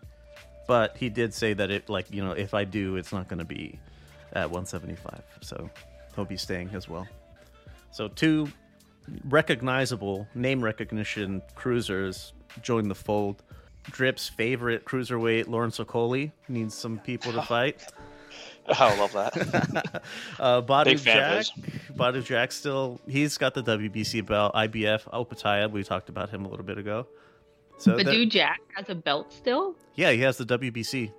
But 0.67 0.97
he 0.97 1.09
did 1.09 1.33
say 1.33 1.53
that 1.53 1.69
it, 1.69 1.89
like, 1.89 2.11
you 2.11 2.23
know, 2.23 2.31
if 2.31 2.53
I 2.53 2.63
do, 2.63 2.95
it's 2.95 3.13
not 3.13 3.27
going 3.27 3.39
to 3.39 3.45
be 3.45 3.79
at 4.33 4.49
175. 4.49 5.21
So 5.41 5.69
he'll 6.15 6.25
be 6.25 6.37
staying 6.37 6.71
as 6.73 6.89
well. 6.89 7.07
So 7.91 8.07
two 8.07 8.47
recognizable 9.25 10.27
name 10.33 10.63
recognition 10.63 11.41
cruisers 11.55 12.33
join 12.61 12.87
the 12.87 12.95
fold. 12.95 13.43
Drip's 13.91 14.27
favorite 14.27 14.85
cruiserweight, 14.85 15.47
Lawrence 15.47 15.77
Okoli, 15.77 16.31
needs 16.47 16.73
some 16.73 16.97
people 16.99 17.31
to 17.33 17.41
fight. 17.43 17.83
Oh, 18.67 18.73
I 18.79 18.97
love 18.97 19.13
that. 19.13 20.01
uh, 20.39 20.61
Badou 20.63 20.85
Big 20.85 20.97
Jack. 20.99 21.45
Badou 21.93 22.23
Jack 22.23 22.51
still, 22.51 22.99
he's 23.07 23.37
got 23.37 23.53
the 23.53 23.61
WBC 23.61 24.25
belt. 24.25 24.53
IBF, 24.55 25.03
Opetaia, 25.11 25.69
we 25.69 25.83
talked 25.83 26.09
about 26.09 26.31
him 26.31 26.45
a 26.45 26.49
little 26.49 26.65
bit 26.65 26.79
ago. 26.79 27.07
So 27.77 27.95
But 27.97 28.05
that- 28.05 28.25
Jack 28.27 28.61
has 28.75 28.89
a 28.89 28.95
belt 28.95 29.31
still? 29.33 29.75
yeah, 29.95 30.11
he 30.11 30.21
has 30.21 30.37
the 30.37 30.45
WBC. 30.45 31.11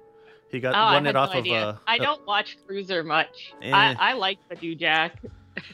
He 0.51 0.61
got 0.61 0.75
Oh, 0.75 0.95
won 0.95 1.07
it 1.07 1.13
no 1.13 1.21
off 1.21 1.35
idea. 1.35 1.63
of. 1.71 1.75
Uh, 1.77 1.79
I 1.87 1.97
uh, 1.97 2.03
don't 2.05 2.27
watch 2.27 2.57
Cruiser 2.67 3.03
much. 3.03 3.53
Eh. 3.63 3.71
I, 3.73 3.95
I 3.99 4.13
like 4.15 4.39
the 4.49 4.55
do 4.57 4.75
Jack. 4.75 5.21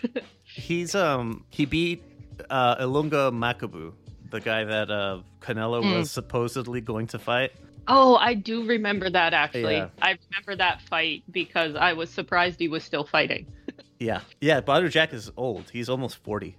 He's 0.44 0.94
um 0.94 1.44
he 1.50 1.64
beat 1.66 2.02
uh 2.50 2.76
Ilunga 2.76 3.30
Makabu, 3.32 3.92
the 4.30 4.40
guy 4.40 4.64
that 4.64 4.90
uh 4.90 5.20
Canelo 5.40 5.82
Mm. 5.82 5.98
was 5.98 6.10
supposedly 6.10 6.80
going 6.80 7.06
to 7.08 7.18
fight. 7.18 7.52
Oh, 7.88 8.16
I 8.16 8.34
do 8.34 8.64
remember 8.66 9.10
that 9.10 9.34
actually. 9.34 9.74
Yeah. 9.76 9.88
I 10.00 10.16
remember 10.30 10.56
that 10.56 10.80
fight 10.82 11.22
because 11.30 11.74
I 11.74 11.92
was 11.94 12.10
surprised 12.10 12.58
he 12.60 12.68
was 12.68 12.84
still 12.84 13.04
fighting. 13.04 13.46
Yeah, 14.00 14.22
yeah. 14.40 14.60
Badou 14.60 14.90
Jack 14.90 15.12
is 15.12 15.30
old. 15.36 15.70
He's 15.72 15.88
almost 15.88 16.16
forty. 16.24 16.56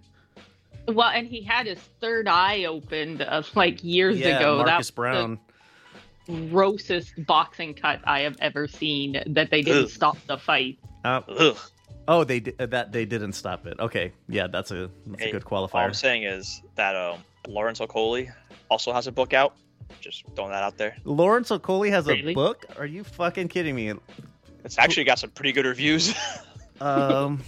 Well, 0.87 1.09
and 1.09 1.27
he 1.27 1.43
had 1.43 1.65
his 1.65 1.79
third 2.01 2.27
eye 2.27 2.65
opened 2.65 3.21
uh, 3.21 3.43
like 3.55 3.83
years 3.83 4.19
yeah, 4.19 4.37
ago. 4.37 4.57
Marcus 4.57 4.71
that 4.71 4.77
was 4.77 4.91
Brown. 4.91 5.39
the 6.27 6.47
grossest 6.49 7.13
boxing 7.25 7.73
cut 7.73 8.01
I 8.03 8.21
have 8.21 8.35
ever 8.39 8.67
seen. 8.67 9.21
That 9.27 9.49
they 9.49 9.61
didn't 9.61 9.85
Ugh. 9.85 9.89
stop 9.89 10.17
the 10.27 10.37
fight. 10.37 10.79
Uh, 11.05 11.21
Ugh. 11.27 11.57
oh, 12.07 12.23
they 12.23 12.41
di- 12.41 12.53
uh, 12.59 12.65
that 12.67 12.91
they 12.91 13.05
didn't 13.05 13.33
stop 13.33 13.65
it. 13.65 13.79
Okay, 13.79 14.11
yeah, 14.27 14.47
that's 14.47 14.71
a 14.71 14.89
that's 15.07 15.21
a 15.21 15.25
Hey, 15.25 15.31
good 15.31 15.43
All 15.49 15.69
I'm 15.73 15.93
saying 15.93 16.23
is 16.23 16.61
that 16.75 16.95
um, 16.95 17.19
Lawrence 17.47 17.79
Okoli 17.79 18.31
also 18.69 18.91
has 18.91 19.07
a 19.07 19.11
book 19.11 19.33
out. 19.33 19.55
Just 20.01 20.23
throwing 20.35 20.51
that 20.51 20.63
out 20.63 20.77
there. 20.77 20.97
Lawrence 21.05 21.49
Okoli 21.49 21.89
has 21.89 22.09
a 22.09 22.33
book. 22.33 22.65
Are 22.77 22.85
you 22.85 23.03
fucking 23.03 23.47
kidding 23.47 23.75
me? 23.75 23.93
It's 24.65 24.77
actually 24.77 25.03
got 25.03 25.19
some 25.19 25.29
pretty 25.29 25.51
good 25.51 25.65
reviews. 25.65 26.13
Um, 26.81 27.41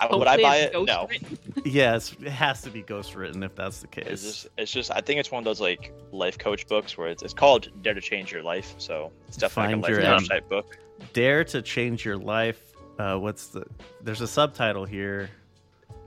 I- 0.00 0.16
Would 0.16 0.26
I 0.26 0.40
buy 0.42 0.56
it? 0.58 0.72
No. 0.72 0.80
ghostwritten. 1.06 1.38
yes, 1.64 2.14
it 2.20 2.28
has 2.30 2.62
to 2.62 2.70
be 2.70 2.82
ghost 2.82 3.14
written 3.14 3.42
if 3.42 3.54
that's 3.54 3.80
the 3.80 3.86
case. 3.86 4.06
It's 4.06 4.22
just, 4.22 4.48
it's 4.58 4.72
just, 4.72 4.90
I 4.90 5.00
think 5.00 5.20
it's 5.20 5.30
one 5.30 5.40
of 5.40 5.44
those 5.44 5.60
like 5.60 5.92
life 6.12 6.38
coach 6.38 6.66
books 6.66 6.96
where 6.96 7.08
it's, 7.08 7.22
it's 7.22 7.34
called 7.34 7.68
Dare 7.82 7.94
to 7.94 8.00
Change 8.00 8.32
Your 8.32 8.42
Life. 8.42 8.74
So 8.78 9.12
it's 9.28 9.36
definitely 9.36 9.74
Find 9.74 9.82
like 9.82 9.90
a 9.92 9.94
your 9.94 10.02
life 10.02 10.10
coach 10.12 10.20
end. 10.22 10.30
type 10.30 10.48
book. 10.48 10.78
Dare 11.12 11.44
to 11.44 11.62
change 11.62 12.04
your 12.04 12.16
life. 12.16 12.60
Uh, 12.98 13.16
what's 13.16 13.46
the? 13.48 13.64
There's 14.02 14.20
a 14.20 14.26
subtitle 14.28 14.84
here. 14.84 15.30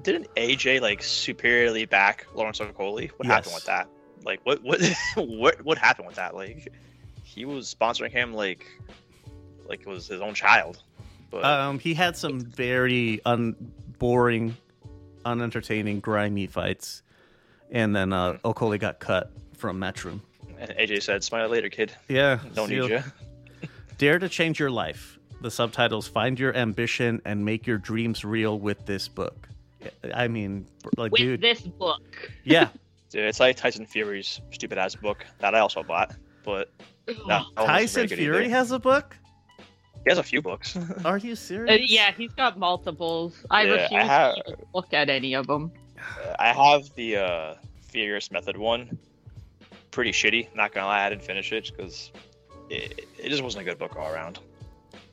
Didn't 0.04 0.28
AJ 0.36 0.82
like 0.82 1.02
superiorly 1.02 1.86
back 1.86 2.28
Lawrence 2.36 2.60
Okoli? 2.60 3.10
What 3.18 3.26
happened 3.26 3.56
with 3.56 3.66
that? 3.66 3.88
Like, 4.26 4.40
what, 4.44 4.62
what, 4.64 4.80
what, 5.16 5.64
what 5.64 5.78
happened 5.78 6.08
with 6.08 6.18
that? 6.18 6.36
Like, 6.36 6.72
he 7.24 7.46
was 7.46 7.74
sponsoring 7.74 8.12
him 8.12 8.34
like, 8.34 8.66
like 9.66 9.82
it 9.82 9.88
was 9.88 10.08
his 10.08 10.22
own 10.22 10.34
child. 10.34 10.84
But 11.34 11.46
Um, 11.46 11.80
he 11.80 11.94
had 11.96 12.16
some 12.16 12.40
very 12.42 13.20
un 13.26 13.56
boring, 13.98 14.56
unentertaining, 15.26 16.00
grimy 16.00 16.48
fights, 16.48 17.02
and 17.72 17.96
then 17.96 18.14
uh, 18.14 18.34
Okoli 18.46 18.80
got 18.80 19.00
cut 19.00 19.32
from 19.58 19.80
Matchroom. 19.80 20.20
and 20.60 20.70
AJ 20.78 21.02
said, 21.04 21.24
"Smile 21.24 21.50
later, 21.50 21.70
kid. 21.70 21.92
Yeah, 22.08 22.40
Don't 22.54 22.70
need 22.70 22.90
you." 22.90 23.00
Dare 23.98 24.20
to 24.20 24.30
change 24.30 24.60
your 24.60 24.70
life. 24.72 25.18
The 25.42 25.50
subtitles: 25.52 26.08
Find 26.08 26.40
your 26.40 26.56
ambition 26.56 27.22
and 27.26 27.44
make 27.44 27.66
your 27.68 27.78
dreams 27.80 28.24
real 28.24 28.60
with 28.60 28.86
this 28.86 29.08
book. 29.08 29.50
I 30.14 30.28
mean, 30.28 30.66
like, 30.98 31.12
With 31.12 31.22
dude, 31.22 31.42
this 31.42 31.62
book. 31.62 32.04
yeah. 32.44 32.70
Dude, 33.10 33.26
it's 33.26 33.40
like 33.40 33.56
Tyson 33.58 33.86
Fury's 33.86 34.42
stupid 34.52 34.78
ass 34.80 34.96
book 34.96 35.24
that 35.40 35.54
I 35.54 35.60
also 35.60 35.84
bought, 35.84 36.16
but 36.44 36.72
that 37.06 37.16
one 37.28 37.28
wasn't 37.28 37.56
very 37.58 37.68
Tyson 37.68 38.08
good 38.08 38.18
Fury 38.18 38.46
either. 38.46 38.50
has 38.56 38.72
a 38.72 38.80
book. 38.80 39.16
He 40.04 40.10
has 40.10 40.18
a 40.18 40.24
few 40.24 40.42
books. 40.42 40.78
Are 41.06 41.18
you 41.18 41.34
Uh, 41.34 41.36
serious? 41.36 41.90
yeah, 41.92 42.12
he's 42.12 42.34
got 42.34 42.58
multiples. 42.58 43.46
I 43.50 43.64
Yeah, 43.64 43.72
I 43.72 43.76
refuse 43.84 44.04
have- 44.04 44.36
to 44.36 44.58
look 44.74 44.94
at 44.94 45.10
any 45.10 45.34
of 45.36 45.48
them. 45.48 45.72
I 46.40 46.48
have 46.52 46.94
the 46.96 47.18
uh, 47.18 47.56
Furious 47.88 48.30
Method 48.32 48.58
one. 48.58 48.98
Pretty 49.92 50.12
shitty. 50.12 50.54
Not 50.56 50.74
gonna 50.74 50.88
lie, 50.88 51.06
I 51.06 51.10
didn't 51.10 51.24
finish 51.24 51.52
it 51.54 51.72
because 51.76 52.12
it, 52.70 53.06
it 53.18 53.30
just 53.30 53.42
wasn't 53.44 53.62
a 53.62 53.66
good 53.66 53.78
book 53.78 53.96
all 53.96 54.12
around. 54.12 54.40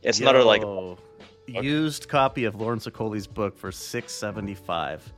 It's 0.02 0.18
another 0.20 0.42
like 0.42 0.62
Yo, 0.62 0.98
used 1.46 2.08
copy 2.08 2.44
of 2.44 2.54
Lawrence 2.54 2.86
Okoli's 2.86 3.26
book 3.26 3.56
for 3.58 3.70
six 3.70 4.12
seventy 4.12 4.54
five. 4.54 5.12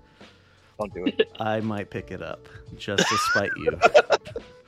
don't 0.78 0.92
do 0.92 1.06
it. 1.06 1.30
I 1.40 1.60
might 1.60 1.88
pick 1.90 2.10
it 2.10 2.20
up 2.22 2.48
just 2.76 3.06
to 3.08 3.16
spite 3.30 3.50
you. 3.56 3.78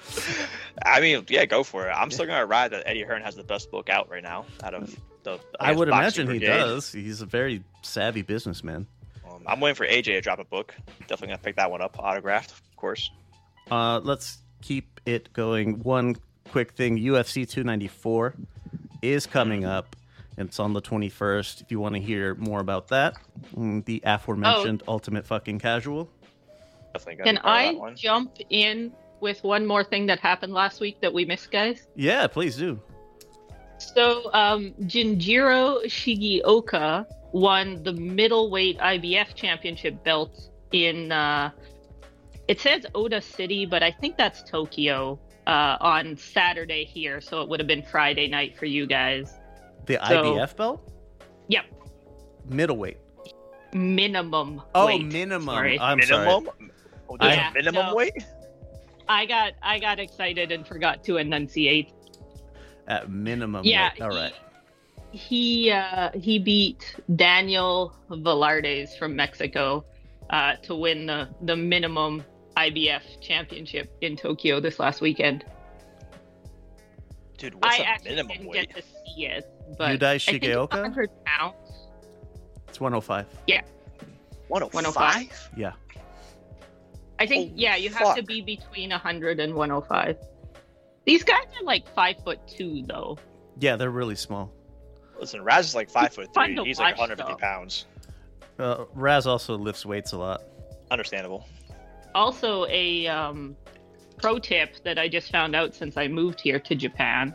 I 0.85 1.01
mean, 1.01 1.25
yeah, 1.29 1.45
go 1.47 1.63
for 1.63 1.89
it. 1.89 1.93
I'm 1.93 2.11
still 2.11 2.27
gonna 2.27 2.47
ride 2.47 2.73
that 2.73 2.83
Eddie 2.87 3.03
Hearn 3.03 3.23
has 3.23 3.37
the 3.37 3.45
best 3.45 3.71
book 3.71 3.89
out 3.89 4.11
right 4.11 4.23
now 4.23 4.45
out 4.63 4.75
of 4.75 4.95
the. 5.23 5.39
I 5.61 5.71
guess, 5.71 5.79
would 5.79 5.89
Boxing 5.89 6.27
imagine 6.27 6.41
he 6.41 6.47
does. 6.47 6.93
He's 6.93 7.21
a 7.21 7.27
very 7.27 7.63
savvy 7.83 8.23
businessman. 8.23 8.87
Um, 9.29 9.43
I'm 9.47 9.61
waiting 9.61 9.77
for 9.77 9.87
AJ 9.87 10.05
to 10.05 10.21
drop 10.21 10.39
a 10.39 10.45
book. 10.45 10.75
Definitely 11.01 11.29
gonna 11.29 11.39
pick 11.39 11.57
that 11.57 11.71
one 11.71 11.81
up, 11.81 11.99
autographed, 11.99 12.51
of 12.51 12.77
course. 12.77 13.11
Uh, 13.71 14.01
let's 14.03 14.39
keep 14.63 15.01
it 15.07 15.33
going. 15.33 15.81
One 15.83 16.17
quick 16.51 16.73
thing: 16.73 16.99
UFC 16.99 17.49
294 17.49 18.35
is 19.03 19.27
coming 19.27 19.65
up. 19.65 19.97
It's 20.37 20.59
on 20.59 20.73
the 20.73 20.83
21st. 20.83 21.63
If 21.63 21.71
you 21.71 21.79
want 21.79 21.95
to 21.95 22.01
hear 22.01 22.35
more 22.35 22.59
about 22.61 22.89
that, 22.89 23.15
mm, 23.55 23.85
the 23.85 24.03
aforementioned 24.05 24.83
Ultimate 24.89 25.27
Fucking 25.27 25.61
Casual. 25.61 26.11
Definitely 26.93 27.17
gonna 27.17 27.25
Can 27.25 27.35
be 27.37 27.41
part 27.41 27.65
of 27.67 27.75
I 27.77 27.79
one. 27.79 27.97
jump 27.97 28.39
in 28.51 28.93
with 29.21 29.43
one 29.45 29.67
more 29.67 29.85
thing 29.85 30.07
that 30.07 30.19
happened 30.21 30.53
last 30.53 30.81
week 30.81 31.01
that 31.01 31.13
we 31.13 31.25
missed, 31.25 31.51
guys? 31.51 31.87
Yeah, 31.97 32.27
please 32.27 32.57
do. 32.57 32.81
So, 33.79 34.33
um, 34.33 34.73
Ginjiro 34.83 35.85
Shigeoka 35.87 37.07
won 37.33 37.83
the 37.83 37.93
middleweight 37.93 38.79
IBF 38.79 39.35
championship 39.35 40.03
belt 40.05 40.49
in, 40.73 41.11
uh, 41.13 41.51
it 42.49 42.61
says 42.61 42.87
Oda 42.95 43.21
City, 43.21 43.67
but 43.67 43.83
I 43.83 43.91
think 43.91 44.17
that's 44.17 44.43
Tokyo, 44.43 45.19
uh, 45.47 45.77
on 45.81 46.17
Saturday 46.17 46.85
here. 46.85 47.21
So 47.21 47.43
it 47.43 47.49
would 47.49 47.61
have 47.61 47.67
been 47.67 47.83
Friday 47.83 48.29
night 48.29 48.57
for 48.59 48.67
you 48.67 48.87
guys. 48.87 49.35
The 49.87 49.99
So- 50.07 50.35
IBF 50.37 50.57
belt? 50.57 50.91
Yep. 51.49 51.65
Middleweight. 52.49 52.99
Minimum. 53.73 54.63
Oh, 54.75 54.87
weight. 54.87 55.05
minimum. 55.05 55.47
Sorry. 55.55 55.81
I'm 55.81 56.01
sorry. 56.03 56.25
minimum. 56.27 56.51
Oh, 57.11 57.17
Yeah, 57.21 57.51
minimum 57.55 57.87
no. 57.87 57.95
weight. 57.95 58.15
I 59.09 59.27
got 59.27 59.55
I 59.63 59.79
got 59.79 59.99
excited 59.99 60.53
and 60.53 60.67
forgot 60.67 61.05
to 61.05 61.17
enunciate. 61.19 61.93
At 62.87 63.11
minimum. 63.11 63.65
Yeah, 63.65 63.91
weight. 63.93 64.03
All 64.03 64.09
right. 64.09 64.33
He 65.13 65.71
uh, 65.71 66.11
he 66.15 66.39
beat 66.39 66.97
Daniel 67.17 67.95
Valladares 68.11 68.99
from 68.99 69.15
Mexico 69.15 69.85
uh, 70.31 70.57
to 70.63 70.75
win 70.75 71.07
the 71.07 71.29
the 71.43 71.57
minimum 71.57 72.25
IBF 72.57 73.21
championship 73.21 73.97
in 74.01 74.17
Tokyo 74.17 74.61
this 74.61 74.79
last 74.79 75.01
weekend. 75.01 75.45
Dude, 77.37 77.55
what's 77.55 77.79
I 77.79 77.83
a 77.83 77.87
actually 77.87 78.11
minimum 78.11 78.37
didn't 78.37 78.49
weight? 78.49 78.69
get 78.75 78.77
to 78.77 78.83
see 78.83 79.27
it, 79.27 79.51
but 79.77 79.99
Yudai 80.01 80.15
I 80.15 80.19
think 80.19 80.45
it's 80.45 80.55
Shigeoka? 80.55 80.71
100 80.71 81.11
pounds. 81.25 81.55
It's 82.69 82.81
105. 82.81 83.27
105. 84.49 84.75
105? 84.75 85.51
Yeah. 85.57 85.73
I 87.25 87.27
think 87.27 87.51
Holy 87.51 87.63
yeah, 87.63 87.77
you 87.77 87.91
have 87.91 88.17
to 88.17 88.23
be 88.23 88.41
between 88.43 88.91
100 88.91 89.41
and 89.41 89.55
105. 89.55 90.19
These 91.07 91.23
guys 91.25 91.45
are 91.61 91.65
like 91.65 91.89
five 91.95 92.17
foot 92.23 92.39
two 92.47 92.83
though. 92.87 93.19
Yeah, 93.59 93.77
they're 93.77 93.91
really 93.91 94.15
small. 94.17 94.53
Listen, 95.19 95.43
Raz 95.43 95.69
is 95.69 95.75
like 95.75 95.89
five 95.91 96.13
foot 96.13 96.33
three. 96.35 96.55
to 96.55 96.65
He's 96.65 96.79
like 96.79 96.99
150 96.99 97.33
though. 97.33 97.37
pounds. 97.39 97.87
Uh, 98.59 98.85
Raz 98.95 99.27
also 99.27 99.57
lifts 99.57 99.87
weights 99.87 100.13
a 100.13 100.19
lot. 100.19 100.43
Understandable. 100.91 101.47
also 102.15 102.67
a 102.67 103.07
um, 103.07 103.57
pro 104.19 104.39
tip 104.39 104.77
that 104.85 104.99
I 104.99 105.09
just 105.09 105.31
found 105.33 105.57
out 105.57 105.75
since 105.75 105.97
I 105.97 106.09
moved 106.09 106.41
here 106.41 106.61
to 106.61 106.75
Japan. 106.75 107.35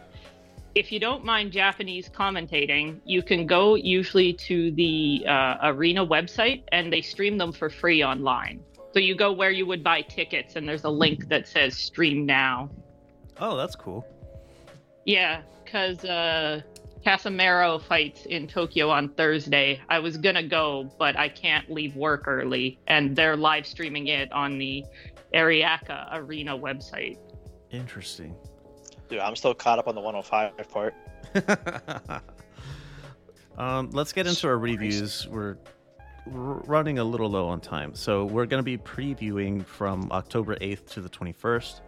If 0.75 0.91
you 0.91 0.99
don't 0.99 1.25
mind 1.25 1.51
Japanese 1.51 2.09
commentating, 2.09 2.99
you 3.03 3.23
can 3.23 3.47
go 3.47 3.75
usually 3.75 4.33
to 4.33 4.71
the 4.71 5.25
uh, 5.27 5.57
arena 5.63 6.05
website 6.05 6.63
and 6.71 6.93
they 6.93 7.01
stream 7.01 7.37
them 7.37 7.51
for 7.51 7.69
free 7.69 8.03
online. 8.03 8.61
So 8.93 8.99
you 8.99 9.15
go 9.15 9.31
where 9.31 9.51
you 9.51 9.65
would 9.65 9.83
buy 9.83 10.01
tickets 10.01 10.55
and 10.55 10.67
there's 10.67 10.83
a 10.83 10.89
link 10.89 11.29
that 11.29 11.47
says 11.47 11.75
stream 11.75 12.25
now. 12.25 12.69
Oh, 13.39 13.55
that's 13.55 13.75
cool. 13.75 14.05
Yeah, 15.05 15.41
because 15.63 16.03
uh, 16.05 16.61
Casimero 17.05 17.81
fights 17.81 18.25
in 18.25 18.47
Tokyo 18.47 18.89
on 18.89 19.09
Thursday. 19.09 19.79
I 19.89 19.99
was 19.99 20.17
gonna 20.17 20.43
go, 20.43 20.91
but 20.99 21.17
I 21.17 21.29
can't 21.29 21.69
leave 21.71 21.95
work 21.95 22.27
early, 22.27 22.79
and 22.87 23.15
they're 23.15 23.37
live 23.37 23.65
streaming 23.65 24.07
it 24.07 24.31
on 24.31 24.57
the 24.57 24.83
Ariake 25.33 25.89
Arena 26.13 26.57
website. 26.57 27.17
Interesting. 27.71 28.35
Dude, 29.07 29.19
I'm 29.19 29.35
still 29.35 29.53
caught 29.53 29.79
up 29.79 29.87
on 29.87 29.95
the 29.95 30.01
105 30.01 30.69
part. 30.69 30.93
um, 33.57 33.89
let's 33.91 34.11
get 34.11 34.27
into 34.27 34.47
our 34.47 34.57
reviews. 34.57 35.27
We're 35.27 35.49
r- 35.49 35.57
running 36.25 36.99
a 36.99 37.03
little 37.03 37.29
low 37.29 37.47
on 37.47 37.59
time, 37.61 37.95
so 37.95 38.25
we're 38.25 38.45
going 38.45 38.59
to 38.59 38.63
be 38.63 38.77
previewing 38.77 39.65
from 39.65 40.11
October 40.11 40.55
8th 40.55 40.89
to 40.91 41.01
the 41.01 41.09
21st. 41.09 41.81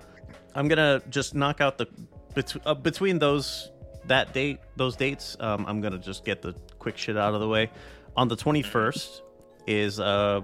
I'm 0.55 0.67
gonna 0.67 1.01
just 1.09 1.33
knock 1.35 1.61
out 1.61 1.77
the 1.77 1.87
bet- 2.35 2.55
uh, 2.65 2.73
between 2.73 3.19
those 3.19 3.71
that 4.05 4.33
date, 4.33 4.59
those 4.75 4.95
dates. 4.95 5.37
Um, 5.39 5.65
I'm 5.67 5.81
gonna 5.81 5.97
just 5.97 6.25
get 6.25 6.41
the 6.41 6.53
quick 6.79 6.97
shit 6.97 7.17
out 7.17 7.33
of 7.33 7.39
the 7.39 7.47
way. 7.47 7.69
On 8.17 8.27
the 8.27 8.35
21st 8.35 9.21
is 9.67 9.99
uh, 9.99 10.41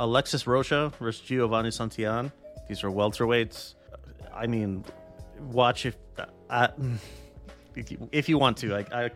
Alexis 0.00 0.46
Rocha 0.46 0.92
versus 0.98 1.24
Giovanni 1.24 1.68
Santillan. 1.68 2.32
These 2.68 2.82
are 2.82 2.90
welterweights. 2.90 3.74
I 4.34 4.46
mean, 4.46 4.84
watch 5.38 5.86
if 5.86 5.96
uh, 6.48 6.68
if, 7.76 7.90
you, 7.92 8.08
if 8.12 8.28
you 8.28 8.38
want 8.38 8.56
to. 8.58 8.74
I, 8.74 9.04
I 9.04 9.10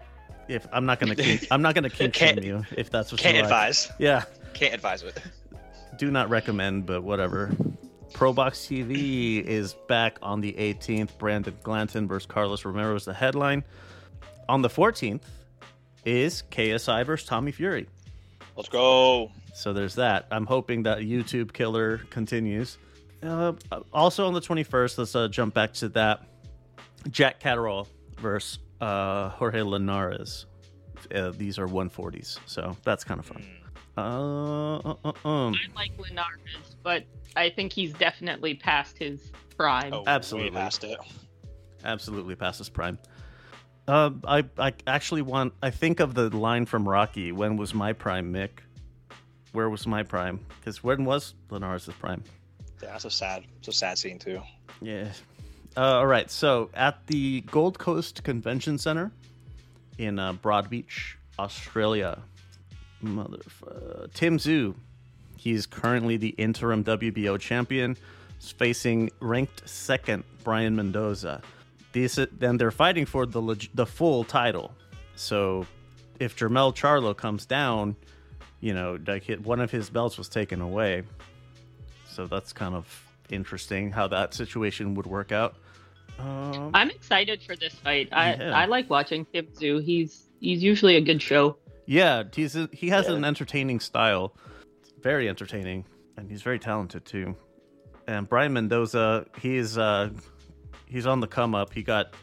if 0.49 0.67
I'm 0.73 0.87
not 0.87 1.01
gonna 1.01 1.15
kink, 1.17 1.47
I'm 1.51 1.63
not 1.63 1.75
gonna 1.75 1.91
kink 1.91 2.15
shame 2.15 2.43
you 2.43 2.65
if 2.77 2.91
that's 2.91 3.11
what 3.13 3.21
you 3.21 3.25
Can't 3.25 3.37
you 3.37 3.43
like. 3.43 3.51
advise. 3.51 3.91
Yeah, 3.99 4.25
Can't 4.55 4.75
advise 4.75 5.03
with. 5.03 5.19
do 5.99 6.11
not 6.11 6.29
recommend, 6.31 6.87
but 6.87 7.03
whatever. 7.03 7.55
ProBox 8.13 8.69
TV 8.69 9.43
is 9.45 9.75
back 9.89 10.19
on 10.23 10.41
the 10.41 10.53
18th. 10.53 11.19
Brandon 11.19 11.57
Glanton 11.65 12.07
versus 12.07 12.27
Carlos 12.27 12.65
Romero 12.65 12.95
is 12.95 13.05
the 13.05 13.15
headline. 13.15 13.65
On 14.49 14.63
the 14.63 14.69
14th 14.69 15.23
is 16.05 16.45
KSI 16.51 17.05
versus 17.07 17.27
Tommy 17.27 17.51
Fury. 17.51 17.89
Let's 18.57 18.69
go. 18.69 19.33
So 19.53 19.73
there's 19.73 19.97
that. 19.97 20.27
I'm 20.31 20.47
hoping 20.47 20.85
that 20.85 20.99
YouTube 20.99 21.53
killer 21.53 21.99
continues. 22.11 22.79
Uh, 23.21 23.55
also 23.93 24.27
on 24.29 24.35
the 24.35 24.41
21st, 24.41 24.99
let's 24.99 25.17
uh, 25.17 25.27
jump 25.29 25.55
back 25.55 25.73
to 25.75 25.89
that. 25.91 26.21
Jack 27.11 27.41
Catterall 27.41 27.89
versus 28.21 28.59
uh, 28.85 29.31
Jorge 29.31 29.63
Linares. 29.63 30.47
Uh, 31.15 31.33
these 31.37 31.59
are 31.59 31.67
140s, 31.67 32.39
so 32.47 32.77
that's 32.85 33.05
kind 33.05 33.21
of 33.21 33.27
fun. 33.27 33.45
Uh, 33.97 34.77
uh, 34.79 34.95
uh, 35.05 35.29
um. 35.29 35.55
I 35.55 35.75
like 35.75 35.93
Linares, 35.99 36.77
but 36.83 37.05
I 37.37 37.51
think 37.51 37.73
he's 37.73 37.93
definitely 37.93 38.55
past 38.55 38.99
his 38.99 39.33
prime. 39.57 39.93
Oh, 39.93 40.05
Absolutely. 40.07 40.51
Past 40.51 40.85
it. 40.85 40.99
absolutely 41.85 42.35
past 42.35 42.59
his 42.59 42.69
prime. 42.69 42.99
Uh, 43.87 44.11
I 44.27 44.45
I 44.59 44.73
actually 44.87 45.23
want. 45.23 45.53
I 45.63 45.71
think 45.71 46.01
of 46.01 46.15
the 46.15 46.35
line 46.35 46.65
from 46.65 46.89
Rocky. 46.89 47.33
When 47.33 47.57
was 47.57 47.75
my 47.75 47.93
prime, 47.93 48.33
Mick? 48.33 48.61
Where 49.53 49.69
was 49.69 49.87
my 49.87 50.03
prime? 50.03 50.41
Because 50.59 50.83
when 50.83 51.05
was 51.05 51.35
Linares' 51.51 51.89
prime? 52.01 52.25
Yeah, 52.83 52.93
that's 52.93 53.05
a 53.05 53.11
sad, 53.11 53.45
it's 53.59 53.69
a 53.69 53.73
sad 53.73 53.99
scene 53.99 54.19
too. 54.19 54.41
Yeah. 54.81 55.13
Uh, 55.77 55.81
all 55.81 56.07
right. 56.07 56.31
So 56.31 56.71
at 56.75 57.07
the 57.09 57.41
Gold 57.43 57.79
Coast 57.79 58.23
Convention 58.23 58.79
Center 58.79 59.11
in 59.99 60.19
uh, 60.19 60.35
Broadbeach, 60.35 61.15
Australia, 61.39 62.21
mother 63.01 63.39
uh, 63.67 64.07
Tim 64.15 64.39
Tszyu, 64.39 64.75
he's 65.37 65.67
currently 65.67 66.17
the 66.17 66.29
interim 66.31 66.85
WBO 66.85 67.39
champion, 67.41 67.97
is 68.41 68.53
facing 68.53 69.11
ranked 69.21 69.69
second 69.69 70.23
Brian 70.45 70.77
Mendoza. 70.77 71.43
These 71.93 72.19
then 72.39 72.57
they're 72.57 72.71
fighting 72.71 73.07
for 73.07 73.27
the 73.27 73.41
leg- 73.41 73.71
the 73.75 73.87
full 73.87 74.25
title. 74.25 74.75
So 75.17 75.67
if 76.21 76.37
Jermell 76.37 76.75
Charlo 76.75 77.17
comes 77.17 77.47
down, 77.47 77.97
you 78.61 78.75
know, 78.75 78.99
like 79.07 79.27
one 79.43 79.61
of 79.61 79.71
his 79.71 79.91
belts 79.91 80.19
was 80.19 80.29
taken 80.29 80.61
away. 80.61 81.03
So 82.09 82.27
that's 82.27 82.53
kind 82.53 82.75
of 82.75 82.87
interesting 83.31 83.91
how 83.91 84.09
that 84.09 84.35
situation 84.35 84.95
would 84.95 85.07
work 85.07 85.33
out. 85.33 85.57
Um, 86.19 86.71
I'm 86.75 86.91
excited 86.91 87.43
for 87.43 87.57
this 87.57 87.75
fight. 87.75 88.09
I 88.13 88.35
Yeah. 88.35 88.57
I 88.57 88.67
like 88.67 88.89
watching 88.89 89.27
Tim 89.33 89.47
Tszyu. 89.47 89.83
He's 89.83 90.29
he's 90.41 90.63
usually 90.63 90.97
a 90.97 91.01
good 91.01 91.21
show. 91.23 91.57
yeah, 91.87 92.23
he's 92.35 92.57
a, 92.57 92.69
he 92.73 92.89
has 92.89 93.07
Yeah. 93.09 93.15
an 93.15 93.25
entertaining 93.25 93.81
style, 93.81 94.35
very 95.03 95.29
entertaining, 95.29 95.85
and 96.17 96.31
he's 96.31 96.43
very 96.43 96.59
talented 96.59 97.05
too. 97.05 97.37
And 98.07 98.29
Brian 98.29 98.53
Mendoza, 98.53 99.27
he's 99.41 99.77
uh, 99.79 100.11
he's 100.87 101.07
on 101.07 101.21
the 101.21 101.27
come 101.27 101.55
up. 101.55 101.73
He 101.73 101.83
got 101.83 102.15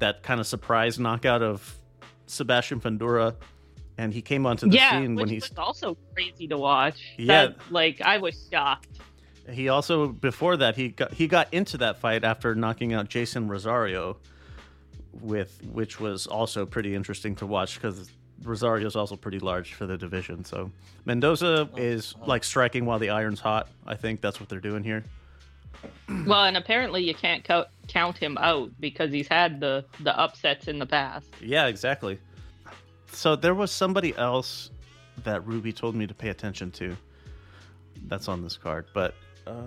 that 0.00 0.22
kind 0.22 0.40
of 0.40 0.46
surprise 0.46 0.98
knockout 0.98 1.42
of 1.42 1.78
Sebastian 2.26 2.80
Fundora, 2.80 3.34
and 3.98 4.12
he 4.12 4.20
came 4.22 4.44
onto 4.46 4.68
the 4.68 4.76
yeah, 4.76 4.90
scene 4.90 5.14
when 5.14 5.28
he's 5.28 5.50
also 5.56 5.96
crazy 6.14 6.46
to 6.48 6.58
watch. 6.58 7.14
Yeah. 7.16 7.46
That, 7.46 7.56
like 7.70 8.00
I 8.02 8.18
was 8.18 8.48
shocked. 8.52 8.88
He 9.50 9.68
also 9.68 10.08
before 10.08 10.56
that 10.56 10.76
he 10.76 10.88
got 10.88 11.12
he 11.12 11.26
got 11.26 11.52
into 11.52 11.78
that 11.78 11.98
fight 11.98 12.24
after 12.24 12.54
knocking 12.54 12.94
out 12.94 13.08
Jason 13.08 13.48
Rosario, 13.48 14.16
with 15.12 15.60
which 15.72 16.00
was 16.00 16.26
also 16.26 16.64
pretty 16.64 16.94
interesting 16.94 17.36
to 17.36 17.46
watch 17.46 17.74
because 17.74 18.10
Rosario's 18.42 18.96
also 18.96 19.16
pretty 19.16 19.38
large 19.38 19.74
for 19.74 19.86
the 19.86 19.96
division. 19.96 20.44
So 20.44 20.70
Mendoza 21.04 21.68
is 21.76 22.14
like 22.26 22.44
striking 22.44 22.86
while 22.86 22.98
the 22.98 23.10
iron's 23.10 23.40
hot. 23.40 23.68
I 23.86 23.94
think 23.94 24.20
that's 24.20 24.40
what 24.40 24.48
they're 24.48 24.60
doing 24.60 24.84
here. 24.84 25.04
Well, 26.26 26.44
and 26.44 26.56
apparently 26.56 27.02
you 27.02 27.14
can't 27.14 27.44
count 27.44 27.68
count 27.88 28.16
him 28.16 28.38
out 28.38 28.70
because 28.80 29.12
he's 29.12 29.28
had 29.28 29.60
the 29.60 29.84
the 30.00 30.18
upsets 30.18 30.66
in 30.68 30.78
the 30.78 30.86
past. 30.86 31.26
Yeah, 31.42 31.66
exactly. 31.66 32.18
So 33.12 33.36
there 33.36 33.54
was 33.54 33.70
somebody 33.70 34.16
else 34.16 34.70
that 35.24 35.46
Ruby 35.46 35.72
told 35.72 35.94
me 35.94 36.06
to 36.06 36.14
pay 36.14 36.30
attention 36.30 36.70
to. 36.72 36.96
That's 38.06 38.28
on 38.28 38.42
this 38.42 38.56
card, 38.56 38.86
but 38.94 39.14
uh, 39.46 39.62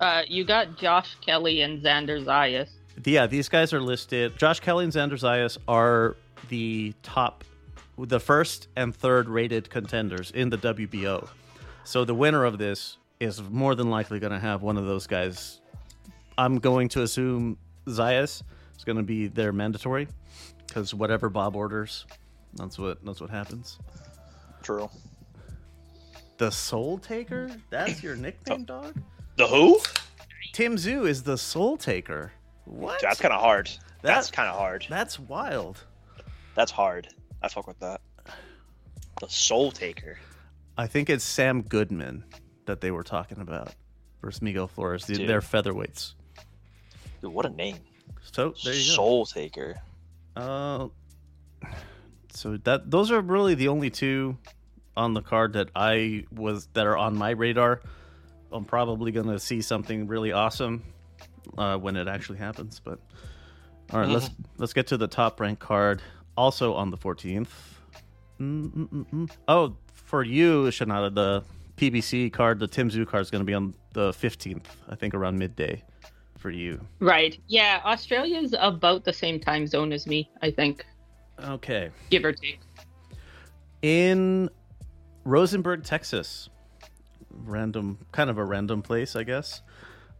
Uh, 0.00 0.22
you 0.28 0.44
got 0.44 0.76
Josh 0.76 1.16
Kelly 1.24 1.60
and 1.62 1.82
Xander 1.82 2.24
Zayas. 2.24 2.68
Yeah, 3.04 3.26
these 3.26 3.48
guys 3.48 3.72
are 3.72 3.80
listed. 3.80 4.36
Josh 4.38 4.60
Kelly 4.60 4.84
and 4.84 4.92
Xander 4.92 5.18
Zayas 5.18 5.58
are 5.68 6.16
the 6.48 6.94
top, 7.02 7.44
the 7.98 8.20
first 8.20 8.68
and 8.76 8.94
third 8.94 9.28
rated 9.28 9.70
contenders 9.70 10.30
in 10.32 10.50
the 10.50 10.58
WBO. 10.58 11.28
So 11.84 12.04
the 12.04 12.14
winner 12.14 12.44
of 12.44 12.58
this 12.58 12.98
is 13.20 13.42
more 13.42 13.74
than 13.74 13.90
likely 13.90 14.18
going 14.18 14.32
to 14.32 14.38
have 14.38 14.62
one 14.62 14.76
of 14.76 14.86
those 14.86 15.06
guys. 15.06 15.60
I'm 16.36 16.58
going 16.58 16.88
to 16.90 17.02
assume 17.02 17.56
Zayas 17.86 18.42
is 18.76 18.84
going 18.84 18.96
to 18.96 19.02
be 19.02 19.28
their 19.28 19.52
mandatory 19.52 20.08
because 20.66 20.92
whatever 20.94 21.28
Bob 21.28 21.54
orders, 21.56 22.06
that's 22.54 22.78
what 22.78 23.04
that's 23.04 23.20
what 23.20 23.30
happens. 23.30 23.78
True. 24.62 24.88
The 26.36 26.50
Soul 26.50 26.98
Taker? 26.98 27.50
That's 27.70 28.02
your 28.02 28.16
nickname, 28.16 28.64
dog? 28.64 29.00
The 29.36 29.46
who? 29.46 29.80
Tim 30.52 30.76
Tszyu 30.76 31.06
is 31.08 31.22
the 31.22 31.38
Soul 31.38 31.76
Taker. 31.76 32.32
What? 32.64 33.00
That's 33.00 33.20
kind 33.20 33.32
of 33.32 33.40
hard. 33.40 33.70
That's 34.02 34.30
kind 34.30 34.48
of 34.48 34.56
hard. 34.56 34.86
That's 34.88 35.18
wild. 35.18 35.84
That's 36.54 36.70
hard. 36.72 37.08
I 37.42 37.48
fuck 37.48 37.66
with 37.66 37.78
that. 37.80 38.00
The 39.20 39.28
Soul 39.28 39.70
Taker. 39.70 40.18
I 40.76 40.86
think 40.86 41.08
it's 41.08 41.24
Sam 41.24 41.62
Goodman 41.62 42.24
that 42.66 42.80
they 42.80 42.90
were 42.90 43.04
talking 43.04 43.38
about 43.40 43.74
versus 44.20 44.42
Miguel 44.42 44.66
Flores. 44.66 45.04
Dude. 45.04 45.28
They're 45.28 45.40
featherweights. 45.40 46.14
Dude, 47.22 47.32
what 47.32 47.46
a 47.46 47.50
name. 47.50 47.78
So 48.32 48.54
there 48.64 48.74
you 48.74 48.90
go. 48.90 48.94
Soul 48.94 49.26
Taker. 49.26 49.76
Uh, 50.36 50.88
so 52.30 52.56
that 52.64 52.90
those 52.90 53.12
are 53.12 53.20
really 53.20 53.54
the 53.54 53.68
only 53.68 53.90
two 53.90 54.36
on 54.96 55.14
the 55.14 55.22
card 55.22 55.54
that 55.54 55.68
I 55.74 56.24
was 56.32 56.68
that 56.74 56.86
are 56.86 56.96
on 56.96 57.16
my 57.16 57.30
radar. 57.30 57.80
I'm 58.52 58.64
probably 58.64 59.10
gonna 59.12 59.38
see 59.38 59.60
something 59.62 60.06
really 60.06 60.32
awesome 60.32 60.82
uh, 61.58 61.76
when 61.76 61.96
it 61.96 62.06
actually 62.08 62.38
happens. 62.38 62.80
But 62.82 62.98
all 63.92 64.00
right, 64.00 64.08
let's 64.08 64.30
let's 64.58 64.72
get 64.72 64.86
to 64.88 64.96
the 64.96 65.08
top 65.08 65.40
ranked 65.40 65.60
card. 65.60 66.02
Also 66.36 66.74
on 66.74 66.90
the 66.90 66.96
14th. 66.98 67.46
Mm-mm-mm-mm. 68.40 69.30
Oh, 69.46 69.76
for 69.92 70.22
you, 70.24 70.64
Shanada, 70.64 71.14
the 71.14 71.44
PBC 71.76 72.32
card, 72.32 72.58
the 72.58 72.66
Tim 72.66 72.90
Tszyu 72.90 73.06
card 73.06 73.22
is 73.22 73.30
going 73.30 73.40
to 73.40 73.44
be 73.46 73.54
on 73.54 73.74
the 73.92 74.10
15th. 74.10 74.64
I 74.88 74.96
think 74.96 75.14
around 75.14 75.38
midday 75.38 75.82
for 76.38 76.50
you. 76.50 76.80
Right. 76.98 77.38
Yeah, 77.46 77.80
Australia's 77.84 78.54
about 78.58 79.04
the 79.04 79.12
same 79.12 79.38
time 79.38 79.66
zone 79.68 79.92
as 79.92 80.06
me, 80.08 80.28
I 80.42 80.50
think, 80.50 80.84
Okay. 81.44 81.90
give 82.10 82.24
or 82.24 82.32
take. 82.32 82.58
in 83.82 84.50
Rosenberg, 85.24 85.84
Texas. 85.84 86.48
Random, 87.30 87.98
kind 88.12 88.30
of 88.30 88.38
a 88.38 88.44
random 88.44 88.82
place, 88.82 89.16
I 89.16 89.24
guess. 89.24 89.62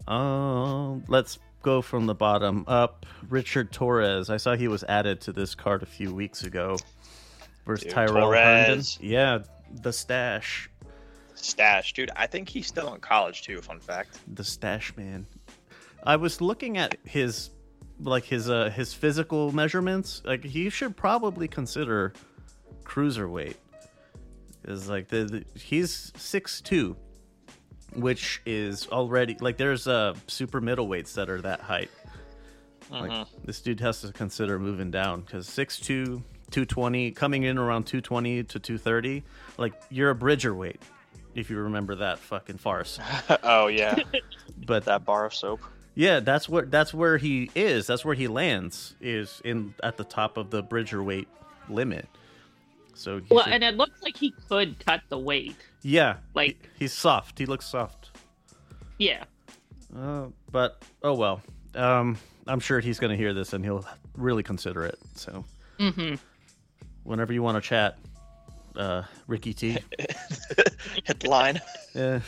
Um, 0.08 1.04
let's 1.08 1.38
go 1.62 1.80
from 1.80 2.06
the 2.06 2.14
bottom 2.14 2.64
up. 2.66 3.06
Richard 3.28 3.72
Torrez. 3.72 4.28
I 4.30 4.36
saw 4.36 4.54
he 4.56 4.68
was 4.68 4.84
added 4.84 5.20
to 5.22 5.32
this 5.32 5.54
card 5.54 5.82
a 5.82 5.86
few 5.86 6.12
weeks 6.14 6.42
ago. 6.42 6.76
Versus 7.66 7.84
Dude, 7.84 7.92
Tyrell 7.94 8.30
Herndon. 8.32 8.82
Yeah, 9.00 9.38
the 9.82 9.92
stash, 9.92 10.68
Stash, 11.34 11.92
dude. 11.94 12.10
I 12.14 12.26
think 12.26 12.48
he's 12.48 12.66
still 12.66 12.92
in 12.94 13.00
college 13.00 13.42
too. 13.42 13.60
Fun 13.62 13.80
fact. 13.80 14.18
the 14.34 14.44
stash 14.44 14.94
man. 14.96 15.26
I 16.04 16.16
was 16.16 16.40
looking 16.40 16.76
at 16.76 16.96
his, 17.04 17.50
like 18.00 18.24
his 18.24 18.50
uh 18.50 18.68
his 18.70 18.92
physical 18.92 19.50
measurements. 19.52 20.20
Like 20.24 20.44
he 20.44 20.68
should 20.70 20.96
probably 20.96 21.48
consider 21.48 22.12
cruiserweight. 22.84 23.54
Is 24.66 24.88
like 24.88 25.08
the, 25.08 25.24
the 25.24 25.44
he's 25.60 26.12
six 26.16 26.60
two, 26.60 26.96
which 27.94 28.40
is 28.46 28.86
already 28.88 29.36
like 29.40 29.56
there's 29.56 29.86
uh 29.86 30.14
super 30.26 30.60
middleweights 30.60 31.14
that 31.14 31.28
are 31.28 31.40
that 31.42 31.60
height. 31.60 31.90
Like 32.90 33.10
Mhm. 33.10 33.26
this 33.44 33.60
dude 33.60 33.80
has 33.80 34.00
to 34.02 34.12
consider 34.12 34.58
moving 34.58 34.90
down 34.90 35.22
because 35.22 35.48
6'2", 35.48 36.22
220, 36.50 37.12
coming 37.12 37.42
in 37.44 37.56
around 37.58 37.84
two 37.84 38.00
twenty 38.00 38.42
to 38.44 38.58
two 38.58 38.76
thirty. 38.78 39.22
Like 39.58 39.72
you're 39.90 40.10
a 40.10 40.14
bridger 40.14 40.54
weight, 40.54 40.80
if 41.34 41.48
you 41.50 41.56
remember 41.58 41.94
that 41.96 42.18
fucking 42.18 42.58
farce. 42.58 42.98
oh 43.42 43.66
yeah, 43.68 43.96
But 44.66 44.84
that 44.84 45.04
bar 45.04 45.24
of 45.26 45.34
soap. 45.34 45.60
yeah, 45.94 46.20
that's 46.20 46.48
what 46.48 46.70
that's 46.70 46.92
where 46.94 47.16
he 47.18 47.50
is. 47.54 47.86
That's 47.86 48.04
where 48.04 48.14
he 48.14 48.28
lands 48.28 48.94
is 49.00 49.40
in 49.44 49.74
at 49.82 49.96
the 49.96 50.04
top 50.04 50.36
of 50.36 50.50
the 50.50 50.62
bridger 50.62 51.02
weight 51.02 51.28
limit. 51.68 52.06
So 52.94 53.20
he 53.20 53.26
Well, 53.34 53.44
should- 53.44 53.52
and 53.54 53.64
it 53.64 53.76
looks 53.76 54.02
like 54.02 54.16
he 54.16 54.32
could 54.48 54.84
cut 54.84 55.02
the 55.08 55.18
weight. 55.18 55.56
yeah, 55.82 56.16
like- 56.34 56.62
he- 56.74 56.84
he's 56.84 56.92
soft. 56.92 57.38
He 57.38 57.46
looks 57.46 57.66
soft. 57.66 58.10
Yeah. 58.98 59.24
Uh, 59.96 60.26
but 60.50 60.82
oh 61.02 61.14
well. 61.14 61.40
Um, 61.74 62.16
I'm 62.46 62.60
sure 62.60 62.78
he's 62.80 62.98
going 63.00 63.10
to 63.10 63.16
hear 63.16 63.32
this 63.34 63.52
and 63.52 63.64
he'll 63.64 63.84
really 64.16 64.42
consider 64.42 64.84
it. 64.84 64.98
So 65.14 65.44
hmm 65.78 66.14
whenever 67.02 67.32
you 67.32 67.42
want 67.42 67.56
to 67.56 67.60
chat, 67.60 67.98
uh, 68.76 69.02
Ricky 69.26 69.52
T. 69.52 69.78
Hit 71.04 71.20
the 71.20 71.28
line. 71.28 71.60
Uh, 71.96 72.18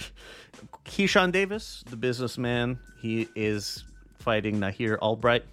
Keyshawn 0.84 1.32
Davis, 1.32 1.82
the 1.90 1.96
businessman, 1.96 2.78
he 3.02 3.26
is 3.34 3.82
fighting 4.20 4.60
Nahir 4.60 4.96
Albright 4.98 5.44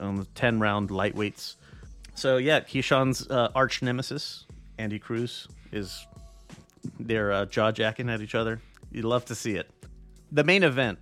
on 0.00 0.16
the 0.16 0.24
10 0.34 0.58
round 0.58 0.90
lightweights. 0.90 1.54
So, 2.16 2.38
yeah, 2.38 2.58
Keyshawn's 2.58 3.30
uh, 3.30 3.50
arch 3.54 3.82
nemesis, 3.82 4.44
Andy 4.78 4.98
Cruz, 4.98 5.48
is 5.72 6.06
they're 7.00 7.32
uh, 7.32 7.46
jaw 7.46 7.70
jacking 7.72 8.08
at 8.08 8.20
each 8.20 8.34
other. 8.34 8.60
You'd 8.90 9.04
love 9.04 9.24
to 9.26 9.34
see 9.34 9.54
it. 9.56 9.70
The 10.30 10.44
main 10.44 10.62
event, 10.62 10.98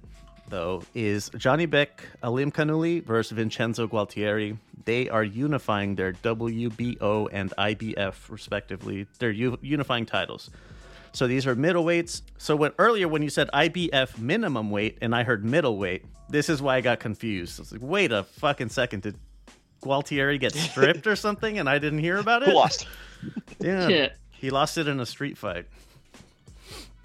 though, 0.48 0.82
is 0.94 1.30
Janibek, 1.30 1.88
Alim 2.22 2.50
Kanuli 2.52 3.02
versus 3.04 3.32
Vincenzo 3.32 3.86
Gualtieri. 3.86 4.56
They 4.84 5.08
are 5.08 5.22
unifying 5.24 5.94
their 5.94 6.12
WBO 6.12 7.28
and 7.32 7.50
IBF, 7.56 8.28
respectively. 8.30 9.06
They're 9.18 9.30
u- 9.30 9.58
unifying 9.62 10.06
titles. 10.06 10.50
So 11.12 11.26
these 11.26 11.46
are 11.46 11.56
middleweights. 11.56 12.22
So 12.38 12.54
when 12.56 12.72
earlier 12.78 13.08
when 13.08 13.22
you 13.22 13.30
said 13.30 13.50
IBF 13.52 14.18
minimum 14.18 14.70
weight 14.70 14.98
and 15.00 15.14
I 15.14 15.24
heard 15.24 15.44
middleweight, 15.44 16.04
this 16.28 16.48
is 16.48 16.62
why 16.62 16.76
I 16.76 16.80
got 16.80 17.00
confused. 17.00 17.58
I 17.58 17.62
was 17.62 17.72
like, 17.72 17.82
wait 17.82 18.12
a 18.12 18.22
fucking 18.24 18.68
second, 18.68 19.02
did 19.02 19.16
Gualtieri 19.82 20.38
get 20.38 20.54
stripped 20.54 21.06
or 21.08 21.16
something 21.16 21.58
and 21.58 21.68
I 21.68 21.78
didn't 21.78 21.98
hear 21.98 22.18
about 22.18 22.42
it? 22.42 22.48
Who 22.48 22.54
lost? 22.54 22.86
Yeah, 23.60 23.88
Shit. 23.88 24.16
he 24.32 24.50
lost 24.50 24.78
it 24.78 24.88
in 24.88 25.00
a 25.00 25.06
street 25.06 25.36
fight 25.38 25.66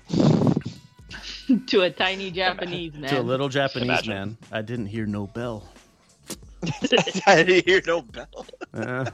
to 1.68 1.82
a 1.82 1.90
tiny 1.90 2.32
Japanese 2.32 2.94
man. 2.94 3.10
to 3.10 3.20
a 3.20 3.22
little 3.22 3.50
Japanese 3.50 3.84
Imagine. 3.90 4.14
man. 4.14 4.38
I 4.52 4.62
didn't 4.62 4.88
hear 4.88 5.06
no 5.06 5.28
bell. 5.28 5.64
I 7.28 7.44
didn't 7.44 7.66
hear 7.66 7.82
no 7.86 8.02
bell. 8.02 8.46
Uh, 8.74 9.06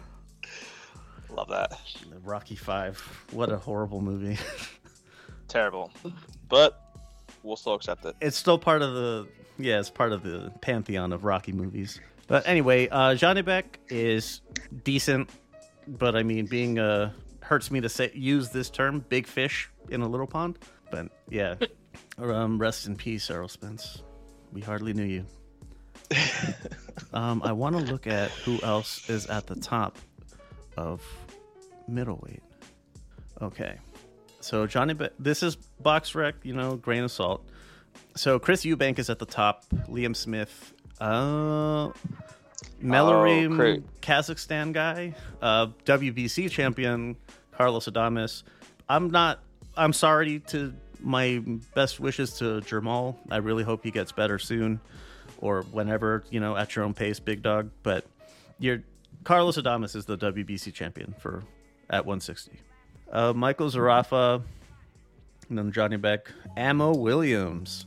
Love 1.29 1.49
that. 1.49 1.79
Rocky 2.23 2.55
Five. 2.55 2.97
What 3.31 3.51
a 3.51 3.57
horrible 3.57 4.01
movie. 4.01 4.37
Terrible, 5.47 5.91
but 6.49 6.79
we'll 7.43 7.55
still 7.57 7.73
accept 7.73 8.05
it. 8.05 8.15
it's 8.21 8.37
still 8.37 8.57
part 8.57 8.81
of 8.81 8.93
the 8.93 9.27
yeah, 9.57 9.79
it's 9.79 9.89
part 9.89 10.11
of 10.13 10.23
the 10.23 10.51
pantheon 10.61 11.11
of 11.13 11.23
Rocky 11.25 11.51
movies. 11.51 11.99
But 12.27 12.47
anyway, 12.47 12.87
uh, 12.87 13.11
Janibek 13.15 13.63
is 13.89 14.41
decent, 14.85 15.29
but 15.87 16.15
I 16.15 16.23
mean, 16.23 16.45
being 16.45 16.79
uh 16.79 17.11
hurts 17.51 17.69
me 17.69 17.81
to 17.81 17.89
say 17.89 18.09
use 18.13 18.47
this 18.49 18.69
term, 18.69 19.03
big 19.09 19.27
fish 19.27 19.69
in 19.89 19.99
a 19.99 20.07
little 20.07 20.25
pond. 20.25 20.57
But 20.89 21.09
yeah, 21.29 21.55
um, 22.17 22.57
rest 22.57 22.87
in 22.87 22.95
peace, 22.95 23.29
Errol 23.29 23.49
Spence. 23.49 24.03
We 24.53 24.61
hardly 24.61 24.93
knew 24.93 25.03
you. 25.03 25.25
um, 27.13 27.41
I 27.43 27.51
want 27.51 27.75
to 27.75 27.81
look 27.81 28.07
at 28.07 28.31
who 28.31 28.57
else 28.63 29.09
is 29.09 29.27
at 29.27 29.47
the 29.47 29.55
top 29.55 29.97
of 30.77 31.03
middleweight. 31.89 32.41
Okay, 33.41 33.75
so 34.39 34.65
Johnny, 34.65 34.93
Be- 34.93 35.09
this 35.19 35.43
is 35.43 35.57
box 35.57 36.15
rec, 36.15 36.35
you 36.43 36.53
know, 36.53 36.77
grain 36.77 37.03
of 37.03 37.11
salt. 37.11 37.45
So 38.15 38.39
Chris 38.39 38.63
Eubank 38.63 38.97
is 38.97 39.09
at 39.09 39.19
the 39.19 39.25
top. 39.25 39.65
Liam 39.89 40.15
Smith, 40.15 40.73
uh, 41.01 41.89
Melarim, 42.81 43.57
great. 43.57 44.01
Kazakhstan 44.01 44.71
guy, 44.71 45.15
uh, 45.41 45.67
WBC 45.83 46.49
champion 46.49 47.17
Carlos 47.61 47.87
Adames. 47.87 48.41
I'm 48.89 49.11
not. 49.11 49.39
I'm 49.77 49.93
sorry 49.93 50.39
to 50.47 50.73
my 50.99 51.43
best 51.75 51.99
wishes 51.99 52.33
to 52.39 52.61
Jermall. 52.61 53.17
I 53.29 53.37
really 53.37 53.63
hope 53.63 53.83
he 53.83 53.91
gets 53.91 54.11
better 54.11 54.39
soon, 54.39 54.79
or 55.37 55.61
whenever 55.71 56.23
you 56.31 56.39
know 56.39 56.57
at 56.57 56.75
your 56.75 56.85
own 56.85 56.95
pace, 56.95 57.19
big 57.19 57.43
dog. 57.43 57.69
But 57.83 58.03
you're 58.57 58.81
Carlos 59.23 59.57
Adames 59.57 59.95
is 59.95 60.05
the 60.05 60.17
WBC 60.17 60.73
champion 60.73 61.13
for 61.19 61.43
at 61.91 62.03
160. 62.03 62.59
Uh, 63.11 63.33
Michael 63.33 63.69
Zerafa, 63.69 64.41
and 65.49 65.57
then 65.59 65.71
Janibek, 65.71 66.21
Ammo 66.57 66.95
Williams, 66.95 67.85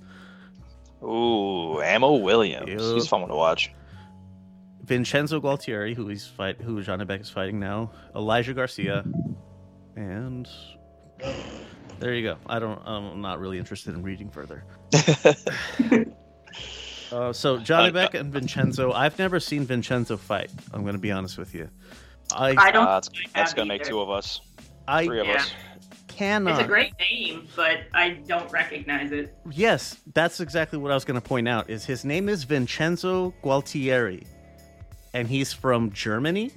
Ooh, 1.03 1.83
Ammo 1.83 2.15
Williams. 2.15 2.71
He's 2.71 3.09
fun 3.09 3.23
one 3.23 3.31
to 3.31 3.35
watch. 3.35 3.73
Vincenzo 4.85 5.41
Gualtieri, 5.41 5.97
who 5.97 6.07
he's 6.07 6.27
fight, 6.29 6.61
who 6.61 6.81
Janibek 6.81 7.23
is 7.23 7.31
fighting 7.31 7.59
now, 7.59 7.91
Elijah 8.15 8.55
Garcia, 8.55 9.03
and 9.97 10.49
there 11.99 12.15
you 12.15 12.23
go. 12.23 12.37
I 12.47 12.59
don't. 12.59 12.81
I'm 12.87 13.21
not 13.21 13.39
really 13.41 13.59
interested 13.59 13.95
in 13.95 14.03
reading 14.03 14.31
further. 14.31 14.65
Uh, 17.13 17.33
so 17.33 17.59
Johnny 17.59 17.91
Uh, 17.91 17.93
Beck 17.93 18.15
and 18.15 18.33
Vincenzo. 18.33 18.91
I've 18.91 19.17
never 19.19 19.39
seen 19.39 19.65
Vincenzo 19.65 20.17
fight. 20.17 20.51
I'm 20.73 20.83
going 20.83 20.95
to 20.95 20.99
be 21.01 21.13
honest 21.13 21.39
with 21.39 21.55
you. 21.55 21.69
I 22.33 22.55
I 22.59 22.71
don't. 22.73 22.87
Uh, 22.89 22.95
that's 22.95 23.11
that's 23.35 23.55
gonna 23.55 23.69
make 23.69 23.85
two 23.85 24.01
of 24.01 24.11
us, 24.11 24.41
I 24.89 25.05
three 25.05 25.21
of 25.21 25.27
Yeah. 25.27 25.35
us. 25.35 25.53
cannot. 26.09 26.55
It's 26.59 26.65
a 26.65 26.67
great 26.67 26.93
name, 26.99 27.47
but 27.55 27.81
I 27.93 28.11
don't 28.27 28.51
recognize 28.51 29.13
it. 29.13 29.37
Yes, 29.51 29.99
that's 30.15 30.41
exactly 30.41 30.79
what 30.79 30.91
I 30.91 30.95
was 30.95 31.05
going 31.05 31.21
to 31.21 31.27
point 31.27 31.47
out. 31.47 31.71
Is 31.71 31.85
his 31.85 32.05
name 32.05 32.29
is 32.29 32.43
Vincenzo 32.45 33.33
Gualtieri, 33.45 34.25
and 35.13 35.29
he's 35.29 35.53
from 35.53 35.93
Germany. 35.93 36.51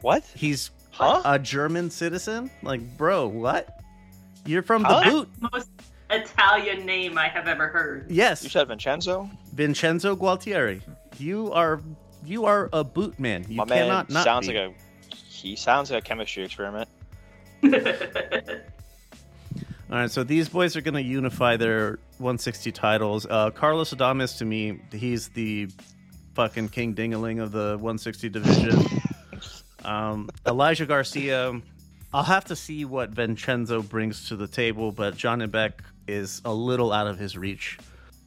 What? 0.00 0.24
He's 0.34 0.70
Huh? 0.98 1.22
a 1.24 1.38
German 1.38 1.90
citizen. 1.90 2.50
Like, 2.62 2.80
bro, 2.96 3.26
what? 3.28 3.80
You're 4.44 4.62
from 4.62 4.82
Huh? 4.84 5.04
the 5.04 5.10
boot. 5.10 5.28
Most 5.52 5.68
Italian 6.10 6.84
name 6.86 7.16
I 7.18 7.28
have 7.28 7.46
ever 7.46 7.68
heard. 7.68 8.06
Yes, 8.10 8.42
You 8.42 8.48
said 8.50 8.66
Vincenzo? 8.68 9.30
Vincenzo 9.54 10.16
Gualtieri. 10.16 10.82
You 11.18 11.52
are 11.52 11.80
you 12.24 12.46
are 12.46 12.68
a 12.72 12.82
boot 12.82 13.18
man. 13.20 13.44
You 13.48 13.56
My 13.56 13.64
man 13.64 13.78
cannot 13.86 14.10
not 14.10 14.24
sounds 14.24 14.48
be. 14.48 14.54
like 14.54 14.70
a 14.70 14.74
he 15.10 15.54
sounds 15.56 15.90
like 15.90 16.02
a 16.02 16.06
chemistry 16.06 16.44
experiment. 16.44 16.88
All 19.90 19.96
right, 19.96 20.10
so 20.10 20.22
these 20.22 20.48
boys 20.50 20.76
are 20.76 20.80
going 20.82 20.94
to 20.94 21.02
unify 21.02 21.56
their 21.56 21.92
160 22.18 22.72
titles. 22.72 23.24
Uh, 23.28 23.50
Carlos 23.50 23.94
Adames, 23.94 24.36
to 24.38 24.44
me, 24.44 24.80
he's 24.92 25.28
the 25.28 25.68
fucking 26.34 26.68
king 26.68 26.94
dingaling 26.94 27.42
of 27.42 27.52
the 27.52 27.70
160 27.80 28.28
division. 28.28 28.78
um, 29.84 30.28
Elijah 30.46 30.86
Garcia, 30.86 31.60
I'll 32.12 32.22
have 32.22 32.46
to 32.46 32.56
see 32.56 32.84
what 32.84 33.10
Vincenzo 33.10 33.82
brings 33.82 34.28
to 34.28 34.36
the 34.36 34.48
table, 34.48 34.92
but 34.92 35.16
John 35.16 35.40
and 35.42 35.52
Beck 35.52 35.82
is 36.06 36.40
a 36.44 36.52
little 36.52 36.92
out 36.92 37.06
of 37.06 37.18
his 37.18 37.36
reach. 37.36 37.78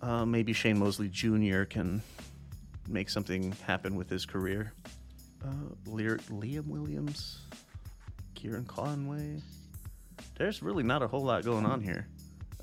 Uh, 0.01 0.25
maybe 0.25 0.53
Shane 0.53 0.79
Mosley 0.79 1.09
Jr. 1.09 1.63
can 1.63 2.01
make 2.87 3.09
something 3.09 3.51
happen 3.65 3.95
with 3.95 4.09
his 4.09 4.25
career. 4.25 4.73
Uh, 5.43 5.51
Lear- 5.87 6.19
Liam 6.29 6.67
Williams, 6.67 7.39
Kieran 8.35 8.65
Conway. 8.65 9.41
There's 10.35 10.61
really 10.61 10.83
not 10.83 11.01
a 11.01 11.07
whole 11.07 11.23
lot 11.23 11.43
going 11.43 11.65
on 11.65 11.81
here. 11.81 12.07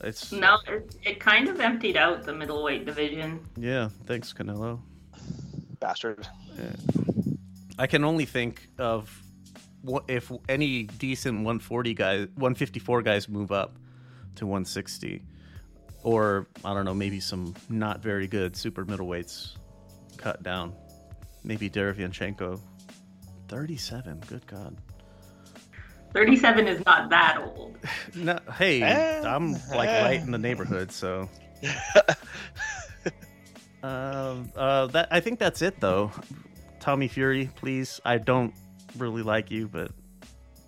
It's 0.02 0.30
no, 0.30 0.58
it, 0.68 0.94
it 1.02 1.20
kind 1.20 1.48
of 1.48 1.60
emptied 1.60 1.96
out 1.96 2.22
the 2.22 2.32
middleweight 2.32 2.86
division. 2.86 3.40
yeah. 3.56 3.88
Thanks, 4.06 4.32
Canelo. 4.32 4.78
Bastard. 5.80 6.26
I 7.78 7.86
can 7.86 8.04
only 8.04 8.24
think 8.24 8.68
of 8.78 9.22
what 9.82 10.04
if 10.08 10.30
any 10.48 10.84
decent 10.84 11.36
140 11.36 11.94
guys, 11.94 12.20
154 12.34 13.02
guys 13.02 13.28
move 13.28 13.52
up 13.52 13.76
to 14.36 14.46
160, 14.46 15.22
or 16.02 16.48
I 16.64 16.74
don't 16.74 16.84
know, 16.84 16.94
maybe 16.94 17.20
some 17.20 17.54
not 17.68 18.02
very 18.02 18.26
good 18.26 18.56
super 18.56 18.84
middleweights 18.84 19.56
cut 20.16 20.42
down. 20.42 20.74
Maybe 21.44 21.70
Derevyanchenko, 21.70 22.60
37. 23.48 24.22
Good 24.26 24.46
God. 24.46 24.76
37 26.12 26.66
is 26.66 26.84
not 26.84 27.10
that 27.10 27.38
old. 27.38 27.76
No, 28.14 28.38
hey, 28.58 28.82
Eh, 28.82 29.20
I'm 29.22 29.52
like 29.52 29.88
eh. 29.88 30.02
right 30.02 30.20
in 30.20 30.30
the 30.32 30.38
neighborhood, 30.38 30.90
so. 30.90 31.28
Um, 33.80 34.50
uh, 34.56 34.88
that 34.88 35.06
I 35.12 35.20
think 35.20 35.38
that's 35.38 35.62
it 35.62 35.78
though. 35.78 36.10
Tommy 36.88 37.06
Fury, 37.06 37.50
please. 37.54 38.00
I 38.06 38.16
don't 38.16 38.54
really 38.96 39.20
like 39.20 39.50
you, 39.50 39.68
but 39.68 39.90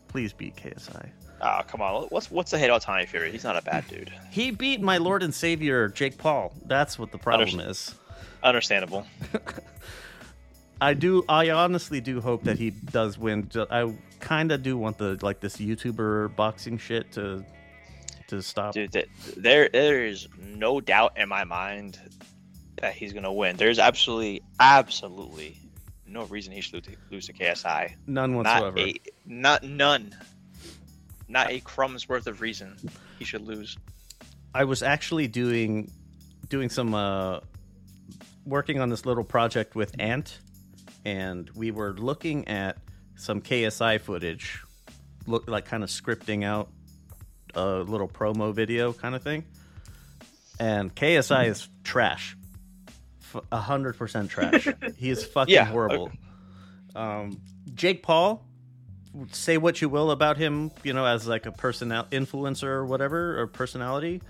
please 0.09 0.35
beat 0.35 0.55
KSI. 0.55 1.07
Oh, 1.07 1.37
ah, 1.41 1.63
come 1.63 1.81
on. 1.81 2.09
What's 2.11 2.31
what's 2.31 2.51
the 2.51 2.59
hate 2.59 2.69
on 2.69 2.79
Tommy 2.79 3.07
Fury? 3.07 3.33
He's 3.33 3.43
not 3.43 3.57
a 3.57 3.63
bad 3.63 3.89
dude. 3.89 4.13
He 4.31 4.51
beat 4.51 4.83
my 4.83 4.99
Lord 4.99 5.23
and 5.23 5.35
Savior 5.35 5.89
Jake 5.89 6.19
Paul. 6.19 6.53
That's 6.67 6.99
what 6.99 7.11
the 7.11 7.17
problem 7.17 7.61
is. 7.61 7.95
Understandable. 8.43 9.07
I 10.83 10.93
do. 10.93 11.25
I 11.27 11.49
honestly 11.53 12.03
do 12.03 12.21
hope 12.21 12.45
that 12.45 12.59
he 12.59 12.69
does 12.69 13.17
win. 13.17 13.51
I 13.71 13.91
kind 14.19 14.53
of 14.53 14.63
do 14.63 14.77
want 14.77 14.99
the 14.99 15.19
like 15.23 15.41
this 15.41 15.57
YouTuber 15.57 16.37
boxing 16.37 16.77
shit 16.77 17.13
to 17.13 17.43
to 18.29 18.43
stop. 18.43 18.75
Dude, 18.75 18.93
th- 18.93 19.09
there 19.39 19.71
there 19.73 20.05
is 20.05 20.29
no 20.39 20.83
doubt 20.83 21.17
in 21.17 21.31
my 21.31 21.45
mind 21.45 21.99
that 22.77 22.93
he's 22.93 23.15
gonna 23.15 23.33
win. 23.33 23.57
There's 23.57 23.79
absolutely, 23.79 24.43
absolutely 24.61 25.57
no 26.11 26.25
reason 26.25 26.53
he 26.53 26.61
should 26.61 26.87
lose 27.11 27.27
to, 27.27 27.33
KSI. 27.33 27.95
None 28.07 28.33
Not 28.33 28.63
whatsoever. 28.63 28.79
a, 28.79 28.95
not 29.27 29.63
none. 29.63 30.15
Not 31.29 31.51
a 31.51 31.61
crumb's 31.61 32.09
worth 32.09 32.27
of 32.27 32.41
reason 32.41 32.77
he 33.19 33.25
should 33.25 33.43
lose. 33.43 33.79
I 34.55 34.65
was 34.65 34.83
actually 34.83 35.29
doing 35.29 35.91
doing 36.49 36.69
some 36.69 36.95
uh, 36.95 37.41
working 38.45 38.81
on 38.81 38.89
this 38.89 39.07
little 39.07 39.23
project 39.25 39.77
with 39.77 39.95
Ant, 40.01 40.39
and 41.05 41.49
we 41.55 41.71
were 41.71 41.93
looking 41.93 42.49
at 42.49 42.79
some 43.17 43.41
KSI 43.41 44.01
footage, 44.01 44.63
look 45.27 45.49
like 45.49 45.67
kind 45.67 45.85
of 45.85 45.91
scripting 45.91 46.45
out 46.45 46.69
a 47.55 47.67
little 47.79 48.09
promo 48.09 48.53
video 48.53 48.93
kind 48.93 49.15
of 49.15 49.23
thing. 49.23 49.45
And 50.59 50.95
KSI 50.95 51.47
is 51.49 51.69
trash, 51.85 52.37
hundred 53.53 53.97
percent 53.97 54.31
trash. 54.31 54.69
he 54.97 55.11
is 55.11 55.25
fucking 55.33 55.55
Yeah, 55.55 55.65
horrible. 55.65 56.11
Um, 56.95 57.41
Jake 57.75 58.03
Paul, 58.03 58.45
say 59.33 59.59
what 59.59 59.81
you 59.81 59.89
will 59.89 60.11
about 60.11 60.37
him, 60.37 60.71
you 60.83 60.93
know, 60.93 61.05
as 61.05 61.27
like 61.27 61.47
a 61.47 61.53
personal 61.53 62.05
influencer 62.05 62.65
or 62.65 62.87
whatever, 62.87 63.41
or 63.41 63.47
personality. 63.47 64.23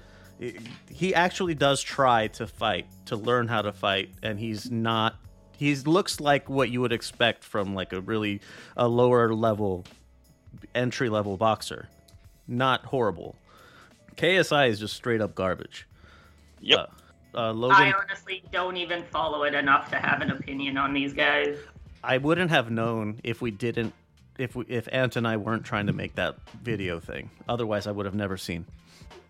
He 0.89 1.15
actually 1.15 1.55
does 1.55 1.83
try 1.83 2.29
to 2.29 2.47
fight, 2.47 2.87
to 3.07 3.17
learn 3.17 3.49
how 3.49 3.63
to 3.63 3.73
fight, 3.73 4.11
and 4.23 4.39
he's 4.39 4.71
not. 4.71 5.17
He 5.59 5.75
looks 5.77 6.19
like 6.19 6.49
what 6.49 6.71
you 6.71 6.81
would 6.81 6.93
expect 6.93 7.45
from 7.45 7.75
like 7.75 7.93
a 7.93 8.01
really 8.01 8.41
a 8.77 8.89
lower 8.89 9.35
level, 9.35 9.85
entry 10.75 11.11
level 11.11 11.37
boxer. 11.37 11.89
Not 12.49 12.87
horrible. 12.87 13.37
KSI 14.17 14.71
is 14.71 14.81
just 14.81 14.95
straight 14.97 15.21
up 15.21 15.35
garbage. 15.35 15.87
Yep. 16.61 16.79
Uh, 16.79 16.87
Logan, 17.35 17.77
I 17.77 17.93
honestly 17.93 18.43
don't 18.53 18.77
even 18.77 19.03
follow 19.05 19.45
it 19.45 19.55
enough 19.55 19.91
to 19.91 19.97
have 19.97 20.21
an 20.21 20.31
opinion 20.31 20.77
on 20.77 20.93
these 20.93 21.13
guys. 21.13 21.57
I 22.03 22.19
wouldn't 22.19 22.51
have 22.51 22.71
known 22.71 23.21
if 23.25 23.41
we 23.43 23.51
didn't 23.51 23.93
if 24.39 24.57
we, 24.57 24.65
if 24.69 24.89
Ant 24.91 25.17
and 25.17 25.29
I 25.29 25.37
weren't 25.37 25.65
trying 25.65 25.87
to 25.87 25.93
make 25.93 26.15
that 26.15 26.37
video 26.63 26.99
thing. 26.99 27.31
Otherwise, 27.49 27.87
I 27.87 27.91
would 27.93 28.07
have 28.07 28.15
never 28.15 28.37
seen. 28.39 28.65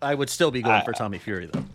I 0.01 0.15
would 0.15 0.29
still 0.29 0.51
be 0.51 0.61
going 0.61 0.81
I- 0.81 0.85
for 0.85 0.93
Tommy 0.93 1.17
Fury 1.17 1.47
though. 1.51 1.65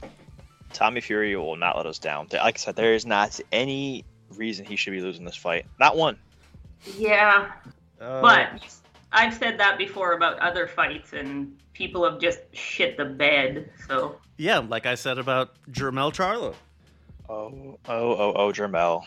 Tommy 0.73 1.01
Fury 1.01 1.35
will 1.37 1.57
not 1.57 1.77
let 1.77 1.87
us 1.87 1.99
down. 1.99 2.29
Like 2.33 2.57
I 2.57 2.59
said, 2.59 2.77
there 2.77 2.93
is 2.95 3.07
not 3.07 3.39
any 3.53 4.05
reason 4.35 4.67
he 4.67 4.77
should 4.77 4.91
be 4.93 5.01
losing 5.01 5.25
this 5.25 5.37
fight. 5.37 5.65
Not 5.79 5.97
one. 5.97 6.19
Yeah, 6.99 7.51
Uh, 8.01 8.21
but 8.21 8.79
I've 9.13 9.35
said 9.35 9.59
that 9.59 9.79
before 9.79 10.13
about 10.13 10.39
other 10.41 10.67
fights, 10.67 11.13
and 11.13 11.57
people 11.73 12.09
have 12.09 12.21
just 12.21 12.41
shit 12.53 12.97
the 12.97 13.05
bed. 13.05 13.71
So 13.89 14.17
yeah, 14.37 14.59
like 14.59 14.87
I 14.87 14.95
said 14.95 15.19
about 15.19 15.55
Jermell 15.71 16.13
Charlo. 16.13 16.55
Oh, 17.29 17.79
oh, 17.89 18.17
oh, 18.17 18.33
oh, 18.37 18.53
Jermell. 18.53 19.03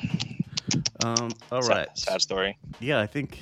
Um, 1.04 1.30
all 1.52 1.62
Sad- 1.62 1.76
right. 1.76 1.88
Sad 1.98 2.22
story. 2.22 2.58
Yeah, 2.80 3.00
I 3.00 3.08
think 3.08 3.40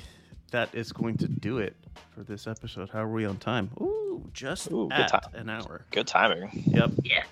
that 0.52 0.72
is 0.74 0.92
going 0.92 1.16
to 1.18 1.28
do 1.28 1.58
it 1.58 1.74
for 2.14 2.22
this 2.22 2.46
episode. 2.46 2.88
How 2.90 3.02
are 3.02 3.08
we 3.08 3.24
on 3.24 3.38
time? 3.38 3.70
Ooh, 3.80 4.28
just 4.32 4.70
Ooh, 4.70 4.88
good 4.88 4.92
at 5.00 5.08
time. 5.10 5.34
an 5.34 5.50
hour. 5.50 5.84
Good 5.90 6.06
timing. 6.06 6.62
Yep. 6.66 6.90
yeah, 7.02 7.22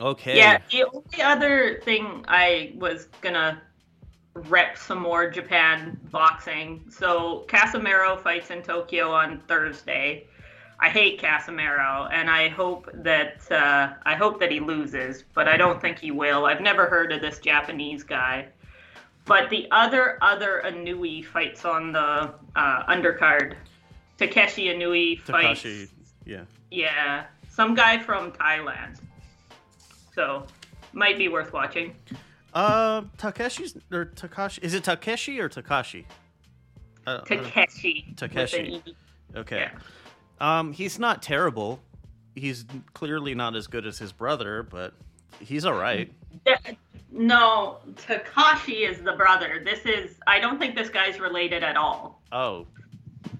Okay. 0.00 0.36
yeah. 0.36 0.58
The 0.70 0.84
only 0.84 1.22
other 1.22 1.80
thing 1.84 2.24
I 2.28 2.72
was 2.76 3.06
gonna 3.20 3.60
rep 4.34 4.78
some 4.78 5.00
more 5.00 5.30
Japan 5.30 5.98
boxing. 6.10 6.84
So 6.88 7.44
Casimero 7.48 8.20
fights 8.22 8.50
in 8.50 8.62
Tokyo 8.62 9.10
on 9.12 9.42
Thursday. 9.46 10.26
I 10.80 10.88
hate 10.88 11.20
Casimero, 11.20 12.08
and 12.12 12.28
I 12.28 12.48
hope 12.48 12.90
that 12.92 13.50
uh, 13.52 13.92
I 14.04 14.16
hope 14.16 14.40
that 14.40 14.50
he 14.50 14.58
loses, 14.58 15.22
but 15.32 15.46
I 15.46 15.56
don't 15.56 15.80
think 15.80 15.98
he 15.98 16.10
will. 16.10 16.44
I've 16.44 16.60
never 16.60 16.86
heard 16.86 17.12
of 17.12 17.20
this 17.20 17.38
Japanese 17.38 18.02
guy. 18.02 18.48
But 19.24 19.48
the 19.48 19.68
other 19.70 20.18
other 20.20 20.60
Inoue 20.64 21.24
fights 21.24 21.64
on 21.64 21.92
the 21.92 22.34
uh, 22.56 22.92
undercard. 22.92 23.54
Takeshi 24.18 24.64
Inoue 24.66 25.20
fights. 25.20 25.62
Takashi. 25.62 25.88
Yeah. 26.26 26.44
Yeah, 26.70 27.26
some 27.48 27.74
guy 27.74 27.98
from 27.98 28.32
Thailand. 28.32 28.98
So, 30.14 30.46
might 30.92 31.16
be 31.16 31.28
worth 31.28 31.52
watching. 31.52 31.94
Uh, 32.54 33.02
Takeshi's 33.18 33.76
or 33.90 34.06
Takashi? 34.06 34.62
Is 34.62 34.74
it 34.74 34.84
Takeshi 34.84 35.40
or 35.40 35.48
Takashi? 35.48 36.04
Uh, 37.06 37.10
uh, 37.10 37.20
Takeshi. 37.24 38.04
with 38.08 38.16
Takeshi. 38.18 38.58
an 38.74 38.82
E. 38.86 38.94
Okay. 39.36 39.68
Um, 40.40 40.72
he's 40.72 40.98
not 40.98 41.22
terrible. 41.22 41.80
He's 42.34 42.64
clearly 42.94 43.34
not 43.34 43.56
as 43.56 43.66
good 43.66 43.86
as 43.86 43.98
his 43.98 44.12
brother, 44.12 44.62
but 44.62 44.92
he's 45.40 45.64
all 45.64 45.74
right. 45.74 46.12
No, 47.10 47.78
Takashi 47.94 48.88
is 48.88 49.02
the 49.02 49.12
brother. 49.12 49.62
This 49.64 49.84
is. 49.84 50.16
I 50.26 50.40
don't 50.40 50.58
think 50.58 50.74
this 50.74 50.88
guy's 50.88 51.20
related 51.20 51.62
at 51.62 51.76
all. 51.76 52.22
Oh, 52.32 52.66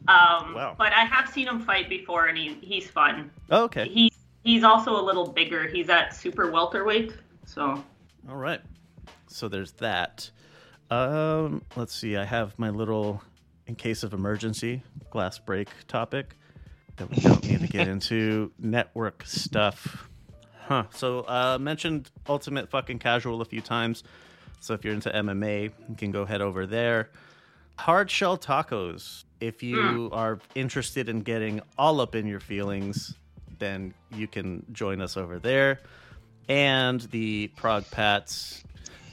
Um, 0.09 0.55
Wow. 0.55 0.75
But 0.77 0.93
I 0.93 1.05
have 1.05 1.29
seen 1.31 1.49
him 1.49 1.61
fight 1.61 1.89
before, 1.89 2.27
and 2.27 2.37
he, 2.37 2.55
he's 2.61 2.89
fun. 2.91 3.31
okay. 3.51 3.89
He's 3.89 4.13
he's 4.45 4.63
also 4.65 5.01
a 5.01 5.03
little 5.03 5.27
bigger. 5.27 5.67
He's 5.69 5.89
at 5.89 6.15
super 6.15 6.51
welterweight. 6.51 7.13
So 7.47 7.83
All 8.29 8.37
right. 8.37 8.61
So 9.33 9.49
there's 9.49 9.73
that. 9.73 10.31
Um, 10.91 11.63
let's 11.77 11.95
see. 11.95 12.17
I 12.17 12.25
have 12.25 12.59
my 12.59 12.71
little, 12.71 13.23
in 13.67 13.75
case 13.75 14.03
of 14.03 14.13
emergency, 14.13 14.83
glass 15.11 15.39
break 15.39 15.69
topic 15.89 16.37
that 16.97 17.11
we 17.11 17.17
don't 17.17 17.45
need 17.49 17.61
to 17.61 17.67
get 17.67 17.89
into. 17.89 18.53
Network 18.59 19.25
stuff. 19.27 20.09
Huh. 20.67 20.85
So 20.91 21.21
uh, 21.21 21.59
mentioned 21.61 22.11
Ultimate 22.29 22.71
Fucking 22.71 22.99
Casual 22.99 23.41
a 23.41 23.45
few 23.45 23.61
times. 23.61 24.05
So 24.61 24.75
if 24.75 24.85
you're 24.85 24.95
into 24.95 25.11
MMA, 25.11 25.73
you 25.89 25.95
can 25.97 26.13
go 26.13 26.25
head 26.25 26.41
over 26.41 26.67
there. 26.67 27.11
Hard 27.79 28.11
shell 28.11 28.39
tacos. 28.39 29.25
If 29.41 29.63
you 29.63 30.09
are 30.13 30.39
interested 30.55 31.09
in 31.09 31.21
getting 31.21 31.61
all 31.77 32.01
up 32.01 32.15
in 32.15 32.27
your 32.27 32.39
feelings, 32.39 33.15
then 33.59 33.93
you 34.15 34.29
can 34.29 34.65
join 34.73 35.01
us 35.01 35.17
over 35.17 35.39
there. 35.41 35.81
And 36.49 37.01
the 37.01 37.49
Prague 37.57 37.85
Pats, 37.91 38.63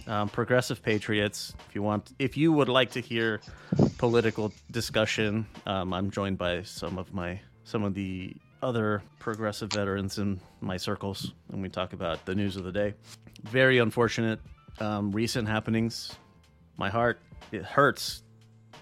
um, 0.09 0.27
Progressive 0.27 0.81
Patriots. 0.81 1.53
If 1.69 1.75
you 1.75 1.83
want, 1.83 2.11
if 2.19 2.35
you 2.35 2.51
would 2.51 2.67
like 2.67 2.91
to 2.91 2.99
hear 2.99 3.39
political 3.97 4.51
discussion, 4.71 5.45
um, 5.65 5.93
I'm 5.93 6.09
joined 6.09 6.37
by 6.37 6.63
some 6.63 6.97
of 6.97 7.13
my 7.13 7.39
some 7.63 7.83
of 7.83 7.93
the 7.93 8.35
other 8.61 9.01
progressive 9.19 9.71
veterans 9.71 10.17
in 10.17 10.41
my 10.59 10.75
circles, 10.75 11.33
and 11.53 11.61
we 11.61 11.69
talk 11.69 11.93
about 11.93 12.25
the 12.25 12.35
news 12.35 12.57
of 12.57 12.63
the 12.63 12.71
day. 12.71 12.95
Very 13.43 13.77
unfortunate 13.77 14.39
um, 14.79 15.11
recent 15.11 15.47
happenings. 15.47 16.11
My 16.75 16.89
heart 16.89 17.21
it 17.51 17.63
hurts 17.63 18.23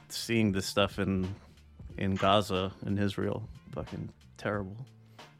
seeing 0.09 0.53
this 0.53 0.65
stuff 0.65 0.97
in 0.97 1.36
in 1.97 2.15
Gaza 2.15 2.71
and 2.86 2.97
Israel. 2.97 3.43
Fucking 3.73 4.09
terrible. 4.38 4.78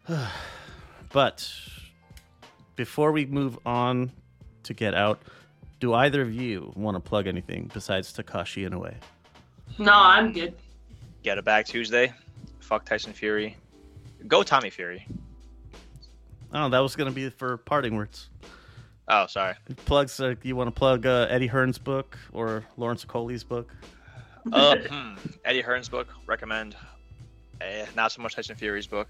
but 1.14 1.50
before 2.76 3.12
we 3.14 3.26
move 3.26 3.58
on 3.66 4.12
to 4.64 4.74
get 4.74 4.94
out, 4.94 5.22
do 5.80 5.94
either 5.94 6.22
of 6.22 6.34
you 6.34 6.72
want 6.76 6.96
to 6.96 7.00
plug 7.00 7.28
anything 7.28 7.70
besides 7.74 8.14
Takashi 8.14 8.66
in 8.66 8.74
a 8.74 8.80
way? 8.80 8.96
No, 9.78 9.94
I'm 9.94 10.32
good. 10.34 10.56
Get 11.24 11.38
it 11.38 11.46
back 11.46 11.66
Tuesday. 11.66 12.14
Fuck 12.60 12.86
Tyson 12.86 13.14
Fury. 13.14 13.56
Go 14.28 14.44
Tommy 14.44 14.70
Fury. 14.70 15.06
Oh, 16.54 16.70
that 16.70 16.80
was 16.80 16.96
gonna 16.96 17.12
be 17.12 17.30
for 17.30 17.58
parting 17.58 17.96
words. 17.96 18.30
Oh, 19.08 19.26
sorry. 19.28 19.56
Plugs. 19.86 20.20
Uh, 20.20 20.36
you 20.44 20.56
want 20.56 20.68
to 20.68 20.72
plug 20.72 21.06
uh, 21.06 21.28
Eddie 21.30 21.48
Hearn's 21.48 21.78
book 21.78 22.18
or 22.34 22.66
Lawrence 22.76 23.06
Okoli's 23.06 23.44
book? 23.44 23.74
Uh, 24.52 24.76
hmm, 24.90 25.16
Eddie 25.46 25.62
Hearn's 25.62 25.88
book. 25.88 26.08
Recommend. 26.26 26.76
Eh, 27.62 27.86
not 27.96 28.12
so 28.12 28.22
much 28.22 28.36
Tyson 28.36 28.56
Fury's 28.56 28.88
book, 28.88 29.08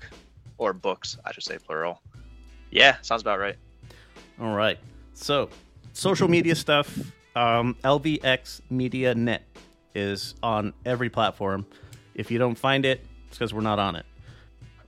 or 0.57 0.73
books, 0.73 1.17
I 1.25 1.31
should 1.31 1.43
say 1.43 1.57
plural. 1.57 2.01
Yeah, 2.71 2.97
sounds 3.01 3.21
about 3.21 3.39
right. 3.39 3.55
All 4.39 4.55
right. 4.55 4.77
So, 5.13 5.49
social 5.97 6.27
media 6.27 6.55
stuff. 6.55 6.97
Um, 7.35 7.75
LVX 7.83 8.61
Media 8.69 9.15
Net 9.15 9.43
is 9.95 10.35
on 10.43 10.73
every 10.85 11.09
platform. 11.09 11.65
If 12.15 12.31
you 12.31 12.37
don't 12.39 12.57
find 12.57 12.85
it, 12.85 13.05
it's 13.27 13.37
because 13.37 13.53
we're 13.53 13.61
not 13.61 13.79
on 13.79 13.95
it. 13.95 14.05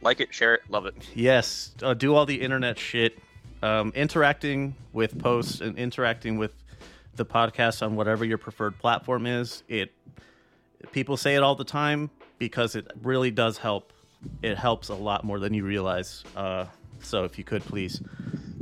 Like 0.02 0.20
it, 0.22 0.34
share 0.34 0.56
it, 0.56 0.62
love 0.70 0.86
it. 0.86 0.96
Yes, 1.14 1.74
uh, 1.84 1.94
do 1.94 2.16
all 2.16 2.26
the 2.26 2.40
internet 2.40 2.78
shit. 2.78 3.20
Um, 3.62 3.92
interacting 3.94 4.76
with 4.94 5.20
posts 5.20 5.60
and 5.60 5.78
interacting 5.78 6.38
with 6.38 6.54
the 7.16 7.26
podcast 7.26 7.86
on 7.86 7.96
whatever 7.96 8.24
your 8.24 8.38
preferred 8.38 8.78
platform 8.80 9.26
is. 9.26 9.64
It 9.68 9.92
people 10.94 11.18
say 11.18 11.36
it 11.36 11.44
all 11.44 11.56
the 11.56 11.66
time 11.66 12.10
because 12.38 12.76
it 12.76 12.88
really 13.04 13.32
does 13.32 13.58
help. 13.58 13.92
It 14.42 14.58
helps 14.58 14.88
a 14.88 14.96
lot 14.96 15.26
more 15.26 15.40
than 15.40 15.54
you 15.54 15.66
realize. 15.66 16.24
Uh, 16.36 16.66
so 17.02 17.24
if 17.24 17.38
you 17.38 17.44
could 17.44 17.64
please 17.64 18.02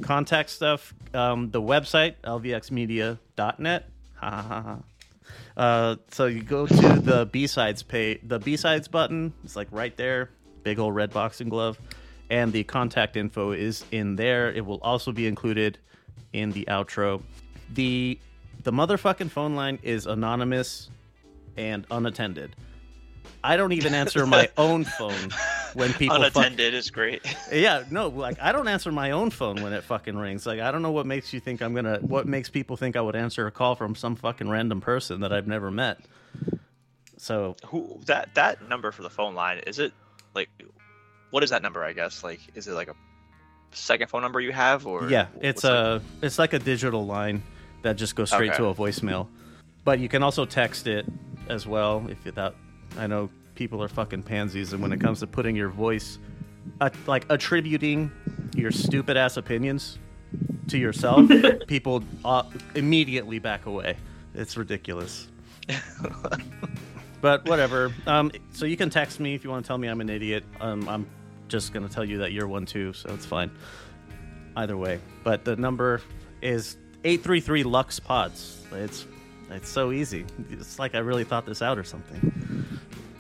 contact 0.02 0.50
stuff. 0.50 0.94
Um, 1.14 1.52
the 1.52 1.62
website 1.62 2.16
lvxmedia.net. 2.24 3.90
Uh, 5.56 5.96
so 6.12 6.28
you 6.28 6.44
go 6.44 6.68
to 6.68 7.00
the 7.00 7.26
B 7.26 7.48
sides 7.48 7.82
page, 7.82 8.20
the 8.24 8.40
B 8.40 8.56
sides 8.58 8.88
button. 8.88 9.34
It's 9.44 9.56
like 9.56 9.68
right 9.72 9.96
there, 9.98 10.30
big 10.64 10.78
old 10.78 10.94
red 10.94 11.12
boxing 11.12 11.50
glove, 11.50 11.80
and 12.30 12.54
the 12.54 12.64
contact 12.64 13.18
info 13.18 13.52
is 13.52 13.84
in 13.92 14.16
there. 14.16 14.52
It 14.52 14.66
will 14.66 14.80
also 14.82 15.12
be 15.12 15.26
included 15.26 15.80
in 16.32 16.52
the 16.52 16.66
outro. 16.66 17.24
the 17.74 18.20
The 18.64 18.72
motherfucking 18.72 19.32
phone 19.32 19.56
line 19.56 19.80
is 19.82 20.06
anonymous 20.06 20.90
and 21.58 21.88
unattended. 21.90 22.56
I 23.44 23.56
don't 23.58 23.72
even 23.72 23.94
answer 23.94 24.26
my 24.26 24.50
own 24.58 24.84
phone 24.84 25.30
when 25.74 25.94
people 25.94 26.18
fuck- 26.18 26.36
Unattended 26.36 26.74
is 26.74 26.90
great. 26.90 27.22
yeah, 27.52 27.84
no, 27.92 28.08
like 28.08 28.38
I 28.42 28.52
don't 28.52 28.68
answer 28.68 28.92
my 28.92 29.12
own 29.12 29.30
phone 29.30 29.62
when 29.62 29.74
it 29.74 29.84
fucking 29.84 30.18
rings. 30.18 30.46
Like 30.46 30.60
I 30.60 30.72
don't 30.72 30.82
know 30.82 30.92
what 30.92 31.06
makes 31.06 31.34
you 31.34 31.40
think 31.40 31.62
I'm 31.62 31.74
gonna. 31.74 32.00
What 32.02 32.28
makes 32.28 32.50
people 32.50 32.78
think 32.78 32.96
I 32.96 33.02
would 33.02 33.16
answer 33.16 33.48
a 33.48 33.52
call 33.52 33.76
from 33.76 33.96
some 33.96 34.16
fucking 34.16 34.50
random 34.50 34.82
person 34.82 35.22
that 35.22 35.32
I've 35.32 35.48
never 35.48 35.72
met? 35.72 36.00
So 37.18 37.56
Who 37.68 38.00
that 38.06 38.36
that 38.36 38.68
number 38.70 38.92
for 38.92 39.02
the 39.04 39.10
phone 39.10 39.34
line 39.36 39.60
is 39.60 39.80
it 39.80 39.94
like? 40.36 40.50
What 41.32 41.44
is 41.44 41.50
that 41.50 41.62
number? 41.62 41.84
I 41.84 41.94
guess 41.94 42.24
like 42.24 42.40
is 42.56 42.68
it 42.68 42.74
like 42.74 42.88
a 42.90 42.96
second 43.72 44.08
phone 44.10 44.22
number 44.22 44.40
you 44.40 44.52
have 44.52 44.88
or 44.88 45.10
yeah, 45.10 45.28
it's 45.42 45.64
a 45.64 46.02
it's 46.22 46.40
like 46.40 46.54
a 46.54 46.60
digital 46.60 47.06
line 47.06 47.44
that 47.84 47.96
just 47.98 48.16
goes 48.16 48.30
straight 48.32 48.50
Okay. 48.52 48.58
to 48.58 48.66
a 48.68 48.74
voicemail. 48.76 49.28
But 49.84 50.00
you 50.00 50.10
can 50.10 50.22
also 50.24 50.46
text 50.46 50.88
it 50.88 51.06
as 51.50 51.66
well 51.68 52.06
if 52.10 52.26
you 52.26 52.32
that. 52.34 52.54
I 52.98 53.08
know 53.08 53.30
people 53.56 53.82
are 53.84 53.88
fucking 53.88 54.24
pansies, 54.24 54.74
and 54.74 54.82
when 54.82 54.92
it 54.92 55.00
comes 55.00 55.20
to 55.20 55.28
putting 55.28 55.56
your 55.56 55.70
voice, 55.70 56.18
uh, 56.82 56.90
like 57.06 57.26
attributing 57.30 58.12
your 58.56 58.72
stupid 58.72 59.18
ass 59.18 59.38
opinions 59.38 60.00
to 60.68 60.78
yourself, 60.78 61.30
people 61.68 62.04
uh, 62.26 62.44
immediately 62.76 63.40
back 63.40 63.66
away. 63.66 63.98
It's 64.34 64.58
ridiculous. 64.58 65.28
but 67.22 67.48
whatever. 67.48 67.94
Um, 68.06 68.32
so 68.52 68.66
you 68.66 68.78
can 68.78 68.90
text 68.90 69.20
me 69.20 69.36
if 69.36 69.44
you 69.44 69.50
want 69.50 69.66
to 69.66 69.68
tell 69.68 69.78
me 69.78 69.88
I'm 69.88 70.02
an 70.02 70.10
idiot. 70.10 70.44
Um, 70.60 70.88
I'm 70.88 71.08
just 71.48 71.74
gonna 71.74 71.90
tell 71.90 72.06
you 72.06 72.20
that 72.20 72.32
you're 72.32 72.48
one 72.48 72.66
too, 72.66 72.94
so 72.94 73.10
it's 73.14 73.26
fine. 73.26 73.52
Either 74.56 74.76
way, 74.76 75.00
but 75.24 75.46
the 75.46 75.56
number 75.56 76.02
is 76.42 76.78
eight 77.04 77.24
three 77.24 77.40
three 77.40 77.64
Lux 77.64 78.00
Pods. 78.00 78.66
It's 78.72 79.06
it's 79.50 79.70
so 79.70 79.92
easy. 79.92 80.26
It's 80.50 80.80
like 80.80 80.96
I 80.96 81.00
really 81.00 81.24
thought 81.24 81.46
this 81.46 81.62
out 81.62 81.78
or 81.78 81.84
something. 81.84 82.66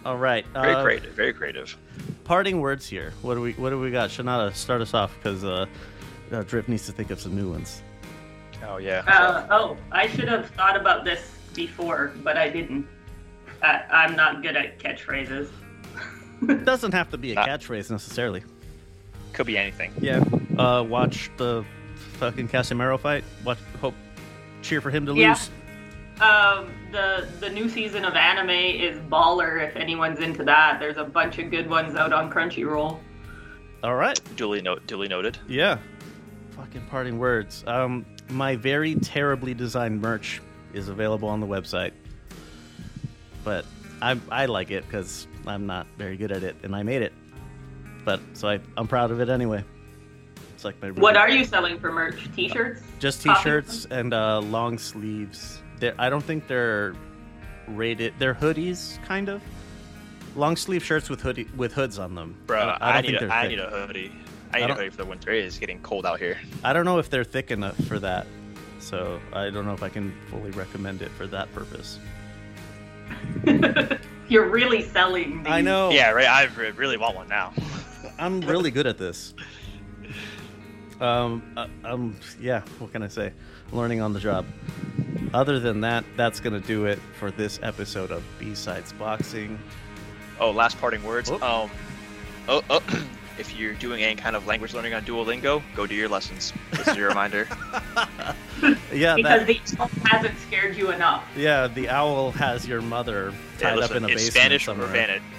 All 0.06 0.18
right. 0.18 0.45
very 0.54 0.74
uh, 0.76 0.84
creative, 0.84 1.14
very 1.14 1.34
creative. 1.34 1.76
Parting 2.24 2.60
words 2.62 2.88
here. 2.88 3.14
What 3.22 3.36
do 3.36 3.41
we 3.41 3.54
What 3.54 3.72
do 3.72 3.80
we 3.80 3.91
got? 3.91 4.10
Shanada, 4.10 4.54
start 4.56 4.82
us 4.82 4.93
off 4.93 5.16
because 5.16 5.43
uh, 5.43 5.66
uh, 6.32 6.43
Drip 6.43 6.68
needs 6.68 6.86
to 6.86 6.91
think 6.91 7.12
of 7.12 7.20
some 7.20 7.36
new 7.36 7.50
ones. 7.52 7.82
Oh 8.68 8.78
yeah. 8.78 9.04
Uh, 9.08 9.48
oh, 9.52 9.78
I 9.91 10.08
should 10.08 10.28
have 10.28 10.50
thought 10.52 10.80
about 10.80 11.04
this 11.06 11.32
before, 11.54 12.14
but 12.24 12.38
I 12.38 12.50
didn't. 12.50 12.88
I, 13.62 13.84
I'm 13.91 14.16
not 14.16 14.41
good 14.41 14.56
at 14.56 14.80
catchphrases. 14.80 15.50
It 16.48 16.66
doesn't 16.66 16.91
have 16.91 17.10
to 17.12 17.18
be 17.18 17.32
a 17.32 17.36
catchphrase 17.36 17.89
necessarily. 17.89 18.43
Could 19.34 19.48
be 19.48 19.58
anything. 19.58 19.91
Yeah. 20.00 20.24
Uh, 20.58 20.84
watch 20.84 21.32
the 21.38 21.66
fucking 22.20 22.48
Casimero 22.50 23.00
fight. 23.00 23.24
Watch. 23.43 23.58
Hope. 23.82 23.95
Cheer 24.62 24.82
for 24.82 24.91
him 24.91 25.06
to 25.08 25.14
Yeah. 25.16 25.30
lose. 25.30 25.50
Um, 26.22 26.72
the 26.91 27.28
the 27.39 27.49
new 27.49 27.70
season 27.70 28.03
of 28.05 28.15
anime 28.15 28.49
is 28.49 28.97
Baller. 29.09 29.65
If 29.68 29.76
anyone's 29.76 30.20
into 30.20 30.43
that, 30.45 30.80
there's 30.80 30.97
a 30.97 31.03
bunch 31.03 31.38
of 31.38 31.51
good 31.51 31.70
ones 31.70 31.95
out 31.95 32.11
on 32.13 32.32
Crunchyroll. 32.32 32.99
All 33.84 33.95
right. 33.95 34.20
Duly 34.36 34.61
note. 34.61 34.88
Duly 34.88 35.07
noted. 35.07 35.38
Yeah. 35.47 35.78
Fucking 36.51 36.86
parting 36.89 37.20
words. 37.20 37.63
Um, 37.68 38.05
my 38.30 38.55
very 38.55 38.95
terribly 38.95 39.53
designed 39.53 40.01
merch 40.01 40.41
is 40.74 40.89
available 40.89 41.30
on 41.30 41.39
the 41.39 41.45
website, 41.47 41.91
but 43.43 43.63
I 44.01 44.20
I 44.32 44.47
like 44.47 44.72
it 44.72 44.86
because 44.88 45.28
I'm 45.45 45.68
not 45.68 45.86
very 45.97 46.18
good 46.18 46.32
at 46.32 46.43
it, 46.43 46.55
and 46.63 46.76
I 46.76 46.82
made 46.82 47.03
it. 47.03 47.13
But 48.05 48.20
so 48.34 48.47
I 48.49 48.59
I'm 48.76 48.88
proud 48.88 49.11
of 49.11 49.22
it 49.22 49.30
anyway. 49.30 49.63
It's 50.55 50.65
like 50.65 50.82
my 50.82 50.89
What 50.89 51.15
are 51.15 51.30
you 51.30 51.45
selling 51.45 51.80
for 51.80 51.91
merch? 51.91 52.28
T-shirts? 52.36 52.82
just 52.97 53.22
t-shirts 53.22 53.86
and 53.91 54.11
uh, 54.11 54.39
long 54.39 54.80
sleeves. 54.80 55.61
They're, 55.80 55.96
I 56.00 56.10
don't 56.10 56.24
think 56.24 56.48
they're 56.48 56.96
rated. 57.68 58.14
They're 58.20 58.36
hoodies, 58.36 59.04
kind 59.06 59.30
of. 59.30 59.42
Long 60.36 60.56
sleeve 60.56 60.84
shirts 60.84 61.10
with 61.10 61.22
hoodie 61.22 61.48
with 61.56 61.74
hoods 61.74 61.98
on 62.00 62.14
them. 62.16 62.36
Bro, 62.46 62.60
I, 62.60 62.78
I, 63.00 63.02
don't 63.02 63.02
need 63.04 63.08
think 63.12 63.22
a, 63.22 63.26
they're 63.26 63.36
I 63.36 63.42
thick. 63.44 63.50
need 63.52 63.60
a 63.60 63.70
hoodie. 63.88 64.12
I 64.54 64.58
I 64.58 64.60
need 64.60 64.64
a 64.64 64.68
don't- 64.68 64.78
hoodie 64.78 64.90
for 64.90 64.98
the 64.98 65.06
winter. 65.06 65.32
It 65.32 65.46
is 65.46 65.58
getting 65.58 65.82
cold 65.82 66.06
out 66.06 66.20
here. 66.20 66.38
I 66.64 66.74
don't 66.74 66.86
know 66.86 67.00
if 67.00 67.10
they're 67.10 67.24
thick 67.24 67.52
enough 67.52 67.76
for 67.86 68.00
that, 68.00 68.28
so 68.80 69.20
I 69.34 69.50
don't 69.50 69.66
know 69.66 69.74
if 69.74 69.84
I 69.84 69.90
can 69.90 70.14
fully 70.30 70.52
recommend 70.52 71.02
it 71.02 71.10
for 71.12 71.28
that 71.28 71.52
purpose. 71.54 72.00
You're 74.30 74.50
really 74.50 74.84
selling 74.84 75.44
these. 75.44 75.48
I 75.52 75.62
know. 75.62 75.90
Yeah, 75.90 76.12
right. 76.12 76.28
I 76.28 76.44
really 76.72 76.98
want 76.98 77.16
one 77.16 77.28
now. 77.30 77.54
I'm 78.20 78.42
really 78.42 78.72
good 78.72 78.86
at 78.88 78.98
this. 78.98 79.34
Um, 81.00 81.42
uh, 81.56 81.68
um, 81.86 82.16
yeah. 82.40 82.62
What 82.80 82.92
can 82.92 83.04
I 83.04 83.08
say? 83.08 83.32
Learning 83.72 84.01
on 84.01 84.13
the 84.13 84.20
job. 84.20 84.45
Other 85.34 85.59
than 85.59 85.82
that, 85.82 86.05
that's 86.15 86.39
gonna 86.39 86.59
do 86.59 86.86
it 86.86 86.99
for 87.20 87.32
this 87.32 87.59
episode 87.61 88.11
of 88.11 88.24
B 88.39 88.55
Sides 88.55 88.93
Boxing. 88.93 89.59
Oh, 90.39 90.51
last 90.51 90.80
parting 90.80 91.03
words. 91.03 91.30
Oh. 91.30 91.63
Um, 91.63 91.70
oh, 92.47 92.61
oh, 92.70 92.82
if 93.38 93.53
you're 93.57 93.74
doing 93.74 94.03
any 94.03 94.15
kind 94.15 94.36
of 94.36 94.47
language 94.47 94.74
learning 94.74 94.93
on 94.93 95.03
Duolingo, 95.03 95.61
go 95.76 95.86
do 95.86 95.95
your 95.95 96.07
lessons. 96.07 96.53
This 96.72 96.88
is 96.88 96.95
your 96.97 97.09
reminder. 97.09 97.47
Yeah, 98.91 99.15
Because 99.15 99.45
that, 99.45 99.47
the 99.47 99.80
owl 99.80 99.89
hasn't 100.05 100.39
scared 100.39 100.76
you 100.76 100.89
enough. 100.91 101.24
yeah. 101.38 101.68
The 101.68 101.89
owl 101.89 102.32
has 102.32 102.68
your 102.68 102.82
mother 102.82 103.32
Yeah, 103.59 103.70
tied 103.76 103.80
up 103.84 103.91
in 103.91 104.03
a 104.03 104.07
it's 104.07 104.15
basement 104.24 104.34
Spanish 104.34 104.65
somewhere. 104.65 104.88
or 104.88 104.91
Vanit. 104.91 105.22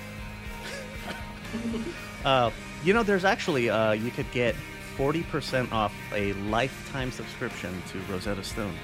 Uh, 2.25 2.51
you 2.85 2.93
know, 2.93 3.03
there's 3.03 3.25
actually 3.25 3.71
uh, 3.71 3.93
you 3.93 4.11
could 4.11 4.31
get 4.33 4.55
forty 4.99 5.23
percent 5.23 5.73
off 5.73 5.95
a 6.13 6.35
lifetime 6.51 7.11
subscription 7.11 7.81
to 7.93 7.99
Rosetta 8.13 8.45
Stone. 8.45 8.75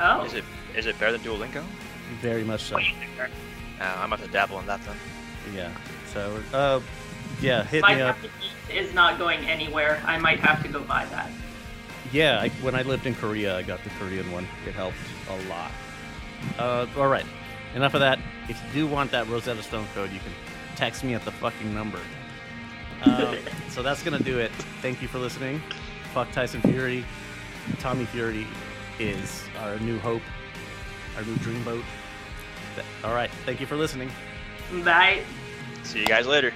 Oh. 0.00 0.24
Is 0.24 0.32
it 0.32 0.44
is 0.74 0.86
it 0.86 0.98
better 0.98 1.18
than 1.18 1.20
Duolingo? 1.20 1.62
Very 2.22 2.44
much 2.44 2.62
so. 2.62 2.78
Uh, 3.78 3.94
I'm 3.98 4.10
about 4.10 4.24
to 4.24 4.32
dabble 4.32 4.58
in 4.58 4.66
that 4.66 4.80
then. 4.86 4.96
Yeah. 5.54 5.70
So, 6.14 6.40
uh, 6.54 6.80
yeah, 7.42 7.62
hit 7.64 7.82
My 7.82 7.94
me 7.94 8.00
up. 8.00 8.16
is 8.72 8.94
not 8.94 9.18
going 9.18 9.40
anywhere. 9.40 10.02
I 10.06 10.16
might 10.16 10.40
have 10.40 10.62
to 10.62 10.68
go 10.70 10.80
buy 10.80 11.04
that. 11.10 11.30
Yeah, 12.10 12.40
I, 12.40 12.48
when 12.62 12.74
I 12.74 12.80
lived 12.80 13.04
in 13.04 13.14
Korea, 13.14 13.54
I 13.54 13.60
got 13.62 13.84
the 13.84 13.90
Korean 13.90 14.32
one. 14.32 14.48
It 14.66 14.72
helped 14.72 14.96
a 15.28 15.36
lot. 15.50 15.70
Uh, 16.58 16.86
all 16.96 17.08
right. 17.08 17.26
Enough 17.74 17.92
of 17.92 18.00
that. 18.00 18.18
If 18.48 18.58
you 18.74 18.86
do 18.86 18.86
want 18.86 19.10
that 19.10 19.28
Rosetta 19.28 19.62
Stone 19.62 19.88
code, 19.94 20.10
you 20.10 20.20
can 20.20 20.32
text 20.74 21.04
me 21.04 21.12
at 21.12 21.22
the 21.26 21.32
fucking 21.32 21.74
number. 21.74 22.00
Um, 23.04 23.36
so 23.68 23.82
that's 23.82 24.02
gonna 24.02 24.18
do 24.18 24.38
it. 24.38 24.50
Thank 24.82 25.02
you 25.02 25.08
for 25.08 25.18
listening. 25.18 25.60
Fuck 26.14 26.30
Tyson 26.32 26.60
Fury. 26.62 27.04
Tommy 27.78 28.04
Fury 28.06 28.46
is 28.98 29.44
our 29.60 29.78
new 29.80 29.98
hope, 29.98 30.22
our 31.16 31.22
new 31.24 31.34
dreamboat. 31.36 31.82
Th- 32.74 32.86
All 33.04 33.14
right. 33.14 33.30
Thank 33.44 33.60
you 33.60 33.66
for 33.66 33.76
listening. 33.76 34.10
Bye. 34.84 35.22
See 35.82 36.00
you 36.00 36.06
guys 36.06 36.26
later. 36.26 36.52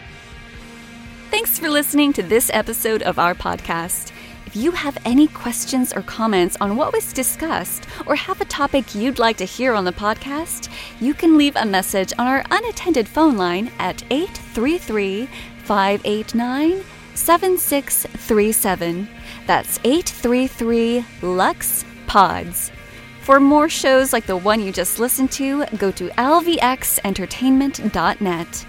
Thanks 1.31 1.59
for 1.59 1.69
listening 1.69 2.13
to 2.15 2.23
this 2.23 2.51
episode 2.53 3.03
of 3.03 3.19
our 3.19 3.35
podcast. 3.35 4.13
If 4.47 4.57
you 4.57 4.73
have 4.73 4.99
any 5.05 5.29
questions 5.29 5.93
or 5.93 6.03
comments 6.03 6.57
on 6.61 6.75
what 6.75 6.93
was 6.93 7.13
discussed, 7.13 7.87
or 8.05 8.17
have 8.17 8.41
a 8.41 8.45
topic 8.47 8.97
you'd 8.97 9.21
like 9.21 9.37
to 9.37 9.45
hear 9.45 9.75
on 9.75 9.85
the 9.85 9.93
podcast, 9.93 10.69
you 11.01 11.15
can 11.15 11.39
leave 11.39 11.55
a 11.55 11.65
message 11.65 12.13
on 12.19 12.27
our 12.27 12.45
unattended 12.51 13.07
phone 13.07 13.37
line 13.37 13.71
at 13.79 14.03
833 14.11 15.29
589 15.71 16.83
7637. 17.15 19.09
That's 19.47 19.79
833 19.85 21.05
Lux 21.23 21.85
Pods. 22.09 22.73
For 23.21 23.39
more 23.39 23.69
shows 23.69 24.13
like 24.13 24.27
the 24.27 24.37
one 24.37 24.61
you 24.61 24.73
just 24.73 24.99
listened 24.99 25.31
to, 25.33 25.65
go 25.79 25.91
to 25.93 26.09
lvxentertainment.net. 26.09 28.67